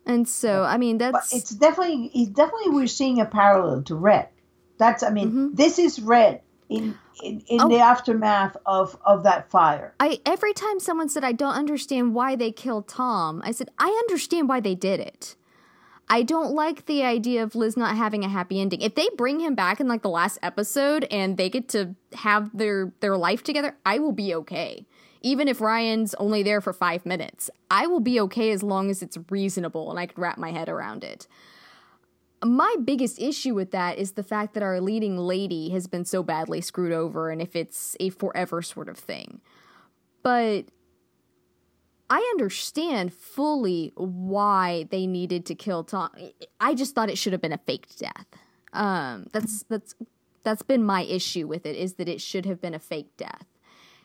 And 0.04 0.28
so, 0.28 0.64
I 0.64 0.76
mean, 0.76 0.98
that's 0.98 1.30
but 1.30 1.38
it's 1.38 1.50
definitely 1.50 2.10
it's 2.14 2.30
definitely 2.30 2.70
we're 2.70 2.86
seeing 2.86 3.20
a 3.20 3.24
parallel 3.24 3.82
to 3.84 3.94
Red. 3.94 4.28
That's 4.80 5.02
I 5.02 5.10
mean, 5.10 5.28
mm-hmm. 5.28 5.54
this 5.54 5.78
is 5.78 6.00
red 6.00 6.40
in 6.70 6.96
in, 7.22 7.42
in 7.48 7.60
oh. 7.60 7.68
the 7.68 7.78
aftermath 7.78 8.56
of 8.64 8.96
of 9.04 9.24
that 9.24 9.50
fire. 9.50 9.94
I 10.00 10.20
every 10.24 10.54
time 10.54 10.80
someone 10.80 11.10
said 11.10 11.22
I 11.22 11.32
don't 11.32 11.54
understand 11.54 12.14
why 12.14 12.34
they 12.34 12.50
killed 12.50 12.88
Tom, 12.88 13.42
I 13.44 13.52
said 13.52 13.68
I 13.78 13.88
understand 14.08 14.48
why 14.48 14.60
they 14.60 14.74
did 14.74 14.98
it. 15.00 15.36
I 16.08 16.22
don't 16.22 16.54
like 16.54 16.86
the 16.86 17.04
idea 17.04 17.42
of 17.42 17.54
Liz 17.54 17.76
not 17.76 17.96
having 17.96 18.24
a 18.24 18.28
happy 18.28 18.60
ending. 18.60 18.80
If 18.80 18.94
they 18.94 19.08
bring 19.16 19.38
him 19.38 19.54
back 19.54 19.80
in 19.80 19.86
like 19.86 20.02
the 20.02 20.08
last 20.08 20.38
episode 20.42 21.06
and 21.10 21.36
they 21.36 21.50
get 21.50 21.68
to 21.68 21.94
have 22.14 22.50
their 22.56 22.92
their 23.00 23.18
life 23.18 23.44
together, 23.44 23.76
I 23.84 23.98
will 23.98 24.12
be 24.12 24.34
okay. 24.34 24.86
Even 25.22 25.46
if 25.46 25.60
Ryan's 25.60 26.14
only 26.14 26.42
there 26.42 26.62
for 26.62 26.72
5 26.72 27.04
minutes, 27.04 27.50
I 27.70 27.86
will 27.86 28.00
be 28.00 28.18
okay 28.20 28.52
as 28.52 28.62
long 28.62 28.88
as 28.88 29.02
it's 29.02 29.18
reasonable 29.28 29.90
and 29.90 30.00
I 30.00 30.06
can 30.06 30.20
wrap 30.20 30.38
my 30.38 30.50
head 30.50 30.70
around 30.70 31.04
it. 31.04 31.28
My 32.42 32.74
biggest 32.82 33.20
issue 33.20 33.54
with 33.54 33.70
that 33.72 33.98
is 33.98 34.12
the 34.12 34.22
fact 34.22 34.54
that 34.54 34.62
our 34.62 34.80
leading 34.80 35.18
lady 35.18 35.70
has 35.70 35.86
been 35.86 36.04
so 36.04 36.22
badly 36.22 36.60
screwed 36.60 36.92
over 36.92 37.30
and 37.30 37.42
if 37.42 37.54
it's 37.54 37.96
a 38.00 38.08
forever 38.10 38.62
sort 38.62 38.88
of 38.88 38.96
thing. 38.96 39.40
But 40.22 40.66
I 42.08 42.18
understand 42.32 43.12
fully 43.14 43.92
why 43.94 44.86
they 44.90 45.06
needed 45.06 45.46
to 45.46 45.54
kill 45.54 45.84
Tom. 45.84 46.10
I 46.58 46.74
just 46.74 46.94
thought 46.94 47.08
it 47.08 47.18
should 47.18 47.32
have 47.32 47.42
been 47.42 47.52
a 47.52 47.58
faked 47.58 47.98
death. 47.98 48.26
Um, 48.72 49.26
that's 49.32 49.64
that's 49.68 49.94
that's 50.42 50.62
been 50.62 50.84
my 50.84 51.02
issue 51.02 51.46
with 51.46 51.66
it 51.66 51.76
is 51.76 51.94
that 51.94 52.08
it 52.08 52.20
should 52.20 52.46
have 52.46 52.60
been 52.60 52.74
a 52.74 52.78
fake 52.78 53.16
death, 53.16 53.46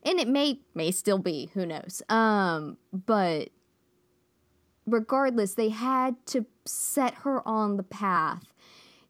and 0.03 0.19
it 0.19 0.27
may 0.27 0.59
may 0.73 0.91
still 0.91 1.17
be. 1.19 1.49
Who 1.53 1.65
knows? 1.65 2.03
Um, 2.09 2.77
but 2.91 3.49
regardless, 4.85 5.55
they 5.55 5.69
had 5.69 6.15
to 6.27 6.45
set 6.65 7.15
her 7.15 7.47
on 7.47 7.77
the 7.77 7.83
path. 7.83 8.53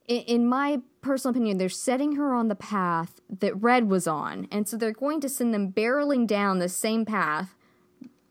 In, 0.08 0.22
in 0.22 0.48
my 0.48 0.82
personal 1.02 1.32
opinion, 1.32 1.58
they're 1.58 1.70
setting 1.70 2.16
her 2.16 2.34
on 2.34 2.48
the 2.48 2.56
path 2.56 3.22
that 3.30 3.56
Red 3.62 3.90
was 3.90 4.08
on, 4.08 4.48
and 4.52 4.68
so 4.68 4.78
they're 4.78 4.92
going 4.92 5.22
to 5.22 5.30
send 5.30 5.54
them 5.54 5.72
barreling 5.72 6.28
down 6.28 6.60
the 6.60 6.70
same 6.70 7.06
path 7.06 7.56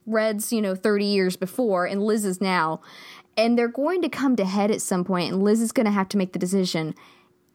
Red's, 0.07 0.53
you 0.53 0.61
know, 0.61 0.75
30 0.75 1.05
years 1.05 1.37
before 1.37 1.87
and 1.87 2.03
Liz 2.03 2.25
is 2.25 2.41
now. 2.41 2.81
And 3.37 3.59
they're 3.59 3.69
going 3.69 4.03
to 4.03 4.09
come 4.09 4.37
to 4.37 4.45
head 4.45 4.71
at 4.71 4.81
some 4.81 5.05
point, 5.05 5.33
and 5.33 5.43
Liz 5.43 5.61
is 5.61 5.73
going 5.73 5.87
to 5.87 5.93
have 5.93 6.09
to 6.11 6.17
make 6.17 6.33
the 6.33 6.39
decision 6.39 6.95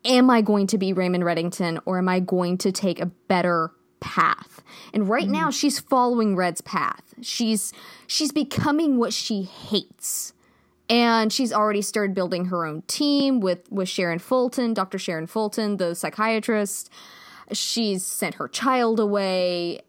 am 0.05 0.29
I 0.29 0.39
going 0.39 0.65
to 0.67 0.77
be 0.77 0.93
Raymond 0.93 1.25
Reddington 1.25 1.81
or 1.85 1.97
am 1.97 2.07
I 2.07 2.21
going 2.21 2.57
to 2.59 2.71
take 2.71 3.01
a 3.01 3.05
better 3.05 3.71
path? 3.99 4.63
And 4.93 5.09
right 5.09 5.27
mm. 5.27 5.31
now 5.31 5.51
she's 5.51 5.77
following 5.77 6.37
Red's 6.37 6.61
path. 6.61 7.13
She's 7.21 7.73
she's 8.07 8.31
becoming 8.31 8.97
what 8.97 9.11
she 9.11 9.41
hates. 9.41 10.33
And 10.89 11.31
she's 11.31 11.53
already 11.53 11.83
started 11.83 12.15
building 12.15 12.45
her 12.45 12.65
own 12.65 12.81
team 12.83 13.39
with 13.39 13.71
with 13.71 13.87
Sharon 13.87 14.19
Fulton, 14.19 14.73
Dr. 14.73 14.97
Sharon 14.97 15.27
Fulton, 15.27 15.77
the 15.77 15.93
psychiatrist. 15.93 16.89
She's 17.51 18.05
sent 18.05 18.35
her 18.35 18.47
child 18.47 18.99
away 18.99 19.81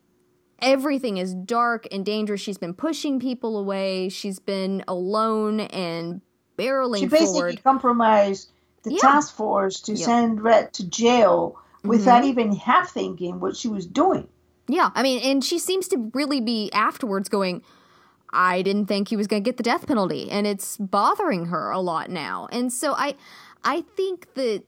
everything 0.62 1.18
is 1.18 1.34
dark 1.34 1.86
and 1.90 2.04
dangerous. 2.04 2.40
She's 2.40 2.58
been 2.58 2.74
pushing 2.74 3.20
people 3.20 3.58
away. 3.58 4.08
She's 4.08 4.38
been 4.38 4.84
alone 4.88 5.60
and 5.60 6.20
barreling 6.58 7.00
she 7.00 7.06
basically 7.06 7.32
forward. 7.32 7.64
compromised 7.64 8.50
the 8.82 8.92
yeah. 8.92 9.00
task 9.00 9.34
force 9.34 9.80
to 9.82 9.92
yep. 9.92 10.04
send 10.04 10.42
Red 10.42 10.72
to 10.74 10.88
jail 10.88 11.58
without 11.82 12.22
mm-hmm. 12.22 12.30
even 12.30 12.56
half 12.56 12.90
thinking 12.90 13.40
what 13.40 13.56
she 13.56 13.68
was 13.68 13.86
doing. 13.86 14.28
Yeah, 14.68 14.90
I 14.94 15.02
mean, 15.02 15.20
and 15.22 15.44
she 15.44 15.58
seems 15.58 15.88
to 15.88 16.10
really 16.14 16.40
be 16.40 16.70
afterwards 16.72 17.28
going, 17.28 17.62
I 18.32 18.62
didn't 18.62 18.86
think 18.86 19.08
he 19.08 19.16
was 19.16 19.26
going 19.26 19.42
to 19.42 19.48
get 19.48 19.56
the 19.56 19.62
death 19.62 19.86
penalty, 19.86 20.30
and 20.30 20.46
it's 20.46 20.76
bothering 20.76 21.46
her 21.46 21.70
a 21.70 21.80
lot 21.80 22.10
now. 22.10 22.48
And 22.52 22.72
so 22.72 22.94
I, 22.94 23.16
I 23.64 23.82
think 23.96 24.34
that 24.34 24.64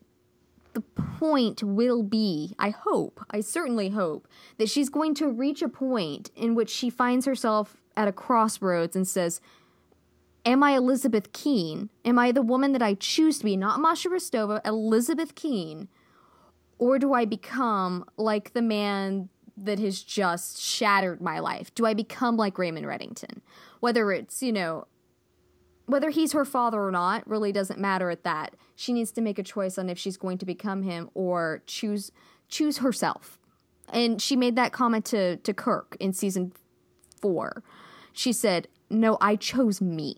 the 0.75 0.81
point 0.81 1.63
will 1.63 2.03
be, 2.03 2.55
I 2.59 2.71
hope, 2.71 3.25
I 3.31 3.41
certainly 3.41 3.91
hope, 3.91 4.27
that 4.59 4.69
she's 4.69 4.89
going 4.89 5.15
to 5.17 5.29
reach 5.29 5.63
a 5.63 5.69
point 5.69 6.31
in 6.35 6.55
which 6.55 6.71
she 6.71 6.91
finds 6.91 7.27
herself 7.27 7.77
at 7.97 8.09
a 8.09 8.13
crossroads 8.13 8.97
and 8.97 9.07
says, 9.07 9.41
Am 10.45 10.63
I 10.63 10.73
Elizabeth 10.73 11.33
Keen? 11.33 11.91
Am 12.05 12.19
I 12.19 12.33
the 12.33 12.43
woman 12.43 12.73
that 12.73 12.83
I 12.83 12.95
choose 12.95 13.39
to 13.39 13.45
be? 13.45 13.57
Not 13.57 13.81
Masha 13.81 14.09
Rostova, 14.09 14.61
Elizabeth 14.67 15.37
Keen. 15.37 15.89
Or 16.79 16.99
do 16.99 17.13
I 17.13 17.25
become 17.27 18.05
like 18.17 18.53
the 18.53 18.63
man 18.63 19.29
that 19.57 19.79
has 19.79 20.03
just 20.03 20.61
shattered 20.61 21.21
my 21.21 21.39
life? 21.39 21.75
Do 21.75 21.87
I 21.87 21.95
become 21.95 22.37
like 22.37 22.59
Raymond 22.59 22.87
Reddington? 22.87 23.41
Whether 23.81 24.13
it's, 24.13 24.43
you 24.43 24.53
know, 24.53 24.87
whether 25.87 26.11
he's 26.11 26.33
her 26.33 26.45
father 26.45 26.83
or 26.83 26.91
not 26.91 27.29
really 27.29 27.53
doesn't 27.53 27.79
matter 27.79 28.11
at 28.11 28.25
that. 28.25 28.55
She 28.75 28.93
needs 28.93 29.11
to 29.13 29.21
make 29.21 29.39
a 29.39 29.43
choice 29.43 29.79
on 29.79 29.89
if 29.89 29.99
she's 29.99 30.17
going 30.17 30.39
to 30.39 30.47
become 30.47 30.83
him 30.83 31.11
or 31.15 31.63
choose 31.67 32.11
choose 32.49 32.79
herself. 32.79 33.39
And 33.93 34.21
she 34.21 34.37
made 34.37 34.57
that 34.57 34.73
comment 34.73 35.05
to 35.07 35.37
to 35.37 35.53
Kirk 35.53 35.97
in 36.01 36.13
season 36.13 36.53
4. 37.21 37.63
She 38.13 38.33
said, 38.33 38.69
"No, 38.89 39.19
I 39.21 39.37
chose 39.37 39.81
me." 39.81 40.17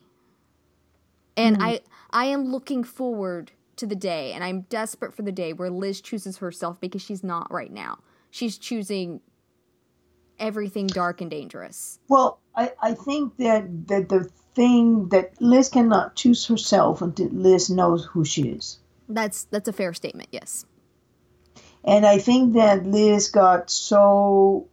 And 1.36 1.56
mm-hmm. 1.56 1.64
I 1.64 1.80
I 2.10 2.26
am 2.26 2.44
looking 2.52 2.84
forward 2.84 3.52
to 3.76 3.86
the 3.86 3.96
day 3.96 4.32
and 4.32 4.44
I'm 4.44 4.62
desperate 4.62 5.14
for 5.14 5.22
the 5.22 5.32
day 5.32 5.52
where 5.52 5.70
Liz 5.70 6.00
chooses 6.00 6.38
herself 6.38 6.80
because 6.80 7.02
she's 7.02 7.24
not 7.24 7.50
right 7.50 7.72
now. 7.72 7.98
She's 8.34 8.58
choosing 8.58 9.20
everything 10.40 10.88
dark 10.88 11.20
and 11.20 11.30
dangerous. 11.30 12.00
Well, 12.08 12.40
I, 12.56 12.72
I 12.82 12.94
think 12.94 13.36
that, 13.36 13.86
that 13.86 14.08
the 14.08 14.28
thing 14.56 15.10
that 15.10 15.40
Liz 15.40 15.68
cannot 15.68 16.16
choose 16.16 16.44
herself 16.44 17.00
until 17.00 17.28
Liz 17.28 17.70
knows 17.70 18.06
who 18.06 18.24
she 18.24 18.48
is. 18.48 18.80
That's 19.08 19.44
that's 19.44 19.68
a 19.68 19.72
fair 19.72 19.94
statement, 19.94 20.30
yes. 20.32 20.66
And 21.84 22.04
I 22.04 22.18
think 22.18 22.54
that 22.54 22.84
Liz 22.84 23.28
got 23.28 23.70
so 23.70 24.66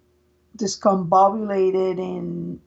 discombobulated 0.57 1.99
and 1.99 2.61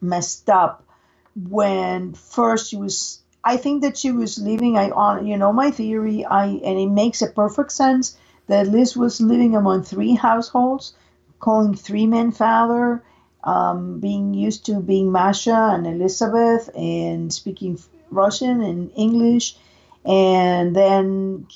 messed 0.00 0.48
up 0.48 0.86
when 1.34 2.14
first 2.14 2.70
she 2.70 2.76
was 2.76 3.20
I 3.42 3.56
think 3.56 3.82
that 3.82 3.98
she 3.98 4.12
was 4.12 4.38
living 4.38 4.78
I 4.78 4.90
on 4.90 5.26
you 5.26 5.36
know 5.36 5.52
my 5.52 5.72
theory 5.72 6.24
I 6.24 6.46
and 6.46 6.78
it 6.78 6.86
makes 6.86 7.20
a 7.20 7.26
perfect 7.26 7.72
sense 7.72 8.16
that 8.48 8.66
Liz 8.66 8.96
was 8.96 9.20
living 9.20 9.54
among 9.54 9.84
three 9.84 10.14
households 10.14 10.94
calling 11.38 11.74
three 11.74 12.06
men 12.06 12.32
father 12.32 13.02
um, 13.44 14.00
being 14.00 14.34
used 14.34 14.66
to 14.66 14.80
being 14.80 15.12
Masha 15.12 15.70
and 15.72 15.86
Elizabeth 15.86 16.68
and 16.76 17.32
speaking 17.32 17.78
Russian 18.10 18.60
and 18.62 18.90
English. 18.96 19.56
And 20.04 20.74
then 20.74 21.46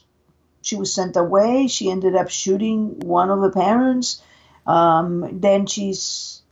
she 0.60 0.76
was 0.76 0.94
sent 0.94 1.16
away. 1.16 1.66
She 1.66 1.90
ended 1.90 2.14
up 2.14 2.30
shooting 2.30 3.00
one 3.00 3.30
of 3.30 3.40
the 3.40 3.50
parents. 3.50 4.22
Um, 4.66 5.40
then 5.40 5.66
she's 5.66 6.42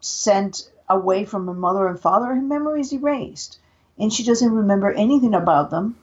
sent 0.00 0.70
away 0.88 1.24
from 1.24 1.46
her 1.46 1.54
mother 1.54 1.88
and 1.88 1.98
father. 1.98 2.26
Her 2.26 2.40
memory 2.40 2.80
is 2.80 2.92
erased, 2.92 3.58
and 3.98 4.12
she 4.12 4.24
doesn't 4.24 4.52
remember 4.52 4.92
anything 4.92 5.34
about 5.34 5.70
them. 5.70 5.96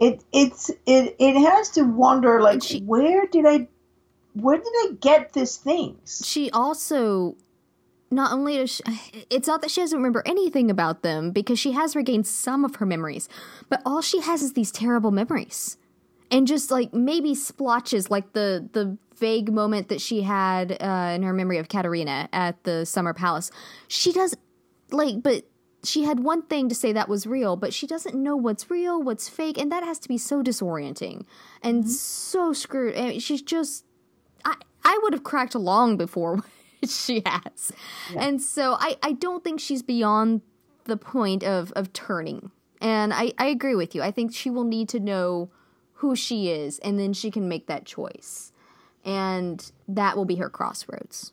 It 0.00 0.24
it's 0.32 0.70
it 0.86 1.14
it 1.18 1.38
has 1.38 1.70
to 1.70 1.82
wonder 1.82 2.40
like 2.40 2.62
she, 2.62 2.80
where 2.80 3.26
did 3.26 3.44
I 3.46 3.68
where 4.34 4.56
did 4.56 4.66
I 4.66 4.92
get 5.00 5.34
these 5.34 5.56
things? 5.56 6.22
She 6.24 6.50
also 6.50 7.36
not 8.10 8.32
only 8.32 8.56
does 8.56 8.70
she, 8.70 8.82
it's 9.28 9.46
not 9.46 9.60
that 9.60 9.70
she 9.70 9.80
doesn't 9.80 9.98
remember 9.98 10.22
anything 10.26 10.70
about 10.70 11.02
them 11.02 11.30
because 11.30 11.58
she 11.58 11.72
has 11.72 11.94
regained 11.94 12.26
some 12.26 12.64
of 12.64 12.76
her 12.76 12.86
memories, 12.86 13.28
but 13.68 13.80
all 13.84 14.00
she 14.00 14.20
has 14.20 14.42
is 14.42 14.54
these 14.54 14.72
terrible 14.72 15.10
memories. 15.10 15.76
And 16.30 16.46
just 16.46 16.70
like 16.70 16.94
maybe 16.94 17.34
splotches, 17.34 18.10
like 18.10 18.32
the 18.32 18.68
the 18.72 18.96
vague 19.16 19.52
moment 19.52 19.88
that 19.88 20.00
she 20.00 20.22
had 20.22 20.72
uh, 20.80 21.12
in 21.14 21.22
her 21.22 21.32
memory 21.32 21.58
of 21.58 21.68
Katarina 21.68 22.28
at 22.32 22.62
the 22.64 22.86
Summer 22.86 23.12
Palace. 23.12 23.50
She 23.86 24.12
does 24.12 24.34
like, 24.90 25.22
but 25.22 25.44
she 25.82 26.04
had 26.04 26.20
one 26.20 26.42
thing 26.42 26.68
to 26.68 26.74
say 26.74 26.92
that 26.92 27.08
was 27.08 27.26
real, 27.26 27.56
but 27.56 27.72
she 27.72 27.86
doesn't 27.86 28.14
know 28.14 28.36
what's 28.36 28.70
real, 28.70 29.02
what's 29.02 29.28
fake, 29.28 29.58
and 29.58 29.72
that 29.72 29.82
has 29.82 29.98
to 30.00 30.08
be 30.08 30.18
so 30.18 30.42
disorienting 30.42 31.24
and 31.62 31.84
mm-hmm. 31.84 31.90
so 31.90 32.52
screwed. 32.52 32.96
I 32.96 33.08
mean, 33.08 33.20
she's 33.20 33.42
just, 33.42 33.84
I 34.44 34.54
I 34.84 34.98
would 35.02 35.12
have 35.12 35.24
cracked 35.24 35.54
long 35.54 35.96
before 35.96 36.40
she 36.86 37.22
has. 37.26 37.72
Yeah. 38.12 38.22
And 38.22 38.42
so 38.42 38.76
I, 38.78 38.96
I 39.02 39.12
don't 39.12 39.44
think 39.44 39.60
she's 39.60 39.82
beyond 39.82 40.42
the 40.84 40.96
point 40.96 41.44
of, 41.44 41.72
of 41.72 41.92
turning. 41.92 42.50
And 42.80 43.12
I, 43.12 43.32
I 43.38 43.46
agree 43.46 43.74
with 43.74 43.94
you. 43.94 44.02
I 44.02 44.10
think 44.10 44.34
she 44.34 44.50
will 44.50 44.64
need 44.64 44.88
to 44.90 45.00
know 45.00 45.50
who 45.94 46.16
she 46.16 46.48
is, 46.48 46.78
and 46.78 46.98
then 46.98 47.12
she 47.12 47.30
can 47.30 47.46
make 47.46 47.66
that 47.66 47.84
choice. 47.84 48.52
And 49.04 49.70
that 49.86 50.16
will 50.16 50.24
be 50.24 50.36
her 50.36 50.48
crossroads. 50.48 51.32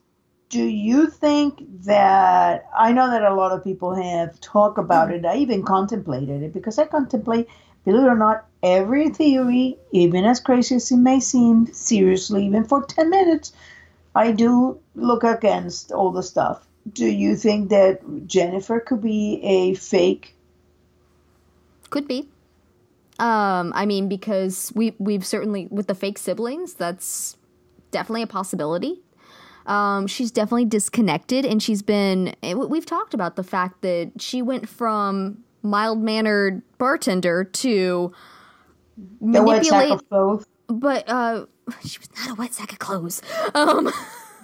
Do 0.49 0.63
you 0.63 1.07
think 1.07 1.61
that 1.83 2.69
I 2.77 2.93
know 2.93 3.09
that 3.11 3.23
a 3.23 3.35
lot 3.35 3.51
of 3.51 3.63
people 3.63 3.95
have 3.95 4.39
talked 4.39 4.77
about 4.77 5.11
it? 5.11 5.25
I 5.25 5.35
even 5.37 5.63
contemplated 5.63 6.41
it 6.41 6.53
because 6.53 6.79
I 6.79 6.85
contemplate, 6.85 7.49
believe 7.83 8.03
it 8.03 8.07
or 8.07 8.15
not, 8.15 8.45
every 8.63 9.09
theory, 9.09 9.77
even 9.91 10.23
as 10.23 10.39
crazy 10.39 10.75
as 10.75 10.89
it 10.91 10.97
may 10.97 11.19
seem, 11.19 11.67
seriously, 11.73 12.45
even 12.45 12.63
for 12.63 12.83
10 12.83 13.09
minutes, 13.09 13.51
I 14.15 14.31
do 14.31 14.79
look 14.95 15.23
against 15.23 15.91
all 15.91 16.11
the 16.11 16.23
stuff. 16.23 16.65
Do 16.93 17.05
you 17.05 17.35
think 17.35 17.69
that 17.69 17.99
Jennifer 18.25 18.79
could 18.79 19.01
be 19.01 19.41
a 19.43 19.73
fake? 19.75 20.33
Could 21.89 22.07
be. 22.07 22.29
Um, 23.19 23.73
I 23.75 23.85
mean, 23.85 24.07
because 24.07 24.71
we 24.75 24.95
we've 24.99 25.25
certainly 25.25 25.67
with 25.71 25.87
the 25.87 25.95
fake 25.95 26.17
siblings, 26.17 26.75
that's 26.75 27.35
definitely 27.91 28.21
a 28.21 28.27
possibility. 28.27 29.01
Um, 29.67 30.07
she's 30.07 30.31
definitely 30.31 30.65
disconnected, 30.65 31.45
and 31.45 31.61
she's 31.61 31.81
been. 31.81 32.33
Eh, 32.41 32.53
we've 32.53 32.85
talked 32.85 33.13
about 33.13 33.35
the 33.35 33.43
fact 33.43 33.81
that 33.81 34.13
she 34.19 34.41
went 34.41 34.67
from 34.67 35.43
mild 35.61 36.01
mannered 36.01 36.61
bartender 36.77 37.43
to 37.43 38.11
The 39.21 39.41
manipulate. 39.41 39.99
But 40.67 41.07
uh, 41.07 41.45
she 41.85 41.99
was 41.99 42.09
not 42.17 42.31
a 42.31 42.35
wet 42.35 42.53
sack 42.53 42.71
of 42.71 42.79
clothes. 42.79 43.21
Um. 43.53 43.91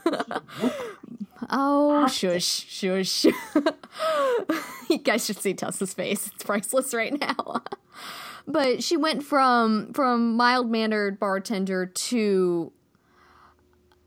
oh, 1.50 2.08
shush, 2.08 2.66
shush. 2.68 3.26
you 4.90 4.98
guys 4.98 5.26
should 5.26 5.38
see 5.38 5.54
Tessa's 5.54 5.94
face. 5.94 6.28
It's 6.28 6.44
priceless 6.44 6.94
right 6.94 7.18
now. 7.20 7.64
but 8.48 8.84
she 8.84 8.98
went 8.98 9.24
from 9.24 9.94
from 9.94 10.36
mild 10.36 10.70
mannered 10.70 11.20
bartender 11.20 11.86
to. 11.86 12.72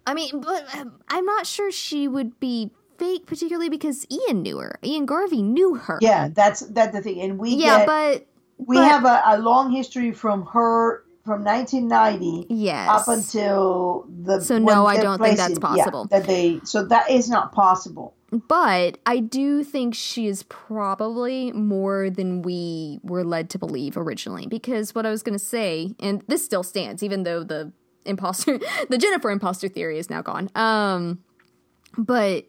I 0.07 0.15
mean, 0.15 0.41
but 0.41 0.75
um, 0.77 1.01
I'm 1.09 1.25
not 1.25 1.47
sure 1.47 1.71
she 1.71 2.09
would 2.09 2.39
be 2.39 2.71
fake, 2.99 3.27
particularly 3.27 3.69
because 3.69 4.07
Ian 4.11 4.43
knew 4.43 4.59
her. 4.59 4.79
Ian 4.85 5.07
Garvey 5.07 5.43
knew 5.43 5.75
her. 5.75 5.99
Yeah, 6.01 6.29
that's 6.33 6.61
that's 6.61 6.93
the 6.95 7.03
thing. 7.03 7.21
And 7.21 7.39
we 7.39 7.51
yeah, 7.51 7.79
get, 7.79 7.87
but 7.87 8.27
we 8.59 8.77
but- 8.77 8.85
have 8.85 9.05
a, 9.05 9.23
a 9.27 9.39
long 9.39 9.71
history 9.71 10.13
from 10.13 10.47
her 10.47 11.03
from 11.25 11.43
1990 11.43 12.47
yes, 12.55 12.89
up 12.89 13.09
until 13.09 14.07
the 14.23 14.41
So 14.41 14.59
no, 14.59 14.87
I 14.87 14.97
don't 14.99 15.21
think 15.21 15.37
that's 15.37 15.55
in- 15.55 15.61
yeah, 15.61 15.85
possible. 15.85 16.05
that 16.07 16.25
they 16.25 16.61
so 16.63 16.85
that 16.87 17.11
is 17.11 17.29
not 17.29 17.53
possible. 17.53 18.15
But 18.31 18.99
I 19.07 19.19
do 19.21 19.63
think 19.63 19.95
she 19.95 20.27
is 20.27 20.43
probably 20.45 21.53
more 21.53 22.11
than 22.11 22.43
we 22.43 22.99
were 23.03 23.25
led 23.25 23.51
to 23.51 23.59
believe 23.59 23.97
originally. 23.97 24.47
Because 24.47 24.95
what 24.95 25.07
I 25.07 25.11
was 25.11 25.23
going 25.23 25.39
to 25.39 25.45
say, 25.45 25.95
and 26.01 26.23
this 26.27 26.45
still 26.45 26.63
stands, 26.65 27.03
even 27.03 27.23
though 27.23 27.43
the 27.45 27.73
imposter, 28.07 28.59
the 28.89 28.99
Jennifer 28.99 29.31
imposter 29.31 29.69
theory 29.69 29.99
is 29.99 30.11
now 30.11 30.23
gone. 30.23 30.51
Um, 30.55 31.23
but 31.99 32.47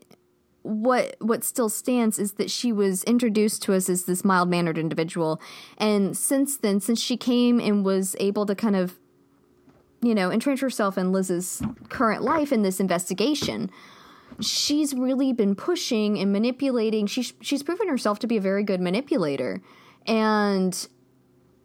what 0.63 1.15
what 1.19 1.43
still 1.43 1.69
stands 1.69 2.19
is 2.19 2.33
that 2.33 2.51
she 2.51 2.73
was 2.73 3.03
introduced 3.05 3.61
to 3.63 3.73
us 3.73 3.89
as 3.89 4.03
this 4.03 4.25
mild 4.25 4.49
mannered 4.49 4.77
individual, 4.77 5.41
and 5.77 6.17
since 6.17 6.57
then, 6.57 6.79
since 6.79 7.01
she 7.01 7.15
came 7.17 7.59
and 7.59 7.85
was 7.85 8.15
able 8.19 8.45
to 8.45 8.55
kind 8.55 8.75
of, 8.75 8.97
you 10.01 10.13
know, 10.13 10.29
entrench 10.29 10.59
herself 10.59 10.97
in 10.97 11.11
Liz's 11.11 11.61
current 11.89 12.21
life 12.21 12.51
in 12.51 12.63
this 12.63 12.79
investigation 12.79 13.71
she's 14.39 14.93
really 14.93 15.33
been 15.33 15.55
pushing 15.55 16.19
and 16.19 16.31
manipulating. 16.31 17.07
She's 17.07 17.33
she's 17.41 17.63
proven 17.63 17.87
herself 17.87 18.19
to 18.19 18.27
be 18.27 18.37
a 18.37 18.41
very 18.41 18.63
good 18.63 18.81
manipulator. 18.81 19.61
And 20.05 20.87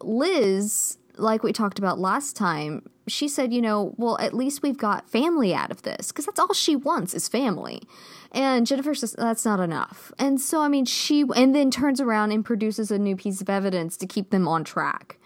Liz, 0.01 0.99
like 1.17 1.43
we 1.43 1.53
talked 1.53 1.79
about 1.79 1.99
last 1.99 2.37
time, 2.37 2.89
she 3.09 3.29
said, 3.29 3.53
you 3.53 3.61
know, 3.61 3.95
well, 3.97 4.17
at 4.19 4.35
least 4.35 4.63
we've 4.63 4.79
got 4.79 5.09
family 5.09 5.55
out 5.55 5.71
of 5.71 5.83
this 5.83 6.09
because 6.09 6.27
that's 6.27 6.39
all 6.39 6.55
she 6.55 6.77
wants 6.77 7.15
is 7.15 7.29
family. 7.29 7.83
And 8.31 8.67
Jennifer 8.67 8.95
says 8.95 9.15
that's 9.19 9.45
not 9.45 9.61
enough. 9.61 10.13
And 10.19 10.41
so, 10.41 10.61
I 10.61 10.69
mean, 10.69 10.85
she 10.85 11.25
and 11.35 11.55
then 11.55 11.71
turns 11.71 12.01
around 12.01 12.33
and 12.33 12.45
produces 12.45 12.91
a 12.91 12.99
new 12.99 13.17
piece 13.17 13.41
of 13.41 13.51
evidence 13.51 13.97
to 13.99 14.07
keep 14.07 14.31
them 14.31 14.47
on 14.47 14.65
track. 14.65 15.19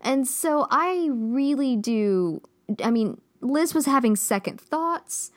And 0.00 0.26
so, 0.26 0.66
I 0.70 1.08
really 1.12 1.76
do. 1.76 2.42
I 2.82 2.90
mean, 2.90 3.20
Liz 3.40 3.74
was 3.74 3.86
having 3.86 4.16
second 4.16 4.60
thoughts 4.60 5.30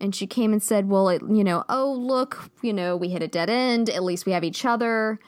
and 0.00 0.14
she 0.14 0.26
came 0.26 0.52
and 0.52 0.62
said, 0.62 0.88
"Well, 0.88 1.08
it, 1.10 1.22
you 1.28 1.44
know, 1.44 1.64
oh 1.68 1.92
look, 1.92 2.50
you 2.62 2.72
know, 2.72 2.96
we 2.96 3.10
hit 3.10 3.22
a 3.22 3.28
dead 3.28 3.50
end. 3.50 3.90
At 3.90 4.02
least 4.02 4.26
we 4.26 4.32
have 4.32 4.42
each 4.42 4.64
other." 4.64 5.20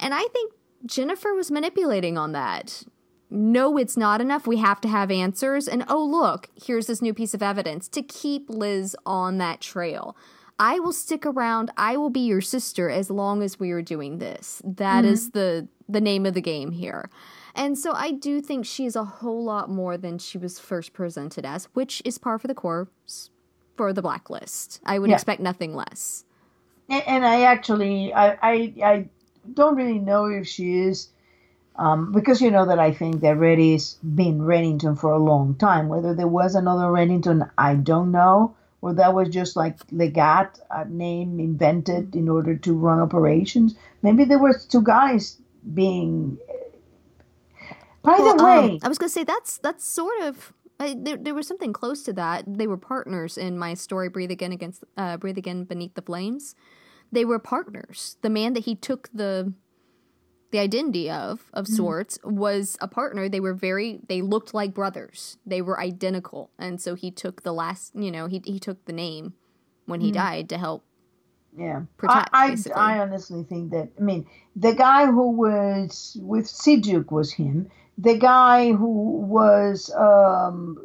And 0.00 0.12
I 0.12 0.24
think 0.24 0.52
Jennifer 0.84 1.32
was 1.32 1.50
manipulating 1.50 2.18
on 2.18 2.32
that. 2.32 2.82
No, 3.28 3.76
it's 3.76 3.96
not 3.96 4.20
enough. 4.20 4.46
We 4.46 4.58
have 4.58 4.80
to 4.82 4.88
have 4.88 5.10
answers. 5.10 5.66
And 5.66 5.84
oh, 5.88 6.04
look, 6.04 6.48
here's 6.54 6.86
this 6.86 7.02
new 7.02 7.12
piece 7.12 7.34
of 7.34 7.42
evidence 7.42 7.88
to 7.88 8.02
keep 8.02 8.48
Liz 8.48 8.96
on 9.04 9.38
that 9.38 9.60
trail. 9.60 10.16
I 10.58 10.78
will 10.78 10.92
stick 10.92 11.26
around. 11.26 11.70
I 11.76 11.96
will 11.96 12.08
be 12.10 12.20
your 12.20 12.40
sister 12.40 12.88
as 12.88 13.10
long 13.10 13.42
as 13.42 13.60
we 13.60 13.72
are 13.72 13.82
doing 13.82 14.18
this. 14.18 14.62
That 14.64 15.04
is 15.04 15.28
mm-hmm. 15.28 15.38
the 15.38 15.68
the 15.88 16.00
name 16.00 16.26
of 16.26 16.34
the 16.34 16.40
game 16.40 16.72
here. 16.72 17.10
And 17.54 17.78
so 17.78 17.92
I 17.92 18.10
do 18.10 18.40
think 18.40 18.66
she 18.66 18.86
is 18.86 18.96
a 18.96 19.04
whole 19.04 19.44
lot 19.44 19.70
more 19.70 19.96
than 19.96 20.18
she 20.18 20.36
was 20.36 20.58
first 20.58 20.92
presented 20.92 21.46
as, 21.46 21.66
which 21.74 22.02
is 22.04 22.18
par 22.18 22.38
for 22.38 22.48
the 22.48 22.54
course 22.54 23.30
for 23.76 23.92
the 23.92 24.02
blacklist. 24.02 24.80
I 24.84 24.98
would 24.98 25.10
Yeah. 25.10 25.16
expect 25.16 25.40
nothing 25.40 25.74
less. 25.74 26.24
And, 26.88 27.02
and 27.06 27.26
I 27.26 27.42
actually, 27.42 28.12
I, 28.12 28.36
I, 28.42 28.74
I 28.82 29.08
don't 29.54 29.76
really 29.76 29.98
know 29.98 30.26
if 30.26 30.46
she 30.48 30.78
is, 30.78 31.08
um, 31.78 32.12
because 32.12 32.40
you 32.40 32.50
know 32.50 32.66
that 32.66 32.78
I 32.78 32.92
think 32.92 33.20
that 33.20 33.36
Reddy's 33.36 33.94
been 34.02 34.40
Reddington 34.40 34.98
for 34.98 35.12
a 35.12 35.18
long 35.18 35.56
time. 35.56 35.88
Whether 35.88 36.14
there 36.14 36.28
was 36.28 36.54
another 36.54 36.84
Reddington, 36.84 37.50
I 37.58 37.74
don't 37.76 38.12
know, 38.12 38.56
or 38.82 38.94
that 38.94 39.14
was 39.14 39.28
just 39.30 39.56
like 39.56 39.78
Legat, 39.88 40.60
a 40.70 40.84
name 40.86 41.40
invented 41.40 42.14
in 42.16 42.28
order 42.28 42.56
to 42.56 42.74
run 42.74 43.00
operations. 43.00 43.74
Maybe 44.02 44.24
there 44.24 44.38
was 44.38 44.66
two 44.66 44.82
guys 44.82 45.38
being. 45.74 46.38
By 48.02 48.16
Well, 48.16 48.24
the 48.24 48.34
way, 48.34 48.78
um, 48.78 48.78
I 48.82 48.88
was 48.88 48.98
gonna 48.98 49.08
say 49.10 49.24
that's 49.24 49.58
that's 49.58 49.86
sort 49.86 50.20
of 50.22 50.52
I, 50.80 50.96
there. 50.98 51.16
There 51.16 51.34
was 51.34 51.46
something 51.46 51.72
close 51.72 52.02
to 52.04 52.12
that. 52.14 52.44
They 52.46 52.66
were 52.66 52.76
partners 52.76 53.36
in 53.38 53.58
my 53.58 53.74
story. 53.74 54.08
Breathe 54.08 54.30
again 54.30 54.52
against. 54.52 54.84
Uh, 54.96 55.16
Breathe 55.16 55.38
again 55.38 55.64
beneath 55.64 55.94
the 55.94 56.02
flames. 56.02 56.54
They 57.12 57.24
were 57.24 57.38
partners. 57.38 58.16
The 58.22 58.30
man 58.30 58.54
that 58.54 58.64
he 58.64 58.74
took 58.74 59.08
the 59.12 59.52
the 60.56 60.62
identity 60.62 61.10
of 61.10 61.50
of 61.52 61.68
sorts 61.68 62.18
was 62.24 62.78
a 62.80 62.88
partner. 62.88 63.28
They 63.28 63.40
were 63.40 63.52
very. 63.52 64.00
They 64.08 64.22
looked 64.22 64.54
like 64.54 64.72
brothers. 64.72 65.36
They 65.44 65.60
were 65.60 65.78
identical, 65.78 66.50
and 66.58 66.80
so 66.80 66.94
he 66.94 67.10
took 67.10 67.42
the 67.42 67.52
last. 67.52 67.94
You 67.94 68.10
know, 68.10 68.26
he 68.26 68.40
he 68.44 68.58
took 68.58 68.86
the 68.86 68.94
name 68.94 69.34
when 69.84 70.00
he 70.00 70.10
died 70.10 70.48
to 70.48 70.56
help. 70.56 70.82
Yeah, 71.58 71.82
protect, 71.98 72.30
I, 72.32 72.56
I. 72.74 72.94
I 72.94 73.00
honestly 73.00 73.42
think 73.42 73.72
that. 73.72 73.90
I 73.98 74.00
mean, 74.00 74.26
the 74.54 74.72
guy 74.74 75.04
who 75.04 75.32
was 75.32 76.16
with 76.20 76.46
Sijuk 76.46 77.10
was 77.10 77.30
him. 77.32 77.70
The 77.98 78.16
guy 78.16 78.72
who 78.72 79.20
was, 79.20 79.92
um, 79.94 80.78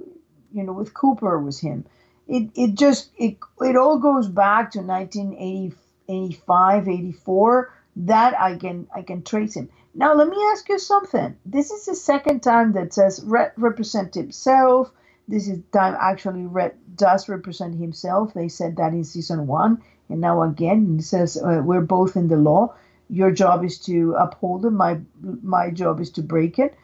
you 0.54 0.64
know, 0.64 0.74
with 0.74 0.94
Cooper 0.94 1.40
was 1.40 1.60
him. 1.60 1.86
It 2.28 2.50
it 2.56 2.76
just 2.76 3.12
it 3.18 3.38
it 3.62 3.78
all 3.78 4.00
goes 4.00 4.28
back 4.28 4.72
to 4.72 4.82
1985, 4.82 6.90
84. 6.90 7.74
That 7.96 8.40
I 8.40 8.56
can 8.56 8.88
I 8.96 9.02
can 9.02 9.24
trace 9.24 9.56
him. 9.56 9.70
Now 9.94 10.14
let 10.14 10.30
me 10.30 10.38
ask 10.52 10.68
you 10.70 10.80
something. 10.80 11.36
This 11.46 11.72
is 11.72 11.86
the 11.86 11.96
second 11.96 12.42
time 12.42 12.72
that 12.74 12.94
says 12.94 13.24
Red 13.26 13.52
represent 13.58 14.16
himself. 14.16 14.92
This 15.28 15.48
is 15.48 15.60
time 15.74 15.98
actually 16.00 16.46
Red 16.46 16.76
does 16.96 17.28
represent 17.28 17.76
himself. 17.76 18.34
They 18.34 18.48
said 18.48 18.78
that 18.78 18.94
in 18.94 19.04
season 19.04 19.48
one, 19.48 19.82
and 20.10 20.22
now 20.22 20.42
again 20.42 20.98
it 21.00 21.04
says 21.04 21.38
uh, 21.38 21.62
we're 21.64 21.82
both 21.82 22.16
in 22.16 22.28
the 22.28 22.38
law. 22.38 22.74
Your 23.10 23.32
job 23.32 23.66
is 23.66 23.78
to 23.80 24.16
uphold 24.18 24.66
it. 24.66 24.72
My 24.72 25.00
my 25.22 25.70
job 25.70 26.00
is 26.00 26.12
to 26.12 26.22
break 26.22 26.60
it. 26.60 26.76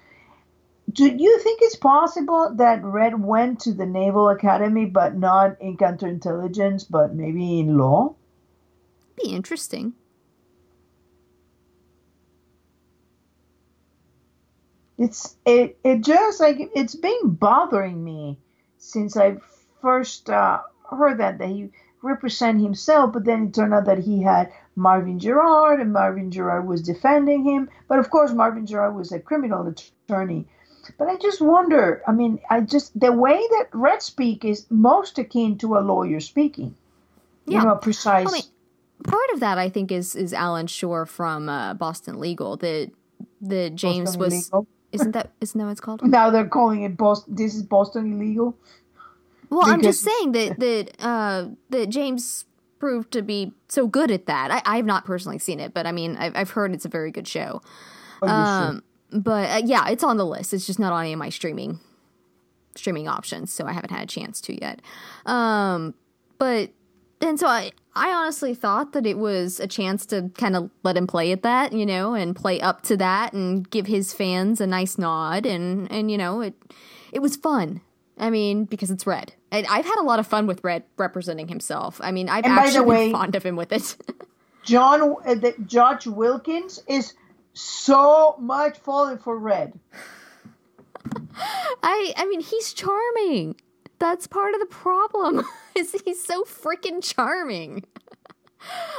Do 0.91 1.05
you 1.05 1.39
think 1.39 1.59
it's 1.61 1.75
possible 1.75 2.53
that 2.55 2.83
Red 2.83 3.21
went 3.21 3.59
to 3.61 3.73
the 3.73 3.85
Naval 3.85 4.29
Academy, 4.29 4.85
but 4.85 5.17
not 5.17 5.61
in 5.61 5.77
counterintelligence, 5.77 6.85
but 6.89 7.13
maybe 7.13 7.59
in 7.59 7.77
law? 7.77 8.15
Be 9.21 9.31
interesting. 9.31 9.93
It's 14.97 15.35
it 15.45 15.77
it 15.83 16.03
just 16.03 16.39
like 16.39 16.57
it's 16.75 16.95
been 16.95 17.29
bothering 17.29 18.03
me 18.03 18.39
since 18.77 19.15
I 19.15 19.37
first 19.81 20.29
uh, 20.29 20.61
heard 20.89 21.19
that 21.19 21.37
that 21.37 21.49
he 21.49 21.69
represent 22.01 22.61
himself, 22.61 23.13
but 23.13 23.25
then 23.25 23.47
it 23.47 23.53
turned 23.53 23.73
out 23.73 23.85
that 23.85 23.99
he 23.99 24.21
had 24.23 24.51
Marvin 24.75 25.19
Gerard, 25.19 25.79
and 25.79 25.93
Marvin 25.93 26.31
Gerard 26.31 26.67
was 26.67 26.81
defending 26.81 27.43
him. 27.43 27.69
But 27.87 27.99
of 27.99 28.09
course, 28.09 28.31
Marvin 28.31 28.65
Gerard 28.65 28.95
was 28.95 29.11
a 29.11 29.19
criminal 29.19 29.67
attorney. 29.67 30.47
But 30.97 31.09
I 31.09 31.17
just 31.17 31.41
wonder. 31.41 32.01
I 32.07 32.11
mean, 32.11 32.39
I 32.49 32.61
just 32.61 32.97
the 32.97 33.11
way 33.11 33.35
that 33.51 33.67
Red 33.73 34.01
speak 34.01 34.45
is 34.45 34.65
most 34.69 35.19
akin 35.19 35.57
to 35.59 35.77
a 35.77 35.79
lawyer 35.79 36.19
speaking. 36.19 36.75
Yeah. 37.45 37.59
You 37.59 37.65
know, 37.65 37.75
precise. 37.75 38.27
I 38.27 38.31
mean, 38.31 38.43
part 39.03 39.29
of 39.33 39.41
that 39.41 39.57
I 39.57 39.69
think 39.69 39.91
is 39.91 40.15
is 40.15 40.33
Alan 40.33 40.67
Shore 40.67 41.05
from 41.05 41.49
uh, 41.49 41.73
Boston 41.73 42.19
Legal 42.19 42.55
that 42.57 42.91
that 43.41 43.75
James 43.75 44.15
Boston 44.15 44.19
was 44.19 44.33
illegal. 44.33 44.67
Isn't 45.01 45.11
that 45.13 45.31
isn't 45.41 45.57
that 45.57 45.65
what 45.65 45.71
it's 45.71 45.81
called? 45.81 46.03
Now 46.03 46.29
they're 46.29 46.47
calling 46.47 46.83
it 46.83 46.97
Boston. 46.97 47.35
This 47.35 47.55
is 47.55 47.63
Boston 47.63 48.13
illegal. 48.13 48.57
Well, 49.49 49.65
I'm 49.65 49.81
just 49.81 50.01
saying 50.03 50.31
that 50.33 50.59
that 50.59 51.05
uh, 51.05 51.49
that 51.69 51.89
James 51.89 52.45
proved 52.79 53.11
to 53.11 53.21
be 53.21 53.53
so 53.67 53.87
good 53.87 54.11
at 54.11 54.27
that. 54.27 54.51
I, 54.51 54.61
I 54.65 54.75
have 54.77 54.85
not 54.85 55.05
personally 55.05 55.39
seen 55.39 55.59
it, 55.59 55.73
but 55.73 55.87
I 55.87 55.91
mean, 55.91 56.15
I've, 56.17 56.35
I've 56.35 56.49
heard 56.51 56.73
it's 56.73 56.85
a 56.85 56.89
very 56.89 57.11
good 57.11 57.27
show. 57.27 57.61
Oh. 58.21 58.27
Um, 58.27 58.83
but 59.11 59.49
uh, 59.49 59.61
yeah, 59.65 59.87
it's 59.89 60.03
on 60.03 60.17
the 60.17 60.25
list. 60.25 60.53
It's 60.53 60.67
just 60.67 60.79
not 60.79 60.93
on 60.93 61.01
any 61.01 61.13
of 61.13 61.19
my 61.19 61.29
streaming 61.29 61.79
streaming 62.75 63.07
options, 63.07 63.51
so 63.51 63.65
I 63.65 63.73
haven't 63.73 63.89
had 63.89 64.03
a 64.03 64.05
chance 64.05 64.39
to 64.41 64.59
yet. 64.59 64.81
Um, 65.25 65.95
but 66.37 66.71
and 67.21 67.39
so 67.39 67.47
I 67.47 67.71
I 67.95 68.09
honestly 68.11 68.53
thought 68.53 68.93
that 68.93 69.05
it 69.05 69.17
was 69.17 69.59
a 69.59 69.67
chance 69.67 70.05
to 70.07 70.29
kind 70.37 70.55
of 70.55 70.69
let 70.83 70.95
him 70.97 71.07
play 71.07 71.31
at 71.31 71.41
that, 71.43 71.73
you 71.73 71.85
know, 71.85 72.13
and 72.13 72.35
play 72.35 72.61
up 72.61 72.81
to 72.83 72.97
that 72.97 73.33
and 73.33 73.67
give 73.69 73.87
his 73.87 74.13
fans 74.13 74.61
a 74.61 74.67
nice 74.67 74.97
nod 74.97 75.45
and 75.45 75.91
and 75.91 76.11
you 76.11 76.17
know 76.17 76.41
it 76.41 76.53
it 77.11 77.19
was 77.21 77.35
fun. 77.35 77.81
I 78.19 78.29
mean, 78.31 78.65
because 78.65 78.89
it's 78.91 79.05
Red. 79.05 79.33
And 79.51 79.65
I've 79.67 79.85
had 79.85 79.99
a 79.99 80.03
lot 80.03 80.17
of 80.19 80.25
fun 80.25 80.47
with 80.47 80.63
Red 80.63 80.83
representing 80.97 81.47
himself. 81.47 82.01
I 82.03 82.11
mean, 82.11 82.29
I've 82.29 82.45
And 82.45 82.53
actually 82.53 82.85
way- 82.85 83.05
been 83.05 83.11
fond 83.13 83.35
of 83.35 83.43
him 83.43 83.55
with 83.55 83.71
it. 83.71 83.95
John, 84.63 85.15
uh, 85.25 85.35
the, 85.35 85.53
George 85.65 86.07
Wilkins 86.07 86.81
is 86.87 87.13
so 87.53 88.35
much 88.39 88.77
falling 88.79 89.17
for 89.19 89.37
Red. 89.37 89.79
I 91.83 92.13
I 92.17 92.25
mean 92.25 92.41
he's 92.41 92.73
charming. 92.73 93.55
That's 93.99 94.27
part 94.27 94.53
of 94.53 94.59
the 94.59 94.67
problem. 94.67 95.43
is 95.75 95.95
he's 96.05 96.23
so 96.23 96.43
freaking 96.43 97.03
charming. 97.03 97.83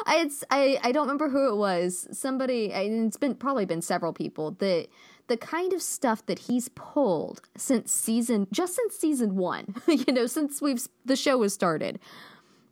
I, 0.06 0.18
it's 0.18 0.44
I, 0.50 0.78
I 0.82 0.92
don't 0.92 1.06
remember 1.06 1.28
who 1.28 1.52
it 1.52 1.56
was. 1.56 2.08
Somebody 2.12 2.72
I, 2.72 2.82
it's 2.82 3.16
been 3.16 3.34
probably 3.34 3.64
been 3.64 3.82
several 3.82 4.12
people 4.12 4.52
that 4.52 4.88
the 5.26 5.36
kind 5.36 5.72
of 5.72 5.82
stuff 5.82 6.24
that 6.26 6.38
he's 6.40 6.68
pulled 6.70 7.42
since 7.56 7.92
season 7.92 8.46
just 8.50 8.74
since 8.74 8.96
season 8.96 9.36
1, 9.36 9.74
you 9.86 10.12
know, 10.12 10.26
since 10.26 10.62
we've 10.62 10.86
the 11.04 11.16
show 11.16 11.38
was 11.38 11.52
started. 11.52 11.98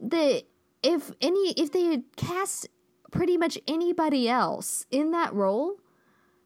That 0.01 0.45
if 0.83 1.13
any 1.21 1.53
if 1.57 1.73
they 1.73 1.85
had 1.85 2.05
cast 2.17 2.69
pretty 3.11 3.37
much 3.37 3.59
anybody 3.67 4.29
else 4.29 4.87
in 4.91 5.11
that 5.13 5.33
role, 5.33 5.77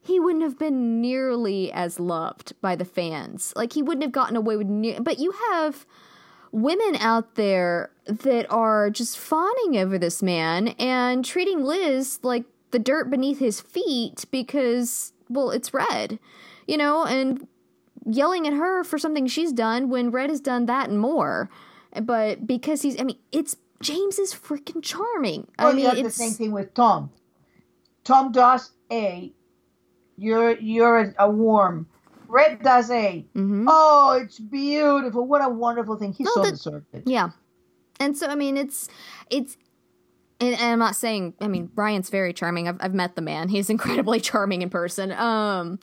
he 0.02 0.18
wouldn't 0.18 0.44
have 0.44 0.58
been 0.58 1.00
nearly 1.00 1.70
as 1.72 2.00
loved 2.00 2.54
by 2.60 2.74
the 2.74 2.84
fans. 2.84 3.52
Like 3.54 3.74
he 3.74 3.82
wouldn't 3.82 4.02
have 4.02 4.12
gotten 4.12 4.36
away 4.36 4.56
with 4.56 4.66
near. 4.66 5.00
But 5.00 5.18
you 5.18 5.32
have 5.50 5.86
women 6.52 6.96
out 6.96 7.34
there 7.34 7.90
that 8.06 8.50
are 8.50 8.90
just 8.90 9.18
fawning 9.18 9.76
over 9.76 9.98
this 9.98 10.22
man 10.22 10.68
and 10.78 11.24
treating 11.24 11.64
Liz 11.64 12.18
like 12.22 12.44
the 12.70 12.78
dirt 12.78 13.10
beneath 13.10 13.38
his 13.38 13.60
feet 13.60 14.24
because, 14.30 15.12
well, 15.28 15.50
it's 15.50 15.74
Red, 15.74 16.18
you 16.66 16.76
know, 16.76 17.04
and 17.04 17.46
yelling 18.06 18.46
at 18.46 18.54
her 18.54 18.82
for 18.84 18.98
something 18.98 19.26
she's 19.26 19.52
done 19.52 19.90
when 19.90 20.10
Red 20.10 20.30
has 20.30 20.40
done 20.40 20.66
that 20.66 20.88
and 20.88 20.98
more. 20.98 21.50
But 22.02 22.46
because 22.46 22.82
he's, 22.82 23.00
I 23.00 23.04
mean, 23.04 23.18
it's 23.32 23.56
James 23.82 24.18
is 24.18 24.34
freaking 24.34 24.82
charming. 24.82 25.48
I 25.58 25.72
mean, 25.72 25.80
you 25.80 25.86
have 25.88 26.02
the 26.02 26.10
same 26.10 26.32
thing 26.32 26.52
with 26.52 26.74
Tom. 26.74 27.10
Tom 28.04 28.32
does 28.32 28.72
A. 28.90 29.32
You're 30.20 30.58
you're 30.58 31.14
a, 31.18 31.30
warm. 31.30 31.88
Red 32.28 32.62
does 32.62 32.90
A. 32.90 33.24
Mhm. 33.34 33.64
Oh, 33.68 34.20
it's 34.22 34.38
beautiful. 34.38 35.26
What 35.26 35.42
a 35.42 35.48
wonderful 35.48 35.96
thing. 35.96 36.12
He 36.12 36.24
No, 36.24 36.30
so 36.34 36.42
that- 36.42 36.50
deserved 36.50 36.86
it. 36.92 37.02
Yeah. 37.06 37.30
And 37.98 38.16
so 38.16 38.26
I 38.28 38.34
mean 38.34 38.56
it's 38.58 38.88
it's 39.30 39.56
and, 40.40 40.54
and 40.54 40.62
I'm 40.72 40.78
not 40.78 40.94
saying 40.94 41.34
I 41.40 41.48
mean 41.48 41.66
Brian's 41.66 42.10
very 42.10 42.32
charming. 42.34 42.68
I've 42.68 42.76
I've 42.80 42.94
met 42.94 43.16
the 43.16 43.22
man. 43.22 43.48
He's 43.48 43.70
incredibly 43.76 44.20
charming 44.20 44.60
in 44.62 44.68
person. 44.70 45.10
Um 45.12 45.78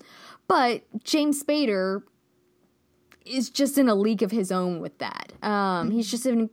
but 0.48 0.84
James 1.04 1.44
Spader 1.44 2.04
is 3.26 3.50
just 3.50 3.78
in 3.78 3.90
a 3.90 3.96
league 3.96 4.24
of 4.24 4.32
his 4.32 4.52
own 4.52 4.80
with 4.80 4.98
that. 5.00 5.34
Um 5.42 5.92
he's 5.92 6.10
just 6.10 6.26
an 6.28 6.50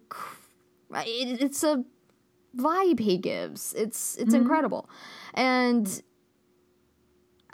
it, 0.97 1.41
it's 1.43 1.63
a 1.63 1.85
vibe 2.57 2.99
he 3.01 3.19
gives. 3.19 3.75
It's 3.75 4.17
it's 4.17 4.35
Mhm. 4.35 4.39
incredible. 4.39 4.89
And 5.35 6.03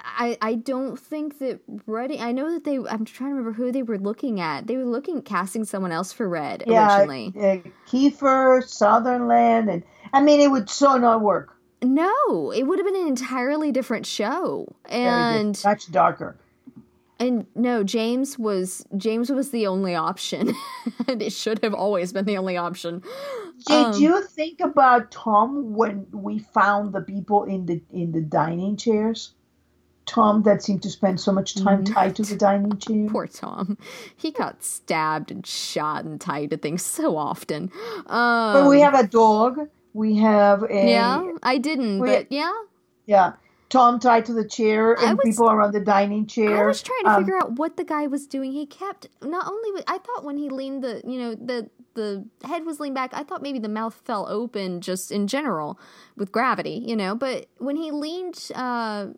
I 0.04 0.36
I 0.40 0.54
don't 0.54 0.98
think 0.98 1.38
that 1.38 1.60
Red. 1.86 2.12
I 2.16 2.32
know 2.32 2.50
that 2.52 2.64
they. 2.64 2.76
I'm 2.76 3.04
trying 3.04 3.30
to 3.30 3.34
remember 3.36 3.52
who 3.52 3.72
they 3.72 3.82
were 3.82 3.98
looking 3.98 4.40
at. 4.40 4.66
They 4.66 4.76
were 4.76 4.84
looking 4.84 5.18
at 5.18 5.24
casting 5.24 5.64
someone 5.64 5.92
else 5.92 6.12
for 6.12 6.28
Red 6.28 6.64
Yeah, 6.66 6.98
originally. 6.98 7.32
uh, 7.36 7.68
Kiefer, 7.88 8.62
Sutherland, 8.66 9.70
and 9.70 9.82
I 10.12 10.20
mean, 10.22 10.40
it 10.40 10.50
would 10.50 10.68
so 10.70 10.96
not 10.96 11.20
work. 11.22 11.56
No, 11.82 12.50
it 12.52 12.64
would 12.64 12.78
have 12.78 12.86
been 12.86 13.00
an 13.02 13.08
entirely 13.08 13.72
different 13.72 14.04
show. 14.06 14.76
And 14.88 15.58
much 15.64 15.90
darker. 15.90 16.36
and 17.18 17.46
no, 17.54 17.82
James 17.84 18.38
was 18.38 18.84
James 18.96 19.30
was 19.30 19.50
the 19.50 19.66
only 19.66 19.94
option, 19.94 20.54
and 21.08 21.22
it 21.22 21.32
should 21.32 21.62
have 21.62 21.74
always 21.74 22.12
been 22.12 22.24
the 22.26 22.36
only 22.36 22.56
option. 22.56 23.02
Did 23.66 23.86
Um, 23.94 24.00
you 24.00 24.22
think 24.22 24.60
about 24.60 25.10
Tom 25.10 25.74
when 25.74 26.06
we 26.12 26.38
found 26.38 26.92
the 26.92 27.00
people 27.02 27.44
in 27.44 27.66
the 27.66 27.82
in 27.90 28.12
the 28.12 28.20
dining 28.22 28.76
chairs? 28.76 29.32
Tom 30.06 30.42
that 30.42 30.62
seemed 30.62 30.82
to 30.82 30.90
spend 30.90 31.20
so 31.20 31.30
much 31.32 31.54
time 31.54 31.84
Mhm. 31.84 31.94
tied 31.94 32.16
to 32.16 32.22
the 32.22 32.34
dining 32.36 32.76
chair. 32.78 33.06
Poor 33.08 33.26
Tom. 33.26 33.78
He 34.16 34.30
got 34.32 34.62
stabbed 34.64 35.30
and 35.30 35.46
shot 35.46 36.04
and 36.04 36.20
tied 36.20 36.50
to 36.50 36.56
things 36.56 36.82
so 36.84 37.16
often. 37.16 37.70
Um, 38.06 38.52
But 38.54 38.68
we 38.68 38.80
have 38.80 38.94
a 38.94 39.06
dog. 39.06 39.68
We 39.94 40.16
have 40.16 40.62
a 40.64 40.68
yeah, 40.90 41.32
I 41.42 41.58
didn't, 41.58 42.00
but 42.00 42.26
yeah, 42.30 42.52
yeah. 43.06 43.32
Tom 43.68 44.00
tied 44.00 44.24
to 44.26 44.32
the 44.32 44.44
chair 44.44 44.94
and 44.94 45.16
was- 45.16 45.24
people 45.24 45.48
around 45.48 45.72
the 45.72 45.80
dining 45.80 46.26
chair. 46.26 46.64
I 46.64 46.66
was 46.66 46.82
trying 46.82 47.04
to 47.04 47.10
Um, 47.10 47.24
figure 47.24 47.36
out 47.38 47.52
what 47.52 47.76
the 47.76 47.84
guy 47.84 48.08
was 48.08 48.26
doing. 48.26 48.50
He 48.52 48.66
kept 48.66 49.08
not 49.22 49.46
only 49.46 49.82
I 49.86 49.98
thought 49.98 50.24
when 50.24 50.38
he 50.38 50.48
leaned 50.48 50.82
the 50.82 51.02
you 51.06 51.18
know 51.20 51.34
the 51.36 51.70
the 51.94 52.24
head 52.44 52.64
was 52.64 52.80
leaned 52.80 52.94
back. 52.96 53.10
I 53.14 53.22
thought 53.24 53.42
maybe 53.42 53.58
the 53.60 53.68
mouth 53.68 53.94
fell 54.04 54.26
open 54.28 54.80
just 54.80 55.12
in 55.12 55.26
general 55.28 55.78
with 56.16 56.32
gravity, 56.32 56.82
you 56.86 56.96
know. 56.96 57.14
But 57.14 57.46
when 57.58 57.76
he 57.76 57.90
leaned, 57.92 58.50
uh, 58.54 59.08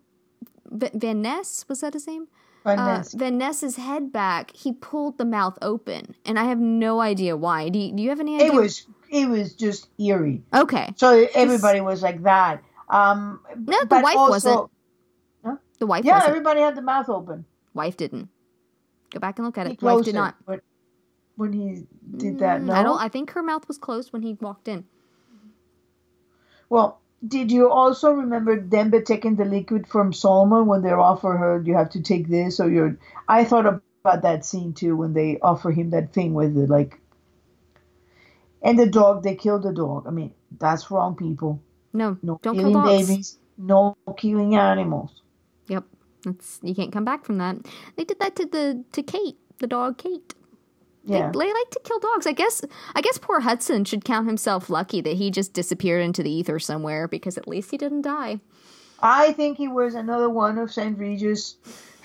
Van 0.72 1.22
Ness 1.22 1.64
was 1.68 1.80
that 1.80 1.92
his 1.94 2.06
name? 2.06 2.28
Van 2.64 2.78
Uh, 2.78 3.04
Van 3.14 3.38
Ness's 3.38 3.76
head 3.76 4.12
back. 4.12 4.54
He 4.54 4.72
pulled 4.72 5.18
the 5.18 5.24
mouth 5.24 5.58
open, 5.62 6.14
and 6.24 6.38
I 6.38 6.44
have 6.44 6.58
no 6.60 7.00
idea 7.00 7.36
why. 7.36 7.68
Do 7.68 7.78
you, 7.78 7.92
do 7.92 8.02
you 8.02 8.08
have 8.10 8.20
any 8.20 8.36
idea? 8.36 8.46
it 8.48 8.54
was 8.54 8.86
it 9.10 9.28
was 9.28 9.54
just 9.54 9.88
eerie. 9.98 10.42
okay. 10.54 10.92
So 10.96 11.26
everybody 11.34 11.80
was 11.80 12.02
like 12.02 12.22
that. 12.22 12.62
Um, 12.88 13.40
No, 13.56 13.80
the 13.80 13.86
but 13.86 14.02
wife 14.04 14.16
also, 14.16 14.30
wasn't. 15.44 15.58
The 15.78 15.86
wife 15.86 16.04
Yeah, 16.04 16.14
wasn't. 16.14 16.28
everybody 16.30 16.60
had 16.60 16.74
the 16.76 16.82
mouth 16.82 17.08
open. 17.08 17.44
Wife 17.74 17.96
didn't. 17.96 18.28
Go 19.10 19.18
back 19.20 19.38
and 19.38 19.44
look 19.46 19.58
at 19.58 19.66
He 19.66 19.72
it. 19.74 19.82
Wife 19.82 20.04
did 20.04 20.14
it 20.14 20.18
not. 20.18 20.36
when- 20.46 20.60
when 21.36 21.52
he 21.52 21.86
did 22.16 22.38
that. 22.38 22.60
Mm, 22.60 22.66
No, 22.66 22.74
I 22.74 22.82
don't. 22.84 23.00
I 23.00 23.08
think 23.08 23.32
her 23.32 23.42
mouth 23.42 23.66
was 23.66 23.76
closed 23.78 24.12
when 24.12 24.22
he 24.22 24.34
walked 24.34 24.68
in. 24.68 24.84
Well, 26.68 27.01
did 27.26 27.52
you 27.52 27.70
also 27.70 28.12
remember 28.12 28.60
Dembe 28.60 29.04
taking 29.04 29.36
the 29.36 29.44
liquid 29.44 29.86
from 29.86 30.12
Solomon 30.12 30.66
when 30.66 30.82
they 30.82 30.90
offer 30.90 31.36
her, 31.36 31.62
you 31.64 31.74
have 31.74 31.90
to 31.90 32.02
take 32.02 32.28
this 32.28 32.58
or 32.60 32.70
you're. 32.70 32.98
I 33.28 33.44
thought 33.44 33.66
about 33.66 34.22
that 34.22 34.44
scene 34.44 34.72
too 34.72 34.96
when 34.96 35.12
they 35.12 35.38
offer 35.40 35.70
him 35.70 35.90
that 35.90 36.12
thing 36.12 36.34
with 36.34 36.54
the 36.54 36.66
like. 36.66 37.00
And 38.62 38.78
the 38.78 38.86
dog, 38.86 39.22
they 39.22 39.34
killed 39.34 39.62
the 39.64 39.72
dog. 39.72 40.06
I 40.06 40.10
mean, 40.10 40.34
that's 40.58 40.90
wrong, 40.90 41.16
people. 41.16 41.60
No, 41.92 42.18
No 42.22 42.40
don't 42.42 42.58
kill 42.58 42.70
killing 42.70 42.72
dogs. 42.72 43.06
babies, 43.06 43.38
no 43.58 43.96
killing 44.16 44.56
animals. 44.56 45.22
Yep, 45.68 45.84
that's 46.24 46.60
you 46.62 46.74
can't 46.74 46.92
come 46.92 47.04
back 47.04 47.24
from 47.24 47.38
that. 47.38 47.56
They 47.96 48.04
did 48.04 48.18
that 48.20 48.36
to 48.36 48.46
the 48.46 48.84
to 48.92 49.02
Kate, 49.02 49.36
the 49.58 49.66
dog 49.66 49.98
Kate. 49.98 50.34
They, 51.04 51.18
Yeah. 51.18 51.30
they 51.32 51.52
like 51.52 51.70
to 51.70 51.80
kill 51.84 51.98
dogs. 51.98 52.26
I 52.26 52.32
guess. 52.32 52.62
I 52.94 53.00
guess 53.00 53.18
poor 53.18 53.40
Hudson 53.40 53.84
should 53.84 54.04
count 54.04 54.26
himself 54.26 54.70
lucky 54.70 55.00
that 55.00 55.16
he 55.16 55.30
just 55.30 55.52
disappeared 55.52 56.02
into 56.02 56.22
the 56.22 56.30
ether 56.30 56.58
somewhere 56.58 57.08
because 57.08 57.36
at 57.36 57.48
least 57.48 57.70
he 57.70 57.76
didn't 57.78 58.02
die. 58.02 58.40
I 59.00 59.32
think 59.32 59.56
he 59.58 59.66
was 59.68 59.94
another 59.94 60.30
one 60.30 60.58
of 60.58 60.72
St. 60.72 60.96
Regis. 60.96 61.56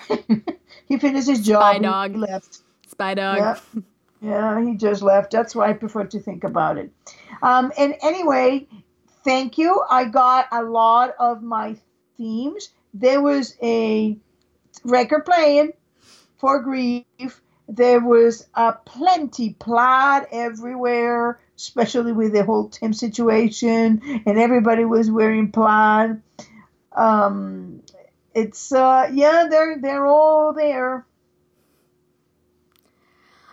he 0.88 0.98
finished 0.98 1.28
his 1.28 1.46
job. 1.46 1.62
Spy 1.74 1.78
dog. 1.78 2.16
left. 2.16 2.58
Spy 2.88 3.14
dog. 3.14 3.36
Yeah. 3.38 3.60
Yeah, 4.20 4.64
he 4.64 4.74
just 4.74 5.00
left. 5.00 5.30
That's 5.30 5.54
why 5.54 5.68
I 5.70 5.74
prefer 5.74 6.04
to 6.04 6.18
think 6.18 6.42
about 6.42 6.76
it. 6.76 6.90
Um, 7.40 7.70
and 7.78 7.94
anyway, 8.02 8.66
thank 9.24 9.58
you. 9.58 9.80
I 9.88 10.06
got 10.06 10.48
a 10.50 10.62
lot 10.64 11.14
of 11.20 11.40
my 11.40 11.76
themes. 12.16 12.70
There 12.92 13.20
was 13.22 13.56
a 13.62 14.16
record 14.82 15.24
playing 15.24 15.72
for 16.38 16.60
grief. 16.60 17.40
There 17.68 18.00
was 18.00 18.46
a 18.54 18.72
plenty 18.72 19.52
plaid 19.52 20.26
everywhere, 20.32 21.38
especially 21.56 22.12
with 22.12 22.32
the 22.32 22.42
whole 22.44 22.70
Tim 22.70 22.94
situation, 22.94 24.00
and 24.24 24.38
everybody 24.38 24.86
was 24.86 25.10
wearing 25.10 25.52
plaid. 25.52 26.22
Um, 26.92 27.82
it's 28.34 28.72
uh, 28.72 29.10
yeah, 29.12 29.48
they're 29.50 29.78
they're 29.80 30.06
all 30.06 30.54
there. 30.54 31.04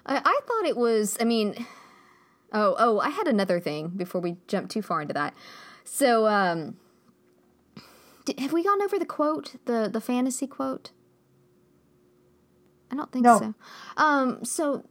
I, 0.06 0.18
I 0.24 0.40
thought 0.48 0.66
it 0.66 0.78
was. 0.78 1.18
I 1.20 1.26
mean, 1.26 1.66
oh, 2.54 2.76
oh, 2.78 3.00
I 3.00 3.10
had 3.10 3.28
another 3.28 3.60
thing 3.60 3.90
before 3.90 4.22
we 4.22 4.38
jump 4.48 4.70
too 4.70 4.82
far 4.82 5.02
into 5.02 5.14
that. 5.14 5.34
So, 5.84 6.28
um, 6.28 6.78
did, 8.26 8.40
have 8.40 8.54
we 8.54 8.64
gone 8.64 8.82
over 8.82 8.98
the 8.98 9.06
quote, 9.06 9.56
the 9.66 9.90
the 9.92 10.02
fantasy 10.02 10.48
quote? 10.48 10.92
I 12.92 12.96
don't 12.96 13.12
think 13.12 13.24
No. 13.26 13.40
so. 13.40 13.54
Um, 13.98 14.44
so 14.46 14.84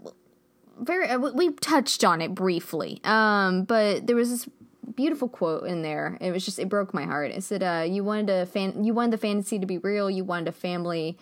very, 0.81 1.09
uh, 1.09 1.19
we, 1.19 1.31
we 1.33 1.53
touched 1.53 2.05
on 2.05 2.21
it 2.21 2.35
briefly. 2.35 3.01
Um, 3.05 3.65
but 3.65 4.07
there 4.07 4.17
was 4.17 4.31
this 4.31 4.49
beautiful 4.95 5.29
quote 5.29 5.65
in 5.67 5.83
there. 5.83 6.19
It 6.21 6.33
was 6.33 6.45
just 6.45 6.59
it 6.59 6.69
broke 6.69 6.93
my 6.93 7.05
heart. 7.05 7.31
It 7.31 7.43
said, 7.45 7.63
"Uh, 7.63 7.85
you 7.89 8.05
wanted 8.05 8.31
a 8.31 8.47
fan, 8.47 8.85
you 8.85 8.93
wanted 8.95 9.13
the 9.13 9.19
fantasy 9.19 9.59
to 9.59 9.67
be 9.67 9.79
real. 9.79 10.11
You 10.11 10.25
wanted 10.25 10.49
a 10.49 10.53
family." 10.53 11.17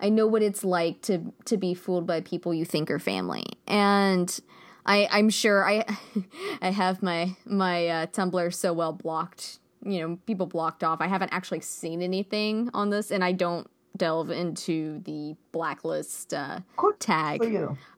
I 0.00 0.10
know 0.10 0.28
what 0.28 0.42
it's 0.42 0.62
like 0.62 1.02
to 1.02 1.32
to 1.46 1.56
be 1.56 1.74
fooled 1.74 2.06
by 2.06 2.20
people 2.20 2.54
you 2.54 2.64
think 2.64 2.88
are 2.90 3.00
family, 3.00 3.44
and 3.66 4.38
I 4.86 5.08
I'm 5.10 5.28
sure 5.30 5.68
I 5.68 5.84
I 6.62 6.70
have 6.70 7.02
my 7.02 7.34
my 7.44 7.88
uh, 7.88 8.06
Tumblr 8.06 8.54
so 8.54 8.72
well 8.72 8.92
blocked. 8.92 9.58
You 9.84 10.00
know, 10.00 10.18
people 10.26 10.46
blocked 10.46 10.84
off. 10.84 11.00
I 11.00 11.06
haven't 11.08 11.32
actually 11.32 11.60
seen 11.60 12.00
anything 12.02 12.70
on 12.74 12.90
this, 12.90 13.10
and 13.10 13.24
I 13.24 13.32
don't 13.32 13.68
delve 13.96 14.30
into 14.30 15.00
the 15.04 15.34
blacklist 15.52 16.32
uh, 16.34 16.60
tag. 17.00 17.40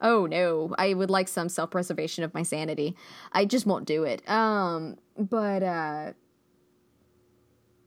Oh 0.00 0.26
no, 0.26 0.74
I 0.78 0.94
would 0.94 1.10
like 1.10 1.28
some 1.28 1.48
self 1.48 1.70
preservation 1.70 2.24
of 2.24 2.32
my 2.34 2.42
sanity. 2.42 2.96
I 3.32 3.44
just 3.44 3.66
won't 3.66 3.84
do 3.86 4.04
it. 4.04 4.28
Um, 4.28 4.96
but 5.18 5.62
uh, 5.62 6.12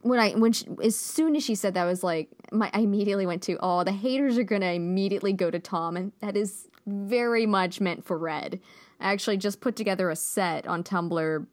when 0.01 0.19
I 0.19 0.31
when 0.31 0.51
she, 0.51 0.67
as 0.83 0.95
soon 0.97 1.35
as 1.35 1.43
she 1.43 1.55
said 1.55 1.73
that, 1.75 1.83
I 1.83 1.85
was 1.85 2.03
like, 2.03 2.29
my 2.51 2.69
I 2.73 2.81
immediately 2.81 3.25
went 3.25 3.41
to, 3.43 3.57
oh, 3.61 3.83
the 3.83 3.91
haters 3.91 4.37
are 4.37 4.43
gonna 4.43 4.73
immediately 4.73 5.33
go 5.33 5.49
to 5.49 5.59
Tom, 5.59 5.97
and 5.97 6.11
that 6.19 6.35
is 6.35 6.67
very 6.85 7.45
much 7.45 7.79
meant 7.79 8.05
for 8.05 8.17
Red. 8.17 8.59
I 8.99 9.11
actually 9.11 9.37
just 9.37 9.61
put 9.61 9.75
together 9.75 10.09
a 10.09 10.15
set 10.15 10.67
on 10.67 10.83
Tumblr, 10.83 11.45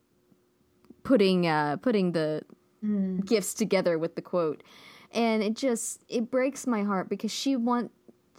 putting 1.04 1.46
uh 1.46 1.76
putting 1.76 2.12
the 2.12 2.42
Mm. 2.82 3.26
gifts 3.26 3.52
together 3.52 3.98
with 3.98 4.14
the 4.14 4.22
quote, 4.22 4.62
and 5.12 5.42
it 5.42 5.54
just 5.54 6.04
it 6.08 6.30
breaks 6.30 6.66
my 6.66 6.82
heart 6.82 7.08
because 7.08 7.30
she 7.30 7.56
want 7.56 7.90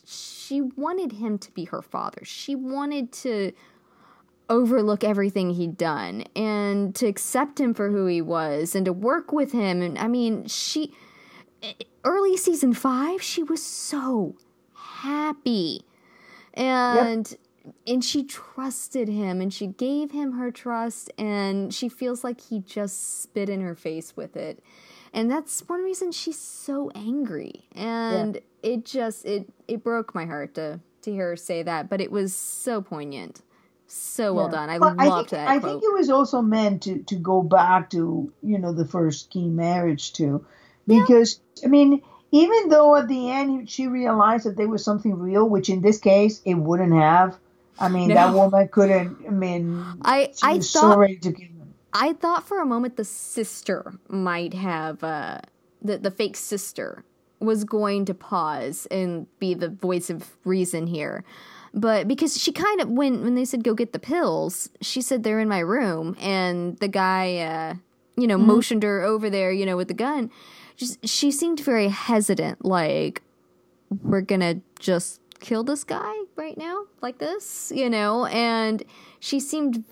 she 0.06 0.62
wanted 0.62 1.14
him 1.14 1.38
to 1.38 1.52
be 1.52 1.66
her 1.66 1.82
father. 1.82 2.22
She 2.24 2.56
wanted 2.56 3.12
to 3.14 3.52
overlook 4.50 5.04
everything 5.04 5.52
he'd 5.52 5.78
done 5.78 6.26
and 6.36 6.94
to 6.96 7.08
accept 7.08 7.60
him 7.60 7.74
for 7.74 7.90
who 7.90 8.06
he 8.06 8.22
was 8.22 8.76
and 8.76 8.86
to 8.86 8.94
work 8.94 9.32
with 9.32 9.52
him. 9.52 9.82
And 9.82 9.98
I 9.98 10.08
mean 10.08 10.48
she 10.48 10.94
early 12.04 12.38
season 12.38 12.74
5 12.74 13.22
she 13.22 13.44
was 13.44 13.64
so 13.64 14.36
happy. 14.74 15.82
And 16.54 17.36
and 17.86 18.04
she 18.04 18.24
trusted 18.24 19.08
him 19.08 19.40
and 19.40 19.54
she 19.54 19.68
gave 19.68 20.12
him 20.12 20.34
her 20.34 20.52
trust 20.52 21.12
and 21.18 21.74
she 21.74 21.88
feels 21.88 22.24
like 22.24 22.42
he 22.42 22.60
just 22.60 23.22
spit 23.22 23.50
in 23.50 23.62
her 23.62 23.76
face 23.76 24.16
with 24.18 24.36
it 24.36 24.64
and 25.14 25.30
that's 25.30 25.62
one 25.68 25.84
reason 25.84 26.12
she's 26.12 26.40
so 26.40 26.90
angry 26.96 27.66
and 27.76 28.40
it 28.64 28.86
just 28.86 29.26
it 29.26 29.50
it 29.68 29.84
broke 29.84 30.14
my 30.16 30.26
heart 30.26 30.54
to 30.56 30.80
to 31.02 31.12
hear 31.12 31.30
her 31.30 31.36
say 31.36 31.64
that 31.64 31.90
but 31.90 32.00
it 32.02 32.12
was 32.12 32.34
so 32.36 32.82
poignant 32.82 33.42
so 33.88 34.34
well 34.34 34.46
Yeah. 34.46 34.52
done 34.52 34.70
i 34.70 34.80
But 34.80 34.96
loved 34.98 35.30
think, 35.30 35.42
that 35.42 35.48
I 35.50 35.60
quote 35.60 35.72
think 35.72 35.84
it 35.84 35.94
was 35.94 36.10
also 36.10 36.42
meant 36.42 36.84
to 36.84 37.00
to 37.04 37.16
go 37.16 37.42
back 37.42 37.90
to 37.92 38.32
you 38.42 38.58
know 38.58 38.72
the 38.74 38.86
first 38.86 39.30
key 39.30 39.48
marriage 39.50 40.14
too, 40.14 40.46
because 40.88 41.40
I 41.64 41.68
mean 41.68 42.02
even 42.32 42.70
though 42.70 42.96
at 42.96 43.10
the 43.10 43.30
end 43.30 43.70
she 43.70 43.88
realized 43.88 44.46
that 44.46 44.56
there 44.56 44.70
was 44.70 44.86
something 44.86 45.14
real, 45.20 45.50
which 45.50 45.68
in 45.70 45.82
this 45.82 45.98
case 46.00 46.42
it 46.46 46.54
wouldn't 46.56 46.94
have. 46.94 47.38
I 47.78 47.90
mean 47.90 48.10
that 48.14 48.34
woman 48.34 48.70
couldn't. 48.70 49.18
I 49.28 49.32
mean 49.32 49.84
I- 50.04 50.32
she 50.34 50.40
I 50.44 50.54
was 50.56 50.70
so 50.70 50.80
thought- 50.82 50.98
ready 51.00 51.18
to 51.18 51.32
kill 51.34 51.48
him. 51.48 51.51
I 51.94 52.14
thought 52.14 52.48
for 52.48 52.62
a 52.62 52.66
moment 52.66 52.96
the 52.96 53.06
sister 53.06 53.94
might 54.08 54.54
have 54.54 55.04
uh, 55.04 55.40
the 55.82 55.98
the 55.98 56.12
fake 56.12 56.38
sister 56.38 57.04
was 57.40 57.64
going 57.64 58.06
to 58.06 58.14
pause 58.14 58.88
and 58.92 59.28
be 59.40 59.54
the 59.54 59.70
voice 59.70 60.10
of 60.10 60.38
reason 60.46 60.88
here. 60.88 61.24
But 61.74 62.08
because 62.08 62.40
she 62.40 62.52
kind 62.52 62.82
of 62.82 62.90
when 62.90 63.24
when 63.24 63.36
they 63.36 63.46
said 63.46 63.64
go 63.64 63.74
get 63.74 63.94
the 63.94 64.00
pills, 64.00 64.70
she 64.82 65.02
said 65.02 65.24
they're 65.24 65.40
in 65.40 65.50
my 65.50 65.60
room 65.60 66.16
and 66.20 66.78
the 66.78 66.88
guy 66.88 67.38
uh, 67.38 67.74
you 68.16 68.28
know 68.28 68.38
motioned 68.38 68.84
her 68.84 69.02
over 69.02 69.30
there, 69.30 69.52
you 69.52 69.66
know, 69.66 69.78
with 69.78 69.88
the 69.88 69.94
gun. 69.94 70.30
Just 70.76 71.08
she 71.08 71.32
seemed 71.32 71.60
very 71.60 71.90
hesitant 71.90 72.64
like 72.66 73.22
we're 74.04 74.22
going 74.22 74.42
to 74.42 74.62
just 74.80 75.22
kill 75.40 75.64
this 75.64 75.84
guy 75.84 76.14
right 76.36 76.58
now 76.58 76.86
like 77.02 77.18
this, 77.18 77.72
you 77.76 77.90
know, 77.90 78.26
and 78.28 78.84
she 79.20 79.40
seemed 79.40 79.84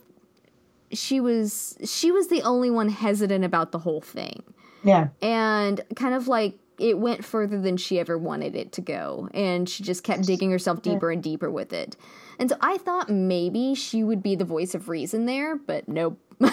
she 0.91 1.19
was 1.19 1.77
she 1.83 2.11
was 2.11 2.27
the 2.27 2.41
only 2.43 2.69
one 2.69 2.89
hesitant 2.89 3.45
about 3.45 3.71
the 3.71 3.79
whole 3.79 4.01
thing. 4.01 4.43
Yeah, 4.83 5.09
and 5.21 5.81
kind 5.95 6.13
of 6.13 6.27
like 6.27 6.57
it 6.77 6.97
went 6.97 7.25
further 7.25 7.59
than 7.59 7.75
she 7.75 7.99
ever 7.99 8.17
wanted 8.17 8.55
it 8.55 8.71
to 8.73 8.81
go. 8.81 9.27
And 9.33 9.67
she 9.67 9.83
just 9.83 10.03
kept 10.03 10.23
digging 10.23 10.49
herself 10.49 10.81
deeper 10.81 11.11
and 11.11 11.21
deeper 11.21 11.51
with 11.51 11.73
it. 11.73 11.97
And 12.39 12.49
so 12.49 12.55
i 12.61 12.77
thought 12.77 13.09
maybe 13.09 13.75
she 13.75 14.01
would 14.01 14.23
be 14.23 14.33
the 14.35 14.45
voice 14.45 14.73
of 14.73 14.87
reason 14.87 15.25
there 15.25 15.57
but 15.57 15.87
nope. 15.87 16.17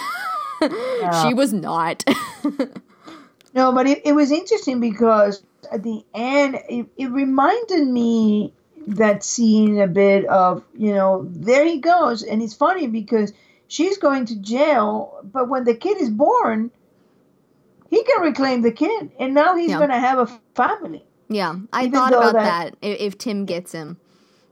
She 1.23 1.33
was 1.33 1.53
not. 1.53 2.03
No, 3.57 3.71
but 3.71 3.87
it, 3.87 4.05
it 4.05 4.13
was 4.13 4.31
interesting 4.31 4.79
because 4.79 5.41
at 5.71 5.81
the 5.81 6.05
end 6.13 6.59
it, 6.69 6.85
it 6.95 7.09
reminded 7.09 7.87
me 7.87 8.53
that 8.85 9.23
scene 9.23 9.81
a 9.81 9.87
bit 9.87 10.25
of 10.25 10.63
you 10.75 10.93
know 10.93 11.27
there 11.31 11.65
he 11.65 11.79
goes, 11.79 12.21
and 12.21 12.43
it's 12.43 12.53
funny 12.53 12.85
because 12.85 13.33
she's 13.67 13.97
going 13.97 14.25
to 14.25 14.35
jail, 14.37 15.19
but 15.23 15.49
when 15.49 15.63
the 15.65 15.73
kid 15.75 15.99
is 16.01 16.09
born, 16.09 16.71
he 17.89 18.03
can 18.03 18.21
reclaim 18.21 18.61
the 18.61 18.71
kid, 18.71 19.11
and 19.19 19.33
now 19.33 19.55
he's 19.55 19.69
Yeah. 19.71 19.77
going 19.77 19.89
to 19.91 19.99
have 19.99 20.19
a 20.19 20.27
family. 20.55 21.03
yeah 21.29 21.55
i 21.73 21.81
Even 21.81 21.91
thought 21.91 22.13
about 22.13 22.33
that- 22.35 22.75
that, 22.81 22.87
if 23.05 23.17
tim 23.17 23.45
gets 23.45 23.73
him 23.73 23.97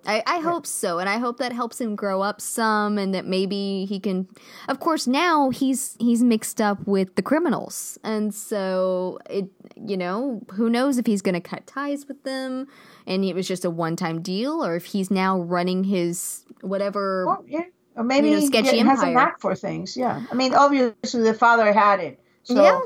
I, 0.08 0.22
I 0.28 0.38
hope 0.40 0.68
so, 0.68 1.00
and 1.00 1.10
I 1.10 1.18
hope 1.18 1.38
that 1.40 1.52
helps 1.52 1.82
him 1.82 1.96
grow 1.96 2.22
up 2.22 2.40
some, 2.40 3.00
and 3.00 3.12
that 3.16 3.26
maybe 3.26 3.86
he 3.90 4.00
can. 4.00 4.28
Of 4.68 4.80
course, 4.80 5.08
now 5.08 5.50
he's 5.50 5.96
he's 6.00 6.22
mixed 6.24 6.62
up 6.62 6.86
with 6.86 7.16
the 7.16 7.24
criminals, 7.24 7.98
and 8.04 8.32
so 8.32 9.18
it 9.28 9.50
you 9.76 9.98
know 9.98 10.44
who 10.54 10.70
knows 10.70 11.00
if 11.00 11.08
he's 11.08 11.24
going 11.24 11.34
to 11.34 11.42
cut 11.42 11.66
ties 11.66 12.08
with 12.08 12.22
them, 12.22 12.68
and 13.08 13.26
it 13.26 13.34
was 13.34 13.48
just 13.48 13.66
a 13.66 13.72
one 13.72 13.96
time 13.96 14.22
deal, 14.22 14.64
or 14.64 14.76
if 14.76 14.86
he's 14.86 15.10
now 15.10 15.40
running 15.40 15.86
his 15.86 16.46
whatever. 16.62 17.26
Or, 17.28 17.40
yeah, 17.48 17.64
or 17.96 18.04
maybe 18.04 18.30
You 18.30 18.36
know, 18.36 18.40
he 18.42 18.48
sketchy 18.48 18.78
has 18.80 19.02
a 19.04 19.12
knack 19.12 19.40
for 19.40 19.56
things. 19.56 19.96
Yeah, 19.98 20.24
I 20.32 20.36
mean, 20.36 20.54
obviously 20.54 21.22
the 21.24 21.34
father 21.34 21.72
had 21.74 22.00
it, 22.00 22.20
so 22.44 22.62
Yeah. 22.62 22.80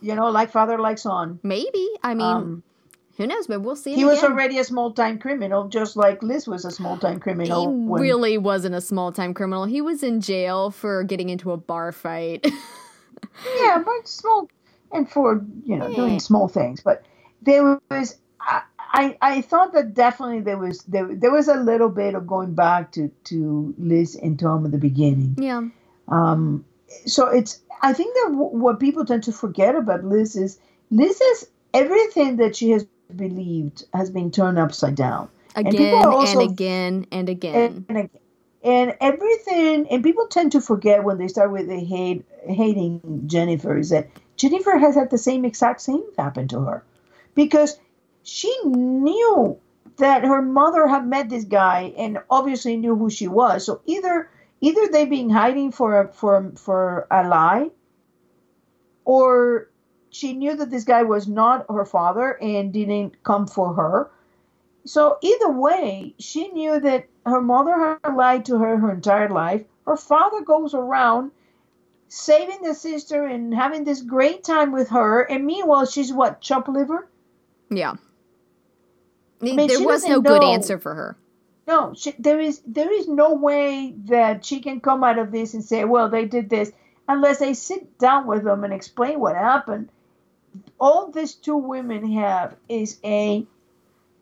you 0.00 0.14
know, 0.14 0.30
like 0.30 0.50
father, 0.50 0.78
like 0.78 0.98
son. 0.98 1.38
Maybe 1.42 1.88
I 2.02 2.14
mean, 2.14 2.26
Um, 2.26 2.62
who 3.16 3.26
knows? 3.26 3.46
But 3.46 3.60
we'll 3.62 3.76
see. 3.76 3.94
he 3.94 4.04
was 4.04 4.18
again. 4.18 4.32
already 4.32 4.58
a 4.58 4.64
small 4.64 4.92
time 4.92 5.18
criminal, 5.18 5.68
just 5.68 5.96
like 5.96 6.22
Liz 6.22 6.48
was 6.48 6.64
a 6.64 6.70
small 6.70 6.96
time 6.98 7.20
criminal. 7.20 7.60
He 7.62 7.66
when- 7.68 8.02
really 8.02 8.38
wasn't 8.38 8.74
a 8.74 8.80
small 8.80 9.12
time 9.12 9.34
criminal. 9.34 9.64
He 9.66 9.80
was 9.80 10.02
in 10.02 10.20
jail 10.20 10.70
for 10.70 11.04
getting 11.04 11.28
into 11.28 11.52
a 11.52 11.56
bar 11.56 11.92
fight. 11.92 12.44
yeah, 13.60 13.82
but 13.84 14.08
small 14.08 14.48
and 14.92 15.08
for 15.10 15.44
you 15.64 15.76
know 15.76 15.88
Yeah. 15.88 15.96
doing 15.96 16.20
small 16.20 16.48
things. 16.48 16.80
But 16.80 17.02
there 17.42 17.78
was, 17.90 18.16
I, 18.40 18.62
I, 18.94 19.18
I 19.20 19.40
thought 19.40 19.72
that 19.72 19.92
definitely 19.94 20.40
there 20.40 20.56
was 20.58 20.78
there, 20.84 21.12
there 21.14 21.32
was 21.32 21.48
a 21.48 21.56
little 21.56 21.88
bit 21.88 22.14
of 22.14 22.26
going 22.26 22.54
back 22.54 22.92
to 22.92 23.08
to 23.24 23.74
Liz 23.76 24.14
and 24.14 24.38
Tom 24.38 24.64
at 24.64 24.72
the 24.72 24.78
beginning. 24.78 25.36
yeah. 25.38 25.62
Um, 26.08 26.64
so 27.06 27.26
it's 27.28 27.60
I 27.82 27.92
think 27.92 28.14
that 28.14 28.28
w- 28.30 28.56
what 28.64 28.78
people 28.78 29.04
tend 29.04 29.24
to 29.24 29.32
forget 29.32 29.74
about 29.74 30.04
Liz 30.04 30.36
is 30.36 30.58
Liz 30.90 31.20
is 31.20 31.48
everything 31.72 32.36
that 32.36 32.54
she 32.56 32.70
has 32.70 32.86
believed 33.16 33.84
has 33.94 34.10
been 34.10 34.30
turned 34.30 34.58
upside 34.58 34.94
down. 34.94 35.28
Again 35.56 35.94
and 35.94 36.06
also- 36.06 36.40
again 36.40 37.06
and 37.10 37.28
again. 37.28 37.84
and, 37.88 37.98
and 37.98 38.10
and 38.62 38.96
everything 39.00 39.86
and 39.90 40.02
people 40.02 40.26
tend 40.28 40.52
to 40.52 40.60
forget 40.60 41.04
when 41.04 41.18
they 41.18 41.28
start 41.28 41.50
with 41.52 41.68
the 41.68 41.80
hate 41.80 42.24
hating 42.46 43.00
Jennifer 43.26 43.76
is 43.76 43.90
that 43.90 44.08
Jennifer 44.36 44.78
has 44.78 44.94
had 44.94 45.10
the 45.10 45.18
same 45.18 45.44
exact 45.44 45.80
same 45.80 46.02
happen 46.16 46.48
to 46.48 46.60
her 46.60 46.82
because 47.34 47.78
she 48.24 48.52
knew 48.64 49.56
that 49.96 50.24
her 50.24 50.42
mother 50.42 50.88
had 50.88 51.06
met 51.06 51.28
this 51.28 51.44
guy 51.44 51.92
and 51.96 52.18
obviously 52.28 52.76
knew 52.76 52.96
who 52.96 53.08
she 53.08 53.28
was 53.28 53.64
so 53.66 53.80
either 53.86 54.28
either 54.60 54.88
they've 54.88 55.10
been 55.10 55.30
hiding 55.30 55.70
for 55.70 56.00
a, 56.00 56.08
for 56.12 56.52
for 56.56 57.06
a 57.10 57.28
lie 57.28 57.70
or 59.04 59.68
she 60.10 60.32
knew 60.32 60.56
that 60.56 60.70
this 60.70 60.84
guy 60.84 61.02
was 61.02 61.28
not 61.28 61.66
her 61.68 61.84
father 61.84 62.32
and 62.42 62.72
didn't 62.72 63.22
come 63.22 63.46
for 63.46 63.74
her 63.74 64.10
so 64.86 65.16
either 65.22 65.50
way, 65.50 66.14
she 66.18 66.48
knew 66.48 66.78
that 66.78 67.08
her 67.24 67.40
mother 67.40 67.98
had 68.04 68.14
lied 68.14 68.44
to 68.46 68.58
her 68.58 68.76
her 68.76 68.92
entire 68.92 69.30
life. 69.30 69.64
Her 69.86 69.96
father 69.96 70.42
goes 70.42 70.74
around 70.74 71.30
saving 72.08 72.62
the 72.62 72.74
sister 72.74 73.24
and 73.24 73.54
having 73.54 73.84
this 73.84 74.02
great 74.02 74.44
time 74.44 74.72
with 74.72 74.90
her, 74.90 75.22
and 75.22 75.46
meanwhile 75.46 75.86
she's 75.86 76.12
what 76.12 76.40
chop 76.40 76.68
liver? 76.68 77.08
yeah. 77.70 77.94
Mean, 79.44 79.66
there 79.68 79.82
was 79.82 80.04
no 80.04 80.20
doesn't 80.20 80.22
good 80.22 80.44
answer 80.44 80.78
for 80.78 80.94
her. 80.94 81.16
No, 81.66 81.94
she, 81.96 82.14
there 82.18 82.40
is 82.40 82.60
there 82.66 82.92
is 82.92 83.08
no 83.08 83.34
way 83.34 83.94
that 84.04 84.44
she 84.44 84.60
can 84.60 84.80
come 84.80 85.02
out 85.02 85.18
of 85.18 85.32
this 85.32 85.54
and 85.54 85.64
say, 85.64 85.84
well, 85.84 86.08
they 86.08 86.26
did 86.26 86.50
this, 86.50 86.70
unless 87.08 87.38
they 87.38 87.54
sit 87.54 87.98
down 87.98 88.26
with 88.26 88.44
them 88.44 88.64
and 88.64 88.72
explain 88.72 89.18
what 89.20 89.34
happened. 89.34 89.88
All 90.78 91.10
these 91.10 91.34
two 91.34 91.56
women 91.56 92.12
have 92.12 92.54
is 92.68 92.98
a 93.04 93.46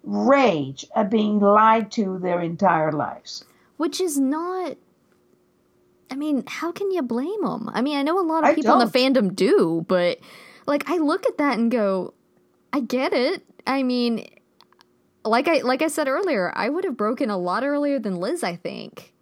rage 0.04 0.86
at 0.94 1.10
being 1.10 1.40
lied 1.40 1.90
to 1.92 2.18
their 2.18 2.40
entire 2.40 2.92
lives. 2.92 3.44
Which 3.76 4.00
is 4.00 4.18
not. 4.18 4.76
I 6.10 6.14
mean, 6.14 6.44
how 6.46 6.72
can 6.72 6.90
you 6.90 7.02
blame 7.02 7.42
them? 7.42 7.70
I 7.72 7.80
mean, 7.80 7.96
I 7.96 8.02
know 8.02 8.20
a 8.20 8.22
lot 8.22 8.44
of 8.44 8.50
I 8.50 8.54
people 8.54 8.74
in 8.74 8.78
the 8.78 8.86
don't. 8.86 9.14
fandom 9.14 9.34
do, 9.34 9.84
but 9.88 10.18
like 10.66 10.88
I 10.90 10.98
look 10.98 11.26
at 11.26 11.38
that 11.38 11.58
and 11.58 11.70
go, 11.70 12.14
I 12.72 12.80
get 12.80 13.12
it. 13.12 13.42
I 13.66 13.82
mean, 13.82 14.26
like 15.24 15.48
I 15.48 15.58
like 15.58 15.82
I 15.82 15.88
said 15.88 16.08
earlier, 16.08 16.52
I 16.54 16.68
would 16.68 16.84
have 16.84 16.96
broken 16.96 17.30
a 17.30 17.38
lot 17.38 17.64
earlier 17.64 17.98
than 17.98 18.16
Liz. 18.16 18.42
I 18.42 18.56
think. 18.56 19.12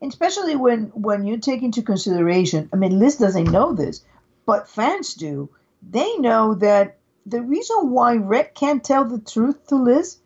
And 0.00 0.10
especially 0.12 0.56
when 0.56 0.86
when 0.94 1.26
you 1.26 1.38
take 1.38 1.62
into 1.62 1.80
consideration 1.82 2.68
i 2.72 2.76
mean 2.76 2.98
liz 2.98 3.16
doesn't 3.16 3.50
know 3.50 3.72
this 3.72 4.04
but 4.44 4.68
fans 4.68 5.14
do 5.14 5.48
they 5.90 6.18
know 6.18 6.54
that 6.54 6.98
the 7.24 7.40
reason 7.40 7.90
why 7.90 8.16
red 8.16 8.54
can't 8.54 8.84
tell 8.84 9.06
the 9.06 9.18
truth 9.18 9.66
to 9.68 9.76
liz 9.76 10.18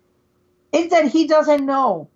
is 0.73 0.91
that 0.91 1.07
he 1.07 1.29
doesn't 1.29 1.65
know 1.65 2.09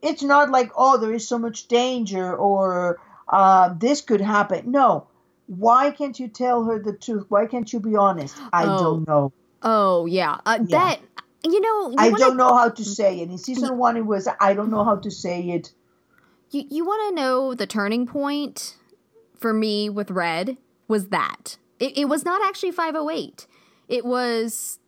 it's 0.00 0.22
not 0.22 0.50
like 0.50 0.72
oh 0.74 0.96
there 0.96 1.12
is 1.12 1.28
so 1.28 1.38
much 1.38 1.68
danger 1.68 2.34
or 2.34 2.98
uh, 3.28 3.74
this 3.78 4.00
could 4.00 4.22
happen 4.22 4.70
no 4.70 5.06
why 5.46 5.90
can't 5.90 6.18
you 6.18 6.28
tell 6.28 6.64
her 6.64 6.78
the 6.78 6.94
truth? 6.94 7.26
Why 7.28 7.44
can't 7.46 7.70
you 7.70 7.80
be 7.80 7.96
honest? 7.96 8.34
I 8.52 8.64
Oh. 8.64 8.78
don't 8.78 9.06
know. 9.06 9.32
Oh 9.62 10.06
yeah, 10.06 10.38
uh, 10.46 10.58
Yeah. 10.60 10.78
that 10.78 11.00
you 11.44 11.60
know. 11.60 11.90
You 11.90 11.96
I 11.98 12.08
wanna, 12.08 12.18
don't 12.18 12.36
know 12.36 12.56
how 12.56 12.68
to 12.68 12.82
mm-hmm. 12.82 12.90
say 12.90 13.20
it. 13.20 13.30
In 13.30 13.38
season 13.38 13.76
one, 13.76 13.96
it 13.96 14.06
was 14.06 14.28
I 14.40 14.54
don't 14.54 14.70
know 14.70 14.84
how 14.84 14.96
to 14.96 15.10
say 15.10 15.42
it. 15.50 15.72
You 16.50 16.64
you 16.70 16.84
want 16.84 17.08
to 17.10 17.22
know 17.22 17.54
the 17.54 17.66
turning 17.66 18.06
point 18.06 18.76
for 19.38 19.52
me 19.52 19.88
with 19.90 20.10
Red 20.10 20.56
was 20.88 21.08
that 21.08 21.58
it, 21.78 21.98
it 21.98 22.04
was 22.06 22.24
not 22.24 22.42
actually 22.46 22.72
five 22.72 22.94
oh 22.96 23.10
eight. 23.10 23.46
It 23.88 24.04
was 24.04 24.78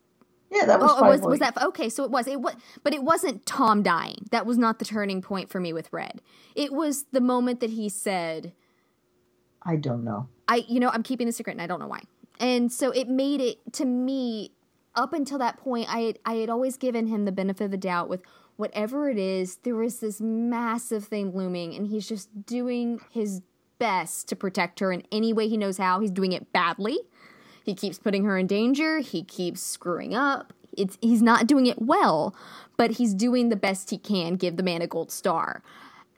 Yeah, 0.50 0.64
that 0.66 0.80
was 0.80 0.90
oh, 0.92 1.04
it 1.04 1.09
was 1.09 1.20
five 1.20 1.26
oh 1.26 1.30
was 1.30 1.38
that 1.40 1.62
okay? 1.62 1.88
So 1.88 2.04
it 2.04 2.11
was 2.11 2.26
it 2.26 2.40
was, 2.40 2.54
but 2.82 2.94
it 2.94 3.02
wasn't 3.02 3.44
Tom 3.46 3.82
dying. 3.82 4.26
That 4.30 4.46
was 4.46 4.59
not 4.59 4.78
the 4.78 4.84
turning 4.84 5.22
point 5.22 5.50
for 5.50 5.61
me 5.61 5.72
with 5.72 5.92
Red. 5.92 6.22
It 6.54 6.72
was 6.72 7.04
the 7.12 7.20
moment 7.20 7.61
that 7.61 7.70
he 7.70 7.88
said, 7.88 8.52
I 9.62 9.76
don't 9.76 10.04
know. 10.04 10.28
I, 10.48 10.64
you 10.68 10.80
know, 10.80 10.90
I'm 10.90 11.02
keeping 11.02 11.26
the 11.26 11.32
secret 11.32 11.52
and 11.52 11.62
I 11.62 11.66
don't 11.66 11.80
know 11.80 11.88
why. 11.88 12.02
And 12.38 12.70
so 12.70 12.90
it 12.90 13.09
made 13.09 13.40
it 13.40 13.72
to 13.74 13.84
me 13.84 14.52
up 14.97 15.12
until 15.12 15.38
that 15.38 15.59
point, 15.59 15.92
I 15.92 16.01
had, 16.01 16.18
I 16.24 16.34
had 16.34 16.51
always 16.51 16.76
given 16.76 17.07
him 17.07 17.24
the 17.24 17.32
benefit 17.32 17.64
of 17.64 17.70
the 17.70 17.76
doubt 17.76 18.09
with 18.09 18.22
whatever 18.57 19.09
it 19.11 19.18
is, 19.18 19.57
there 19.57 19.76
was 19.76 20.01
this 20.01 20.20
massive 20.20 21.05
thing 21.05 21.36
looming 21.36 21.74
and 21.74 21.86
he's 21.86 22.09
just 22.09 22.47
doing 22.47 23.01
his 23.11 23.42
best 23.78 24.28
to 24.28 24.36
protect 24.36 24.80
her 24.80 24.90
in 24.92 25.03
any 25.12 25.32
way 25.32 25.49
he 25.49 25.57
knows 25.57 25.78
how. 25.78 26.01
He's 26.01 26.11
doing 26.11 26.32
it 26.32 26.53
badly. 26.53 26.99
He 27.62 27.74
keeps 27.74 27.99
putting 27.99 28.24
her 28.24 28.38
in 28.38 28.47
danger. 28.47 29.01
He 29.01 29.22
keeps 29.22 29.61
screwing 29.61 30.14
up. 30.14 30.53
It's 30.76 30.99
he's 31.01 31.22
not 31.22 31.47
doing 31.47 31.66
it 31.66 31.80
well, 31.82 32.34
but 32.76 32.92
he's 32.92 33.14
doing 33.14 33.49
the 33.49 33.57
best 33.57 33.90
he 33.90 33.99
can. 33.99 34.36
Give 34.36 34.57
the 34.57 34.62
man 34.62 34.82
a 34.82 34.86
gold 34.86 35.11
star. 35.11 35.62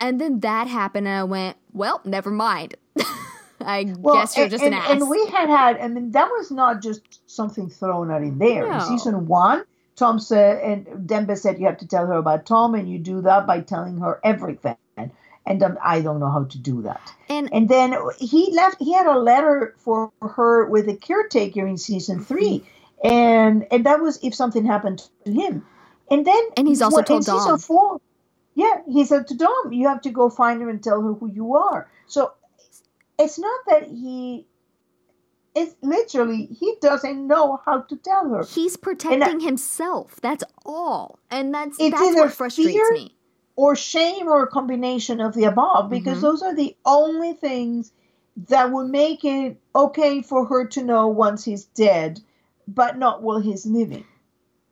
And 0.01 0.21
then 0.21 0.41
that 0.41 0.67
happened, 0.69 1.09
and 1.09 1.17
I 1.17 1.25
went, 1.25 1.57
"Well, 1.73 2.01
never 2.05 2.31
mind. 2.31 2.77
I 3.69 3.85
guess 3.85 4.37
you're 4.37 4.49
just 4.49 4.65
and, 4.65 4.75
an 4.75 4.81
ass." 4.81 4.91
and 4.91 5.11
we 5.11 5.27
had 5.27 5.49
had. 5.49 5.79
I 5.79 5.89
mean, 5.89 6.13
that 6.13 6.29
was 6.31 6.51
not 6.51 6.83
just 6.83 7.03
something 7.31 7.69
thrown 7.69 8.11
out 8.11 8.23
in 8.23 8.39
there. 8.39 8.67
In 8.73 8.81
season 8.81 9.27
one, 9.27 9.65
Tom 9.97 10.19
said, 10.19 10.63
and 10.63 11.09
Dembe 11.09 11.37
said 11.37 11.59
you 11.59 11.67
have 11.67 11.79
to 11.79 11.87
tell 11.87 12.07
her 12.07 12.15
about 12.15 12.47
Tom, 12.47 12.75
and 12.75 12.91
you 12.91 12.99
do 12.99 13.21
that 13.23 13.47
by 13.47 13.61
telling 13.61 13.99
her 13.99 14.21
everything. 14.25 14.77
And 15.47 15.63
um, 15.63 15.79
I 15.83 16.01
don't 16.03 16.21
know 16.21 16.31
how 16.31 16.45
to 16.45 16.59
do 16.59 16.83
that. 16.83 17.01
and 17.29 17.49
And 17.53 17.69
then 17.69 17.95
he 18.19 18.53
left. 18.53 18.77
He 18.79 18.93
had 18.93 19.07
a 19.07 19.19
letter 19.19 19.75
for 19.79 20.13
her 20.21 20.67
with 20.67 20.89
a 20.89 20.97
caretaker 20.97 21.67
in 21.67 21.79
season 21.79 22.23
three, 22.25 22.65
and 23.03 23.67
and 23.71 23.85
that 23.87 24.01
was 24.01 24.19
if 24.23 24.35
something 24.35 24.65
happened 24.67 25.09
to 25.25 25.33
him. 25.33 25.65
And 26.11 26.27
then 26.27 26.43
And 26.57 26.69
he's 26.69 26.83
also 26.83 26.97
what- 26.97 27.11
in 27.11 27.23
told 27.23 27.25
season 27.25 27.53
Dom. 27.53 27.59
four. 27.59 28.01
Yeah, 28.55 28.81
he 28.89 29.05
said 29.05 29.27
to 29.29 29.35
Dom, 29.37 29.73
"You 29.73 29.89
have 29.89 30.03
to 30.03 30.11
go 30.11 30.29
find 30.29 30.61
her 30.63 30.69
and 30.69 30.83
tell 30.83 31.01
her 31.01 31.13
who 31.15 31.29
you 31.29 31.55
are." 31.57 31.89
So 32.07 32.33
it's 33.19 33.39
not 33.39 33.61
that 33.69 33.85
he. 33.89 34.47
It's 35.55 35.75
literally 35.83 36.47
he 36.47 36.77
doesn't 36.81 37.27
know 37.27 37.61
how 37.65 37.81
to 37.81 37.97
tell 37.97 38.29
her. 38.31 38.45
he's 38.45 38.77
protecting 38.77 39.41
himself. 39.41 40.21
That's 40.23 40.45
all, 40.65 41.19
and 41.31 41.53
that's 41.53 41.79
that's 41.79 42.17
what 42.17 42.33
frustrates 42.33 42.73
fear 42.73 42.93
me. 42.93 43.17
or 43.57 43.75
shame 43.75 44.29
or 44.29 44.45
a 44.45 44.47
combination 44.47 45.21
of 45.21 45.35
the 45.35 45.45
above 45.45 45.91
because 45.91 46.19
Mhm. 46.19 46.23
those 46.23 46.43
are 46.43 46.55
the 46.55 46.77
only 46.85 47.33
things 47.33 47.93
that 48.49 48.71
would 48.71 48.89
make 48.89 49.25
it 49.25 49.61
okay 49.75 50.23
for 50.23 50.45
her 50.47 50.65
to 50.69 50.85
know 50.85 51.09
once 51.09 51.45
he's 51.45 51.65
dead 51.65 52.21
but 52.69 52.97
not 52.97 53.21
while 53.23 53.41
he's 53.41 53.67
living 53.67 54.05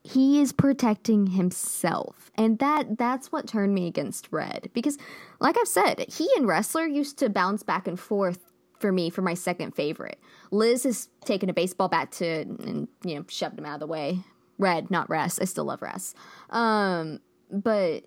he 0.07 0.41
is 0.41 0.53
protecting 0.53 1.27
himself. 1.27 2.31
And 2.37 2.59
that 2.61 2.97
that's 2.97 3.33
what 3.33 3.49
turned 3.49 3.75
me 3.75 3.87
against 3.87 4.29
red. 4.31 4.71
Because 4.73 4.99
like 5.41 5.57
i've 5.59 5.69
said 5.69 6.05
he 6.09 6.29
and 6.37 6.47
Ressler 6.47 6.93
used 6.93 7.19
to 7.19 7.29
bounce 7.29 7.63
back 7.63 7.89
and 7.89 7.99
forth 7.99 8.53
for 8.79 8.93
me 8.93 9.11
for 9.11 9.23
my 9.23 9.35
second 9.35 9.73
favorite. 9.75 10.21
Liz 10.51 10.85
has 10.85 11.09
taken 11.25 11.49
a 11.49 11.55
baseball 11.55 11.89
bat 11.89 12.13
to 12.13 12.43
and 12.43 12.89
you 13.05 13.17
know 13.17 13.25
shoved 13.29 13.59
him 13.59 13.67
out 13.67 13.75
of 13.75 13.81
the 13.81 13.87
way. 13.87 14.21
Red 14.59 14.91
not 14.91 15.11
rest 15.11 15.39
i 15.43 15.45
still 15.45 15.67
love 15.67 15.83
rest 15.83 16.17
um 16.49 17.21
but 17.51 18.05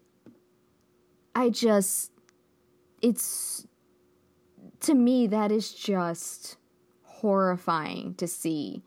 i 1.35 1.47
just 1.47 2.11
it's 3.03 3.67
to 4.79 4.95
me 4.95 5.27
that 5.27 5.51
is 5.51 5.71
just 5.71 6.57
horrifying 7.03 8.15
to 8.15 8.27
see 8.27 8.81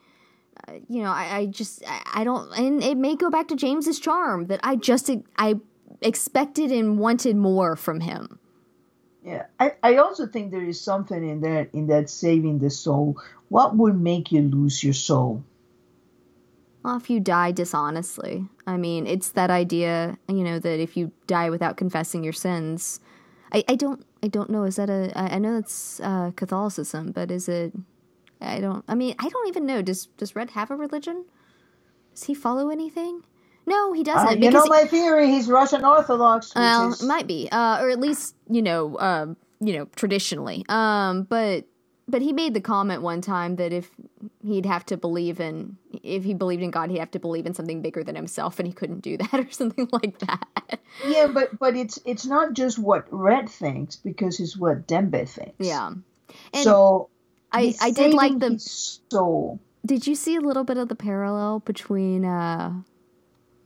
you 0.89 1.03
know, 1.03 1.11
I, 1.11 1.37
I 1.39 1.47
just 1.47 1.83
I, 1.87 2.03
I 2.21 2.25
don't, 2.25 2.51
and 2.57 2.83
it 2.83 2.97
may 2.97 3.17
go 3.17 3.31
back 3.31 3.49
to 3.49 3.57
James's 3.57 3.99
charm 4.01 4.47
that 4.47 4.61
I 4.63 4.77
just 4.77 5.11
I 5.37 5.57
expected 6.01 6.71
and 6.73 6.99
wanted 6.99 7.37
more 7.37 7.77
from 7.77 8.01
him. 8.01 8.39
yeah 9.23 9.47
I, 9.61 9.73
I 9.83 9.97
also 9.97 10.27
think 10.27 10.51
there 10.51 10.65
is 10.65 10.81
something 10.81 11.23
in 11.29 11.41
that 11.43 11.71
in 11.73 11.87
that 11.89 12.11
saving 12.11 12.59
the 12.59 12.71
soul 12.71 13.17
what 13.49 13.77
would 13.77 14.01
make 14.01 14.33
you 14.33 14.43
lose 14.43 14.83
your 14.83 14.95
soul 14.95 15.45
Well, 16.85 16.97
if 16.97 17.09
you 17.11 17.21
die 17.21 17.53
dishonestly, 17.53 18.49
I 18.67 18.77
mean, 18.77 19.07
it's 19.07 19.31
that 19.31 19.51
idea, 19.51 20.19
you 20.29 20.43
know, 20.43 20.59
that 20.59 20.81
if 20.81 20.97
you 20.97 21.13
die 21.29 21.49
without 21.49 21.77
confessing 21.77 22.25
your 22.25 22.33
sins, 22.33 22.99
I, 23.53 23.63
I 23.69 23.77
don't 23.77 24.05
I 24.23 24.29
don't 24.29 24.51
know. 24.51 24.65
Is 24.65 24.77
that 24.77 24.91
a 24.91 25.13
I 25.15 25.37
I 25.37 25.39
know 25.39 25.55
that's 25.55 26.01
uh, 26.01 26.33
Catholicism, 26.35 27.13
but 27.13 27.31
is 27.31 27.49
it? 27.49 27.73
I 28.43 28.61
don't. 28.61 28.85
I 28.89 28.95
mean, 28.95 29.15
I 29.19 29.29
don't 29.29 29.49
even 29.49 29.67
know. 29.67 29.83
Does 29.83 30.07
Does 30.17 30.37
Red 30.37 30.51
have 30.51 30.71
a 30.71 30.77
religion? 30.77 31.25
Does 32.15 32.25
he 32.25 32.35
follow 32.35 32.69
anything? 32.69 33.23
No, 33.67 33.93
he 33.93 34.03
doesn't. 34.03 34.29
Uh, 34.29 34.45
you 34.45 34.51
know 34.51 34.67
my 34.67 34.85
theory 34.85 35.29
he's 35.29 35.49
russian 35.49 35.85
orthodox 35.85 36.53
Well, 36.55 36.93
is, 36.93 37.03
might 37.03 37.27
be, 37.27 37.49
uh, 37.51 37.81
or 37.81 37.91
at 37.91 38.01
least 38.01 38.35
you 38.51 38.61
know, 38.63 38.99
um, 38.99 39.37
you 39.61 39.73
know, 39.75 39.87
traditionally. 39.95 40.65
Um, 40.69 41.23
but 41.23 41.65
but 42.09 42.23
he 42.23 42.33
made 42.33 42.55
the 42.55 42.61
comment 42.61 43.03
one 43.03 43.21
time 43.21 43.57
that 43.57 43.73
if 43.73 43.89
he'd 44.45 44.67
have 44.67 44.85
to 44.87 44.97
believe 44.97 45.39
in, 45.41 45.77
if 46.03 46.25
he 46.25 46.35
believed 46.35 46.63
in 46.63 46.73
God, 46.73 46.91
he'd 46.91 46.99
have 46.99 47.13
to 47.13 47.21
believe 47.21 47.47
in 47.47 47.55
something 47.55 47.81
bigger 47.81 48.03
than 48.03 48.17
himself, 48.17 48.59
and 48.59 48.67
he 48.67 48.73
couldn't 48.75 49.01
do 49.01 49.17
that 49.19 49.35
or 49.35 49.51
something 49.51 49.89
like 49.93 50.19
that. 50.19 50.81
yeah 51.07 51.29
but 51.29 51.57
but 51.59 51.77
it's 51.77 52.01
it's 52.05 52.27
not 52.27 52.55
just 52.55 52.79
what 52.79 53.07
red 53.11 53.49
thinks 53.49 53.97
because 53.97 54.41
it's 54.41 54.57
what 54.57 54.89
dembe 54.89 55.29
thinks 55.29 55.55
yeah. 55.59 55.93
And 56.53 56.65
so 56.65 57.11
I 57.53 57.75
I 57.81 57.91
did 57.91 58.15
like 58.15 58.39
the. 58.39 58.59
soul 58.59 59.61
Did 59.85 60.07
you 60.07 60.15
see 60.15 60.37
a 60.37 60.41
little 60.41 60.65
bit 60.65 60.77
of 60.79 60.89
the 60.89 60.95
parallel 60.95 61.61
between 61.61 62.25
uh, 62.25 62.73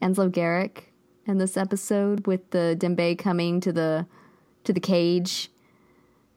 Anslo 0.02 0.30
Garrick 0.30 0.92
and 1.26 1.40
this 1.40 1.56
episode 1.56 2.26
with 2.26 2.50
the 2.50 2.76
Dembe 2.78 3.18
coming 3.18 3.60
to 3.60 3.72
the 3.72 4.06
to 4.64 4.72
the 4.72 4.80
cage? 4.80 5.50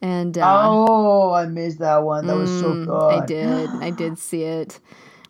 And 0.02 0.38
uh, 0.38 0.70
oh, 0.70 1.34
I 1.34 1.45
missed 1.47 1.80
that 1.80 2.04
one. 2.04 2.26
That 2.28 2.38
was 2.38 2.50
so 2.52 2.76
Mm, 2.76 2.86
good. 2.86 3.12
I 3.12 3.26
did. 3.26 3.70
I 3.82 3.89
did 3.89 4.18
see 4.18 4.43
it. 4.43 4.80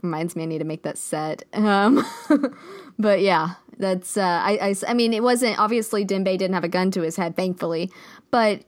Reminds 0.02 0.36
me 0.36 0.44
I 0.44 0.46
need 0.46 0.60
to 0.60 0.66
make 0.66 0.84
that 0.84 0.98
set. 0.98 1.44
Um, 1.54 2.06
but 3.00 3.22
yeah, 3.22 3.56
that's. 3.78 4.16
Uh, 4.18 4.22
I, 4.22 4.60
I. 4.62 4.76
I 4.88 4.94
mean, 4.94 5.14
it 5.14 5.24
wasn't 5.24 5.60
obviously 5.60 6.06
Dembe 6.06 6.38
didn't 6.38 6.54
have 6.54 6.64
a 6.64 6.70
gun 6.70 6.92
to 6.92 7.02
his 7.02 7.16
head, 7.16 7.36
thankfully. 7.36 7.92
But 8.32 8.62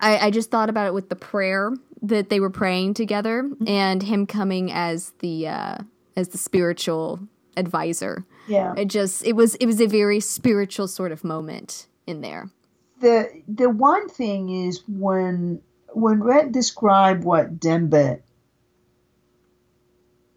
I, 0.00 0.26
I 0.26 0.30
just 0.30 0.50
thought 0.50 0.68
about 0.70 0.86
it 0.86 0.94
with 0.94 1.08
the 1.08 1.16
prayer 1.16 1.72
that 2.02 2.28
they 2.30 2.40
were 2.40 2.50
praying 2.50 2.94
together, 2.94 3.42
Mm-hmm. 3.42 3.68
and 3.68 4.02
him 4.02 4.26
coming 4.26 4.70
as 4.72 5.12
the 5.18 5.48
uh, 5.48 5.78
as 6.16 6.28
the 6.28 6.38
spiritual 6.38 7.20
advisor. 7.56 8.24
Yeah. 8.46 8.74
It 8.76 8.86
just. 8.86 9.24
It 9.26 9.34
was. 9.34 9.54
It 9.56 9.66
was 9.66 9.80
a 9.80 9.86
very 9.86 10.20
spiritual 10.20 10.88
sort 10.88 11.12
of 11.12 11.24
moment 11.24 11.86
in 12.06 12.20
there. 12.20 12.50
The 13.00 13.42
the 13.48 13.68
one 13.70 14.08
thing 14.08 14.48
is 14.48 14.82
when 14.88 15.60
when 15.92 16.22
Red 16.22 16.52
described 16.52 17.24
what 17.24 17.58
Dembe 17.60 18.20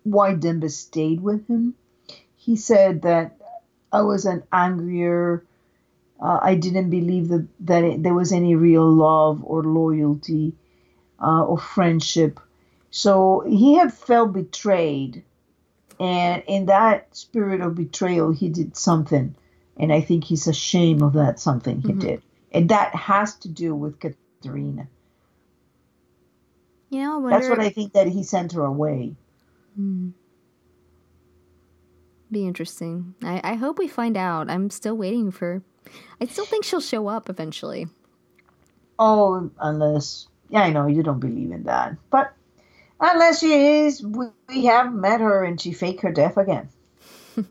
why 0.03 0.33
Dembe 0.33 0.69
stayed 0.69 1.21
with 1.21 1.47
him, 1.47 1.75
he 2.35 2.55
said 2.55 3.03
that 3.03 3.37
I 3.91 4.01
was 4.01 4.25
an 4.25 4.43
angrier. 4.51 5.43
Uh, 6.21 6.39
I 6.41 6.55
didn't 6.55 6.91
believe 6.91 7.29
that 7.29 7.47
that 7.61 7.83
it, 7.83 8.03
there 8.03 8.13
was 8.15 8.31
any 8.33 8.55
real 8.55 8.89
love 8.89 9.43
or 9.43 9.63
loyalty 9.63 10.53
uh, 11.21 11.43
or 11.45 11.57
friendship. 11.59 12.39
So 12.91 13.43
he 13.47 13.75
had 13.75 13.93
felt 13.93 14.33
betrayed, 14.33 15.23
and 15.99 16.43
in 16.47 16.67
that 16.67 17.15
spirit 17.15 17.61
of 17.61 17.75
betrayal, 17.75 18.31
he 18.31 18.49
did 18.49 18.77
something, 18.77 19.35
and 19.77 19.93
I 19.93 20.01
think 20.01 20.25
he's 20.25 20.47
ashamed 20.47 21.03
of 21.03 21.13
that 21.13 21.39
something 21.39 21.81
he 21.81 21.93
Mhm. 21.93 21.99
did, 21.99 22.23
and 22.51 22.69
that 22.69 22.95
has 22.95 23.35
to 23.39 23.49
do 23.49 23.75
with 23.75 23.99
Katarina. 23.99 24.89
You 26.89 26.99
know, 27.01 27.27
That's 27.29 27.49
what 27.49 27.59
I 27.59 27.69
think 27.69 27.93
that 27.93 28.07
he 28.07 28.23
sent 28.23 28.53
her 28.53 28.63
away. 28.65 29.15
Hmm. 29.75 30.09
Be 32.31 32.45
interesting. 32.47 33.15
I, 33.23 33.41
I 33.43 33.55
hope 33.55 33.79
we 33.79 33.87
find 33.87 34.17
out. 34.17 34.49
I'm 34.49 34.69
still 34.69 34.97
waiting 34.97 35.31
for. 35.31 35.63
I 36.19 36.25
still 36.25 36.45
think 36.45 36.65
she'll 36.65 36.81
show 36.81 37.07
up 37.07 37.29
eventually. 37.29 37.87
Oh, 38.99 39.49
unless 39.59 40.27
yeah, 40.49 40.63
I 40.63 40.69
know 40.69 40.87
you 40.87 41.01
don't 41.01 41.19
believe 41.19 41.51
in 41.51 41.63
that, 41.63 41.95
but 42.09 42.33
unless 42.99 43.39
she 43.39 43.53
is, 43.53 44.03
we, 44.03 44.27
we 44.49 44.65
have 44.65 44.93
met 44.93 45.21
her 45.21 45.43
and 45.43 45.59
she 45.59 45.71
faked 45.71 46.01
her 46.01 46.11
death 46.11 46.37
again. 46.37 46.69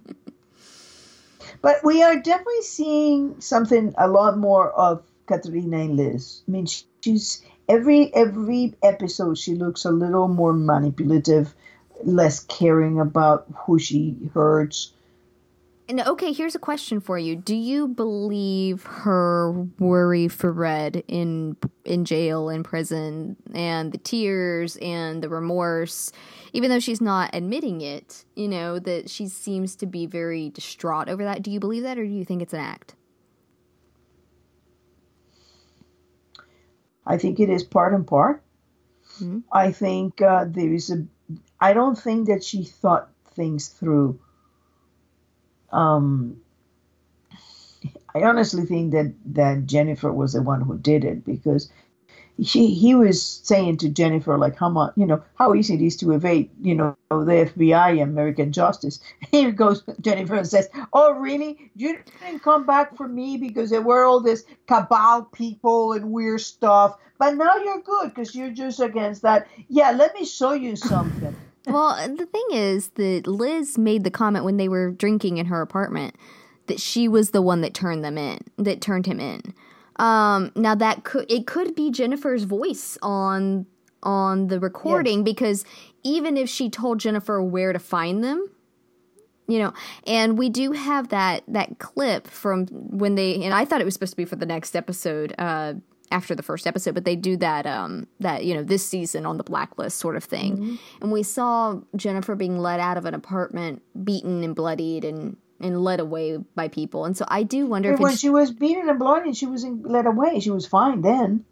but 1.63 1.83
we 1.83 2.03
are 2.03 2.21
definitely 2.21 2.63
seeing 2.63 3.41
something 3.41 3.95
a 3.97 4.07
lot 4.07 4.37
more 4.37 4.71
of 4.71 5.03
Katarina 5.27 5.79
and 5.79 5.97
Liz. 5.97 6.43
I 6.47 6.51
mean, 6.51 6.67
she's 7.01 7.43
every 7.69 8.15
every 8.15 8.75
episode 8.83 9.39
she 9.39 9.55
looks 9.55 9.85
a 9.85 9.91
little 9.91 10.29
more 10.29 10.53
manipulative, 10.53 11.55
less 12.05 12.41
caring 12.41 13.01
about 13.01 13.47
who 13.65 13.79
she 13.79 14.17
hurts. 14.35 14.93
And 15.91 16.01
okay, 16.03 16.33
here's 16.33 16.55
a 16.55 16.61
question 16.61 17.01
for 17.01 17.19
you: 17.19 17.35
Do 17.35 17.57
you 17.57 17.89
believe 17.89 18.85
her 18.85 19.51
worry 19.81 20.29
for 20.29 20.53
Red 20.53 21.03
in 21.09 21.57
in 21.85 22.05
jail, 22.05 22.49
in 22.49 22.63
prison, 22.63 23.35
and 23.53 23.91
the 23.91 23.99
tears 23.99 24.79
and 24.81 25.21
the 25.21 25.29
remorse, 25.29 26.13
even 26.53 26.71
though 26.71 26.79
she's 26.79 27.01
not 27.01 27.31
admitting 27.35 27.81
it? 27.81 28.25
You 28.37 28.47
know 28.47 28.79
that 28.79 29.11
she 29.11 29.27
seems 29.27 29.75
to 29.77 29.87
be 29.87 30.07
very 30.07 30.51
distraught 30.51 31.09
over 31.09 31.25
that. 31.25 31.43
Do 31.43 31.51
you 31.51 31.59
believe 31.59 31.83
that, 31.83 31.99
or 31.99 32.05
do 32.05 32.13
you 32.13 32.25
think 32.25 32.41
it's 32.41 32.55
an 32.55 32.61
act? 32.61 32.95
I 37.05 37.19
think 37.19 37.41
it 37.41 37.51
is 37.51 37.65
part 37.65 37.95
and 37.95 38.07
part. 38.07 38.45
Mm-hmm. 39.17 39.41
I 39.51 39.73
think 39.73 40.23
uh, 40.23 40.45
there 40.47 40.73
is 40.73 40.93
a. 40.93 41.05
I 41.61 41.73
don't 41.73 41.99
think 41.99 42.29
that 42.29 42.45
she 42.45 42.63
thought 42.63 43.11
things 43.35 43.67
through. 43.67 44.21
Um, 45.73 46.41
I 48.15 48.23
honestly 48.23 48.65
think 48.65 48.93
that 48.93 49.15
that 49.27 49.67
Jennifer 49.67 50.13
was 50.13 50.33
the 50.33 50.43
one 50.43 50.61
who 50.61 50.77
did 50.79 51.05
it 51.05 51.25
because 51.25 51.71
he 52.39 52.75
he 52.75 52.95
was 52.95 53.23
saying 53.23 53.77
to 53.79 53.89
Jennifer 53.89 54.37
like 54.39 54.57
how 54.57 54.69
much 54.69 54.93
you 54.97 55.07
know 55.07 55.23
how 55.37 55.55
easy 55.55 55.75
it 55.75 55.83
is 55.83 55.97
to 55.99 56.13
evade 56.13 56.51
you 56.61 56.75
know 56.75 56.97
the 57.11 57.51
FBI 57.55 58.03
and 58.03 58.11
American 58.11 58.53
justice. 58.53 59.01
Here 59.31 59.53
goes 59.53 59.85
Jennifer 60.01 60.35
and 60.35 60.47
says, 60.47 60.69
"Oh 60.93 61.13
really? 61.13 61.71
You 61.77 61.99
didn't 62.21 62.43
come 62.43 62.67
back 62.67 62.97
for 62.97 63.07
me 63.07 63.37
because 63.37 63.71
there 63.71 63.83
were 63.83 64.05
all 64.05 64.21
this 64.21 64.45
cabal 64.67 65.25
people 65.25 65.93
and 65.93 66.13
weird 66.13 66.41
stuff, 66.41 66.97
but 67.19 67.37
now 67.37 67.57
you're 67.57 67.83
good 67.83 68.09
because 68.09 68.35
you're 68.35 68.51
just 68.51 68.81
against 68.81 69.23
that. 69.23 69.47
Yeah, 69.69 69.91
let 69.93 70.15
me 70.15 70.25
show 70.25 70.53
you 70.53 70.77
something." 70.77 71.37
Well, 71.67 71.97
the 72.09 72.27
thing 72.27 72.47
is 72.53 72.89
that 72.91 73.27
Liz 73.27 73.77
made 73.77 74.05
the 74.05 74.11
comment 74.11 74.45
when 74.45 74.57
they 74.57 74.69
were 74.69 74.91
drinking 74.91 75.39
in 75.39 75.47
her 75.47 75.61
apartment 75.61 76.17
that 76.67 76.81
she 76.81 77.09
was 77.09 77.31
the 77.31 77.43
one 77.43 77.61
that 77.63 77.75
turned 77.75 78.05
them 78.05 78.17
in, 78.17 78.39
that 78.57 78.81
turned 78.81 79.07
him 79.07 79.21
in. 79.21 79.43
Um, 79.97 80.53
now 80.55 80.75
that 80.77 81.05
could 81.05 81.31
it 81.31 81.47
could 81.47 81.75
be 81.75 81.91
Jennifer's 81.91 82.45
voice 82.45 82.97
on 83.03 83.67
on 84.03 84.47
the 84.47 84.59
recording 84.59 85.25
because 85.25 85.65
even 86.03 86.37
if 86.37 86.49
she 86.49 86.71
told 86.71 87.01
Jennifer 87.01 87.43
where 87.43 87.73
to 87.73 87.79
find 87.79 88.25
them, 88.25 88.49
you 89.47 89.59
know, 89.59 89.75
and 90.07 90.39
we 90.39 90.49
do 90.49 90.73
have 90.73 91.09
that 91.09 91.43
that 91.49 91.79
clip 91.79 92.27
from 92.29 92.67
when 92.69 93.15
they 93.15 93.43
and 93.43 93.53
I 93.53 93.67
thought 93.67 93.83
it 93.83 93.85
was 93.85 93.95
supposed 93.95 94.13
to 94.13 94.17
be 94.17 94.25
for 94.25 94.37
the 94.37 94.47
next 94.47 94.75
episode 94.75 95.35
uh 95.39 95.75
after 96.11 96.35
the 96.35 96.43
first 96.43 96.67
episode, 96.67 96.95
but 96.95 97.05
they 97.05 97.17
do 97.17 97.37
that 97.37 97.67
um 97.67 98.07
that 98.21 98.45
you 98.45 98.55
know 98.55 98.63
this 98.63 98.85
season 98.85 99.27
on 99.27 99.37
the 99.39 99.45
blacklist 99.45 99.99
sort 99.99 100.17
of 100.17 100.25
thing. 100.25 100.57
Mm-hmm. 100.57 100.75
And 101.03 101.13
we 101.13 101.23
saw 101.23 101.81
Jennifer 101.97 102.35
being 102.35 102.59
led 102.59 102.81
out 102.81 102.97
of 102.97 103.05
an 103.05 103.15
apartment 103.15 103.83
beaten 104.05 104.43
and 104.43 104.55
bloodied 104.55 105.05
and 105.05 105.37
and 105.61 105.83
led 105.83 106.01
away 106.01 106.39
by 106.55 106.69
people. 106.69 107.05
And 107.05 107.17
so 107.17 107.25
I 107.29 107.43
do 107.43 107.67
wonder 107.67 107.93
if 107.93 108.01
when 108.01 108.17
she 108.17 108.31
was 108.31 108.51
beaten 108.51 108.89
and 108.89 108.99
bloody, 108.99 109.35
she 109.35 109.47
was 109.47 109.65
led 109.65 110.07
away. 110.07 110.41
She 110.41 110.51
was 110.51 110.67
fine 110.67 111.03
then. 111.03 111.45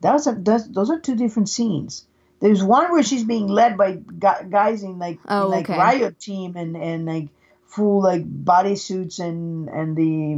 That's 0.00 0.28
a, 0.28 0.36
that's, 0.38 0.68
those 0.68 0.90
are 0.90 1.00
two 1.00 1.16
different 1.16 1.48
scenes. 1.48 2.06
There's 2.40 2.62
one 2.62 2.92
where 2.92 3.02
she's 3.02 3.24
being 3.24 3.48
led 3.48 3.76
by 3.76 3.96
guys 3.96 4.84
in 4.84 5.00
like 5.00 5.18
oh, 5.28 5.46
in 5.46 5.50
like 5.50 5.68
okay. 5.68 5.76
riot 5.76 6.20
team 6.20 6.54
and 6.54 6.76
and 6.76 7.04
like 7.04 7.30
full 7.66 8.00
like 8.00 8.24
bodysuits 8.24 9.18
and 9.18 9.68
and 9.68 9.96
the 9.96 10.32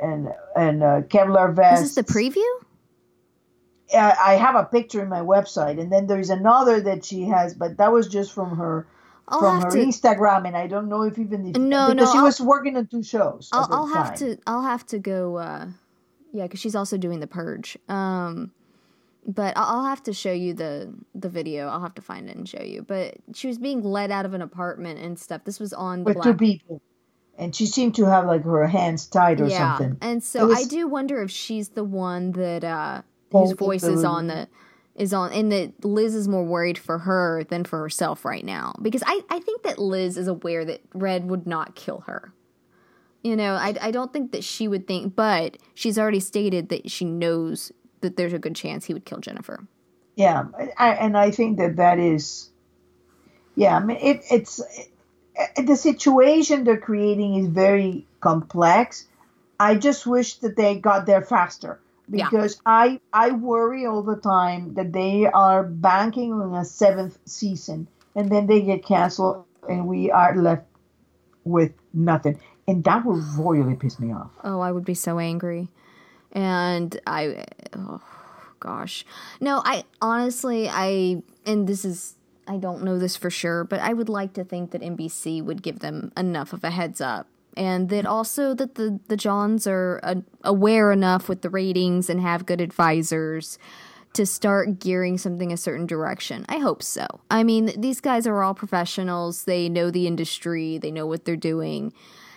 and 0.00 0.28
and 0.54 0.82
uh, 0.84 1.00
Kevlar 1.02 1.52
vests. 1.52 1.82
Is 1.82 1.94
this 1.96 2.06
the 2.06 2.12
preview? 2.12 2.46
I 3.94 4.34
have 4.34 4.56
a 4.56 4.64
picture 4.64 5.02
in 5.02 5.08
my 5.08 5.20
website, 5.20 5.80
and 5.80 5.92
then 5.92 6.06
there's 6.06 6.30
another 6.30 6.80
that 6.80 7.04
she 7.04 7.24
has, 7.24 7.54
but 7.54 7.76
that 7.76 7.92
was 7.92 8.08
just 8.08 8.32
from 8.32 8.56
her 8.56 8.86
I'll 9.28 9.40
from 9.40 9.62
her 9.62 9.70
to, 9.70 9.78
Instagram, 9.78 10.46
and 10.46 10.56
I 10.56 10.66
don't 10.66 10.88
know 10.88 11.02
if 11.02 11.18
even 11.18 11.46
if, 11.46 11.56
no, 11.56 11.88
because 11.88 12.08
no, 12.08 12.12
she 12.12 12.18
I'll, 12.18 12.24
was 12.24 12.40
working 12.40 12.76
on 12.76 12.86
two 12.86 13.02
shows. 13.02 13.48
I'll, 13.52 13.68
I'll 13.70 13.86
have 13.86 14.14
to, 14.16 14.38
I'll 14.46 14.62
have 14.62 14.86
to 14.86 14.98
go. 14.98 15.36
Uh, 15.36 15.66
yeah, 16.32 16.44
because 16.44 16.60
she's 16.60 16.74
also 16.74 16.96
doing 16.96 17.20
the 17.20 17.26
purge. 17.26 17.78
Um, 17.88 18.52
but 19.26 19.54
I'll 19.56 19.84
have 19.84 20.02
to 20.04 20.12
show 20.12 20.32
you 20.32 20.54
the 20.54 20.92
the 21.14 21.28
video. 21.28 21.68
I'll 21.68 21.80
have 21.80 21.94
to 21.96 22.02
find 22.02 22.28
it 22.28 22.36
and 22.36 22.48
show 22.48 22.62
you. 22.62 22.82
But 22.82 23.16
she 23.34 23.48
was 23.48 23.58
being 23.58 23.82
led 23.82 24.10
out 24.10 24.24
of 24.24 24.34
an 24.34 24.42
apartment 24.42 25.00
and 25.00 25.18
stuff. 25.18 25.44
This 25.44 25.58
was 25.58 25.72
on 25.72 26.04
with 26.04 26.22
two 26.22 26.34
people, 26.34 26.80
and 27.36 27.54
she 27.54 27.66
seemed 27.66 27.96
to 27.96 28.04
have 28.04 28.26
like 28.26 28.44
her 28.44 28.66
hands 28.66 29.06
tied 29.06 29.40
or 29.40 29.46
yeah. 29.46 29.76
something. 29.76 29.98
And 30.00 30.22
so 30.22 30.46
was, 30.46 30.58
I 30.58 30.64
do 30.64 30.86
wonder 30.86 31.22
if 31.22 31.30
she's 31.30 31.70
the 31.70 31.84
one 31.84 32.32
that 32.32 32.62
uh, 32.62 33.02
whose 33.30 33.52
voice 33.52 33.84
is 33.84 34.04
on 34.04 34.26
the 34.26 34.48
is 34.94 35.12
on 35.12 35.32
and 35.32 35.52
that 35.52 35.84
Liz 35.84 36.14
is 36.14 36.26
more 36.26 36.44
worried 36.44 36.78
for 36.78 36.98
her 36.98 37.44
than 37.44 37.64
for 37.64 37.78
herself 37.78 38.24
right 38.24 38.44
now. 38.44 38.74
Because 38.80 39.02
I, 39.06 39.20
I 39.28 39.38
think 39.40 39.62
that 39.62 39.78
Liz 39.78 40.16
is 40.16 40.28
aware 40.28 40.64
that 40.64 40.80
Red 40.94 41.28
would 41.28 41.46
not 41.46 41.74
kill 41.74 42.00
her. 42.06 42.32
You 43.22 43.36
know, 43.36 43.54
I, 43.54 43.74
I 43.80 43.90
don't 43.90 44.12
think 44.12 44.32
that 44.32 44.44
she 44.44 44.68
would 44.68 44.86
think, 44.86 45.14
but 45.14 45.58
she's 45.74 45.98
already 45.98 46.20
stated 46.20 46.68
that 46.70 46.90
she 46.90 47.04
knows 47.04 47.72
that 48.00 48.16
there's 48.16 48.32
a 48.32 48.38
good 48.38 48.54
chance 48.54 48.84
he 48.84 48.94
would 48.94 49.04
kill 49.04 49.18
Jennifer. 49.18 49.66
Yeah, 50.14 50.44
I, 50.78 50.92
and 50.92 51.16
I 51.16 51.30
think 51.30 51.58
that 51.58 51.76
that 51.76 51.98
is, 51.98 52.50
yeah, 53.54 53.76
I 53.76 53.80
mean, 53.80 53.98
it, 54.00 54.22
it's 54.30 54.60
it, 55.34 55.66
the 55.66 55.76
situation 55.76 56.64
they're 56.64 56.78
creating 56.78 57.34
is 57.34 57.48
very 57.48 58.06
complex. 58.20 59.06
I 59.58 59.74
just 59.74 60.06
wish 60.06 60.36
that 60.36 60.56
they 60.56 60.76
got 60.76 61.04
there 61.04 61.22
faster 61.22 61.80
because 62.10 62.56
yeah. 62.56 62.72
I 62.72 63.00
I 63.12 63.30
worry 63.32 63.86
all 63.86 64.02
the 64.02 64.16
time 64.16 64.74
that 64.74 64.92
they 64.92 65.26
are 65.26 65.64
banking 65.64 66.32
on 66.32 66.54
a 66.54 66.64
seventh 66.64 67.18
season 67.24 67.88
and 68.14 68.30
then 68.30 68.46
they 68.46 68.62
get 68.62 68.84
canceled 68.84 69.44
and 69.68 69.86
we 69.86 70.10
are 70.10 70.34
left 70.34 70.66
with 71.44 71.72
nothing. 71.92 72.40
And 72.68 72.82
that 72.84 73.04
would 73.04 73.22
royally 73.36 73.74
piss 73.74 73.98
me 73.98 74.12
off. 74.12 74.30
Oh, 74.42 74.60
I 74.60 74.72
would 74.72 74.84
be 74.84 74.94
so 74.94 75.18
angry. 75.18 75.68
And 76.32 76.98
I 77.06 77.44
oh 77.74 78.00
gosh. 78.60 79.04
No, 79.40 79.62
I 79.64 79.84
honestly 80.00 80.68
I 80.68 81.22
and 81.44 81.66
this 81.66 81.84
is 81.84 82.14
I 82.48 82.58
don't 82.58 82.84
know 82.84 82.98
this 82.98 83.16
for 83.16 83.30
sure, 83.30 83.64
but 83.64 83.80
I 83.80 83.92
would 83.92 84.08
like 84.08 84.32
to 84.34 84.44
think 84.44 84.70
that 84.70 84.80
NBC 84.80 85.42
would 85.42 85.62
give 85.62 85.80
them 85.80 86.12
enough 86.16 86.52
of 86.52 86.62
a 86.62 86.70
heads 86.70 87.00
up 87.00 87.26
and 87.56 87.88
that 87.88 88.06
also 88.06 88.54
that 88.54 88.74
the 88.74 89.00
the 89.08 89.16
Johns 89.16 89.66
are 89.66 90.00
uh, 90.02 90.16
aware 90.42 90.92
enough 90.92 91.28
with 91.28 91.42
the 91.42 91.50
ratings 91.50 92.10
and 92.10 92.20
have 92.20 92.46
good 92.46 92.60
advisors 92.60 93.58
to 94.16 94.24
start 94.24 94.78
gearing 94.78 95.18
something 95.18 95.52
a 95.52 95.56
certain 95.58 95.86
direction. 95.86 96.46
I 96.48 96.56
hope 96.56 96.82
so. 96.82 97.06
I 97.30 97.44
mean, 97.44 97.72
these 97.78 98.00
guys 98.00 98.26
are 98.26 98.42
all 98.42 98.54
professionals. 98.54 99.44
They 99.44 99.68
know 99.68 99.90
the 99.90 100.06
industry. 100.06 100.78
They 100.78 100.90
know 100.90 101.06
what 101.06 101.26
they're 101.26 101.36
doing. 101.36 101.92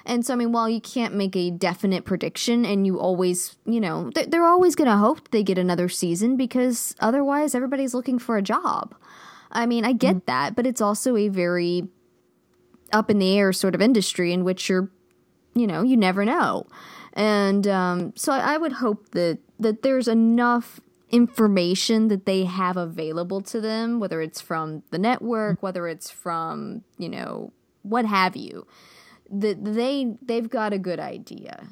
And 0.05 0.25
so, 0.25 0.33
I 0.33 0.37
mean, 0.37 0.51
while 0.51 0.67
you 0.67 0.81
can't 0.81 1.13
make 1.13 1.35
a 1.37 1.51
definite 1.51 2.03
prediction 2.03 2.65
and 2.65 2.85
you 2.85 2.99
always, 2.99 3.55
you 3.65 3.79
know, 3.79 4.09
they're, 4.13 4.25
they're 4.25 4.45
always 4.45 4.75
going 4.75 4.89
to 4.89 4.97
hope 4.97 5.31
they 5.31 5.43
get 5.43 5.57
another 5.57 5.87
season 5.87 6.35
because 6.35 6.95
otherwise 6.99 7.55
everybody's 7.55 7.93
looking 7.93 8.19
for 8.19 8.35
a 8.35 8.41
job. 8.41 8.95
I 9.51 9.65
mean, 9.65 9.85
I 9.85 9.93
get 9.93 10.15
mm-hmm. 10.17 10.25
that, 10.25 10.55
but 10.55 10.67
it's 10.67 10.81
also 10.81 11.15
a 11.15 11.29
very 11.29 11.87
up 12.91 13.09
in 13.09 13.19
the 13.19 13.37
air 13.37 13.53
sort 13.53 13.75
of 13.75 13.81
industry 13.81 14.33
in 14.33 14.43
which 14.43 14.67
you're 14.67 14.89
you 15.53 15.67
know, 15.67 15.81
you 15.81 15.97
never 15.97 16.25
know. 16.25 16.67
And 17.13 17.67
um, 17.67 18.13
so 18.15 18.31
I, 18.33 18.55
I 18.55 18.57
would 18.57 18.73
hope 18.73 19.11
that 19.11 19.39
that 19.59 19.81
there's 19.81 20.07
enough 20.07 20.79
information 21.11 22.07
that 22.07 22.25
they 22.25 22.45
have 22.45 22.77
available 22.77 23.41
to 23.41 23.59
them, 23.59 23.99
whether 23.99 24.21
it's 24.21 24.39
from 24.39 24.83
the 24.91 24.99
network, 24.99 25.61
whether 25.61 25.87
it's 25.87 26.09
from 26.09 26.83
you 26.97 27.09
know 27.09 27.51
what 27.83 28.05
have 28.05 28.35
you, 28.35 28.67
that 29.29 29.63
they 29.63 30.15
they've 30.21 30.49
got 30.49 30.73
a 30.73 30.79
good 30.79 30.99
idea. 30.99 31.67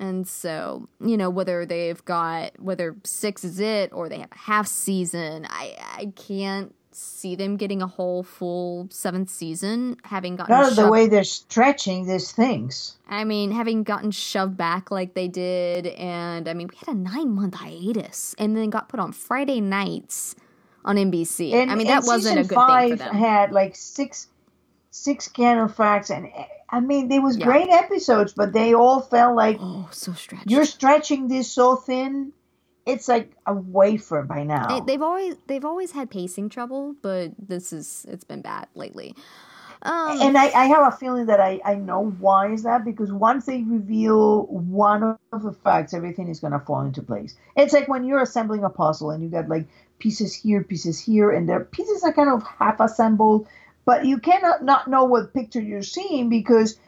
And 0.00 0.26
so, 0.26 0.88
you 1.00 1.16
know, 1.16 1.30
whether 1.30 1.64
they've 1.64 2.04
got 2.04 2.60
whether 2.60 2.96
six 3.04 3.44
is 3.44 3.60
it 3.60 3.92
or 3.92 4.08
they 4.08 4.18
have 4.18 4.32
a 4.32 4.38
half 4.38 4.66
season, 4.66 5.46
I 5.48 5.76
I 5.78 6.12
can't 6.16 6.74
see 6.96 7.34
them 7.34 7.56
getting 7.56 7.82
a 7.82 7.86
whole 7.86 8.22
full 8.22 8.88
seventh 8.90 9.30
season, 9.30 9.96
having 10.04 10.36
gotten 10.36 10.54
not 10.54 10.76
the 10.76 10.90
way 10.90 11.08
they're 11.08 11.24
stretching 11.24 12.06
these 12.06 12.32
things. 12.32 12.96
I 13.08 13.24
mean, 13.24 13.50
having 13.50 13.82
gotten 13.82 14.10
shoved 14.10 14.56
back 14.56 14.90
like 14.90 15.14
they 15.14 15.28
did, 15.28 15.86
and 15.86 16.48
I 16.48 16.54
mean, 16.54 16.68
we 16.68 16.76
had 16.76 16.88
a 16.88 16.98
nine 16.98 17.30
month 17.30 17.54
hiatus, 17.54 18.34
and 18.38 18.56
then 18.56 18.70
got 18.70 18.88
put 18.88 19.00
on 19.00 19.12
Friday 19.12 19.60
nights 19.60 20.36
on 20.84 20.96
NBC. 20.96 21.52
And, 21.52 21.70
I 21.70 21.74
mean, 21.74 21.86
that 21.86 22.04
wasn't 22.04 22.38
a 22.38 22.44
good 22.44 22.58
thing 22.58 22.90
for 22.90 23.04
them. 23.04 23.14
Had 23.14 23.52
like 23.52 23.74
six 23.76 24.28
six 24.90 25.26
Scandal 25.26 25.68
Facts, 25.68 26.10
and 26.10 26.28
I 26.68 26.80
mean, 26.80 27.08
there 27.08 27.22
was 27.22 27.36
yeah. 27.36 27.46
great 27.46 27.68
episodes, 27.68 28.32
but 28.32 28.52
they 28.52 28.74
all 28.74 29.00
felt 29.00 29.36
like 29.36 29.58
oh, 29.60 29.88
so 29.90 30.12
stretched. 30.12 30.50
You're 30.50 30.64
stretching 30.64 31.28
this 31.28 31.50
so 31.50 31.76
thin 31.76 32.32
it's 32.86 33.08
like 33.08 33.32
a 33.46 33.54
wafer 33.54 34.22
by 34.22 34.42
now. 34.44 34.80
They, 34.80 34.92
have 34.92 35.02
always 35.02 35.36
they've 35.46 35.64
always 35.64 35.92
had 35.92 36.10
pacing 36.10 36.50
trouble, 36.50 36.94
but 37.02 37.32
this 37.38 37.72
is 37.72 38.06
it's 38.08 38.24
been 38.24 38.42
bad 38.42 38.68
lately. 38.74 39.14
Um, 39.82 40.22
and 40.22 40.38
I, 40.38 40.46
I 40.46 40.66
have 40.66 40.94
a 40.94 40.96
feeling 40.96 41.26
that 41.26 41.40
I, 41.40 41.60
I 41.62 41.74
know 41.74 42.06
why 42.18 42.52
is 42.52 42.62
that 42.62 42.86
because 42.86 43.12
once 43.12 43.44
they 43.44 43.62
reveal 43.62 44.46
one 44.46 45.18
of 45.30 45.42
the 45.42 45.52
facts, 45.52 45.92
everything 45.92 46.28
is 46.28 46.40
gonna 46.40 46.60
fall 46.60 46.80
into 46.80 47.02
place. 47.02 47.34
It's 47.56 47.74
like 47.74 47.86
when 47.86 48.04
you're 48.04 48.22
assembling 48.22 48.64
a 48.64 48.70
puzzle 48.70 49.10
and 49.10 49.22
you 49.22 49.28
got 49.28 49.48
like 49.48 49.66
pieces 49.98 50.34
here, 50.34 50.64
pieces 50.64 50.98
here, 50.98 51.30
and 51.30 51.48
the 51.48 51.60
pieces 51.60 52.02
are 52.02 52.14
kind 52.14 52.30
of 52.30 52.42
half 52.42 52.80
assembled, 52.80 53.46
but 53.84 54.06
you 54.06 54.18
cannot 54.18 54.64
not 54.64 54.88
know 54.88 55.04
what 55.04 55.34
picture 55.34 55.60
you're 55.60 55.82
seeing 55.82 56.30
because 56.30 56.78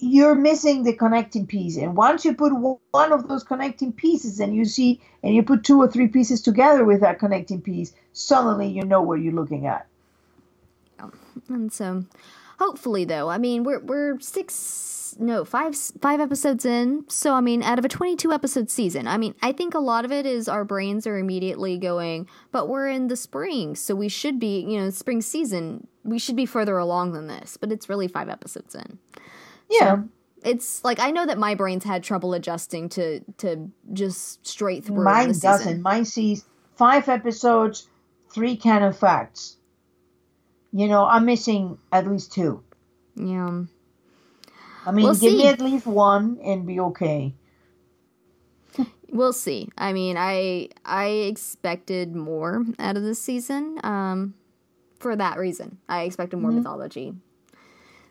you're 0.00 0.34
missing 0.34 0.82
the 0.82 0.94
connecting 0.94 1.46
piece. 1.46 1.76
And 1.76 1.96
once 1.96 2.24
you 2.24 2.34
put 2.34 2.52
one 2.52 3.12
of 3.12 3.28
those 3.28 3.44
connecting 3.44 3.92
pieces 3.92 4.40
and 4.40 4.54
you 4.54 4.64
see 4.64 5.00
and 5.22 5.34
you 5.34 5.42
put 5.42 5.62
two 5.62 5.80
or 5.80 5.88
three 5.88 6.08
pieces 6.08 6.40
together 6.40 6.84
with 6.84 7.00
that 7.02 7.18
connecting 7.18 7.60
piece, 7.60 7.92
suddenly 8.12 8.68
you 8.68 8.82
know 8.82 9.02
what 9.02 9.20
you're 9.20 9.34
looking 9.34 9.66
at. 9.66 9.86
And 11.48 11.72
so, 11.72 12.04
hopefully, 12.58 13.04
though, 13.04 13.28
I 13.28 13.38
mean, 13.38 13.64
we're 13.64 13.80
we're 13.80 14.20
six, 14.20 15.16
no, 15.18 15.44
five 15.44 15.74
five 15.74 16.20
episodes 16.20 16.64
in. 16.64 17.04
So, 17.08 17.34
I 17.34 17.40
mean, 17.40 17.62
out 17.62 17.78
of 17.78 17.84
a 17.84 17.88
twenty-two 17.88 18.32
episode 18.32 18.70
season, 18.70 19.06
I 19.06 19.16
mean, 19.16 19.34
I 19.42 19.52
think 19.52 19.74
a 19.74 19.78
lot 19.80 20.04
of 20.04 20.12
it 20.12 20.26
is 20.26 20.48
our 20.48 20.64
brains 20.64 21.06
are 21.06 21.18
immediately 21.18 21.78
going, 21.78 22.28
but 22.52 22.68
we're 22.68 22.88
in 22.88 23.08
the 23.08 23.16
spring, 23.16 23.74
so 23.74 23.94
we 23.94 24.08
should 24.08 24.38
be, 24.38 24.60
you 24.60 24.80
know, 24.80 24.90
spring 24.90 25.22
season, 25.22 25.86
we 26.04 26.18
should 26.18 26.36
be 26.36 26.46
further 26.46 26.76
along 26.76 27.12
than 27.12 27.26
this. 27.26 27.56
But 27.56 27.72
it's 27.72 27.88
really 27.88 28.08
five 28.08 28.28
episodes 28.28 28.74
in. 28.74 28.98
Yeah. 29.70 29.96
So, 29.96 30.08
it's 30.42 30.84
like 30.84 30.98
I 31.00 31.10
know 31.10 31.26
that 31.26 31.38
my 31.38 31.54
brain's 31.54 31.84
had 31.84 32.02
trouble 32.02 32.34
adjusting 32.34 32.88
to 32.90 33.20
to 33.38 33.70
just 33.92 34.46
straight 34.46 34.84
through. 34.84 35.04
Mine 35.04 35.28
doesn't. 35.28 35.58
season. 35.58 35.82
Mine 35.82 36.04
sees 36.04 36.44
five 36.76 37.08
episodes, 37.08 37.88
three 38.30 38.56
canon 38.56 38.92
facts. 38.92 39.56
You 40.72 40.88
know, 40.88 41.04
I'm 41.04 41.24
missing 41.26 41.78
at 41.92 42.06
least 42.06 42.32
two. 42.32 42.62
Yeah. 43.16 43.64
I 44.86 44.92
mean, 44.92 45.04
We'll 45.04 45.12
give 45.12 45.32
see. 45.32 45.36
me 45.38 45.46
at 45.48 45.60
least 45.60 45.86
one 45.86 46.38
and 46.42 46.66
be 46.66 46.80
okay. 46.80 47.34
We'll 49.12 49.32
see. 49.32 49.68
I 49.76 49.92
mean, 49.92 50.16
I 50.16 50.68
I 50.84 51.06
expected 51.06 52.14
more 52.14 52.64
out 52.78 52.96
of 52.96 53.02
this 53.02 53.20
season. 53.20 53.78
Um, 53.84 54.34
for 55.00 55.16
that 55.16 55.36
reason, 55.36 55.78
I 55.88 56.02
expected 56.02 56.38
more 56.38 56.52
Mhm. 56.52 56.58
mythology. 56.58 57.14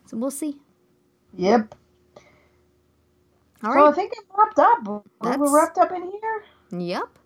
So 0.07 0.18
we'll 0.18 0.30
see. 0.32 0.57
Yep. 1.38 1.75
All 3.63 3.73
so 3.73 3.86
I 3.88 3.91
think 3.91 4.13
I'm 4.17 4.39
wrapped 4.39 4.59
up. 4.59 5.03
That's- 5.21 5.38
We're 5.39 5.53
wrapped 5.55 5.77
up 5.77 5.91
in 5.91 6.03
here. 6.03 6.43
Yep. 6.71 7.19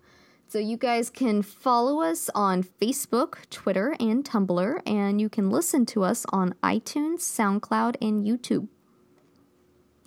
So 0.48 0.58
you 0.58 0.76
guys 0.76 1.10
can 1.10 1.42
follow 1.42 2.00
us 2.00 2.30
on 2.34 2.62
Facebook, 2.62 3.48
Twitter, 3.50 3.96
and 3.98 4.24
Tumblr, 4.24 4.80
and 4.86 5.20
you 5.20 5.28
can 5.28 5.50
listen 5.50 5.84
to 5.86 6.04
us 6.04 6.24
on 6.30 6.54
iTunes, 6.62 7.20
SoundCloud, 7.20 7.96
and 8.00 8.24
YouTube. 8.24 8.68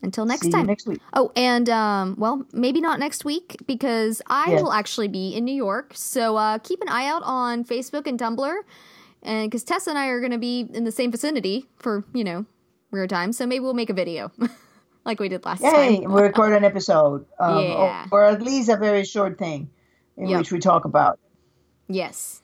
Until 0.04 0.26
next 0.26 0.44
See 0.44 0.52
time. 0.52 0.68
next 0.68 0.88
week. 0.88 1.02
Oh, 1.14 1.32
and 1.36 1.68
um, 1.70 2.16
well, 2.18 2.46
maybe 2.54 2.80
not 2.80 3.00
next 3.00 3.26
week 3.26 3.58
because 3.66 4.22
I 4.28 4.52
Yes. 4.52 4.62
will 4.62 4.72
actually 4.72 5.08
be 5.08 5.34
in 5.36 5.44
New 5.44 5.56
York. 5.56 5.92
So 5.96 6.38
uh, 6.38 6.60
keep 6.60 6.82
an 6.82 6.88
eye 6.88 7.08
out 7.08 7.24
on 7.26 7.66
Facebook 7.66 8.06
and 8.06 8.18
Tumblr, 8.20 8.56
and 9.24 9.50
because 9.50 9.64
Tessa 9.64 9.90
and 9.90 10.00
I 10.00 10.08
are 10.08 10.20
going 10.20 10.32
to 10.32 10.38
be 10.38 10.70
in 10.74 10.84
the 10.84 10.92
same 10.92 11.12
vicinity 11.12 11.66
for 11.78 12.06
you 12.14 12.24
know 12.24 12.46
rare 12.92 13.08
time, 13.08 13.32
so 13.34 13.46
maybe 13.46 13.60
we'll 13.62 13.74
make 13.74 13.90
a 13.90 13.94
video 13.94 14.32
like 15.06 15.20
we 15.20 15.30
did 15.30 15.44
last 15.46 15.62
Yay! 15.62 16.02
time. 16.02 16.12
We 16.14 16.22
record 16.22 16.54
an 16.54 16.64
episode, 16.64 17.26
um, 17.40 17.64
Yeah. 17.64 18.08
or, 18.12 18.22
or 18.22 18.26
at 18.26 18.42
least 18.42 18.70
a 18.70 18.78
very 18.78 19.04
short 19.06 19.38
thing 19.38 19.70
in 20.18 20.28
Yep. 20.28 20.38
which 20.40 20.52
we 20.52 20.60
talk 20.60 20.86
about. 20.86 21.20
Yes. 21.88 22.42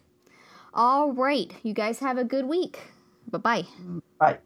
All 0.74 1.12
right, 1.12 1.54
you 1.64 1.74
guys 1.74 2.00
have 2.00 2.18
a 2.18 2.24
good 2.24 2.46
week. 2.46 2.80
Bye 3.30 3.38
bye. 3.40 3.66
Bye. 4.20 4.38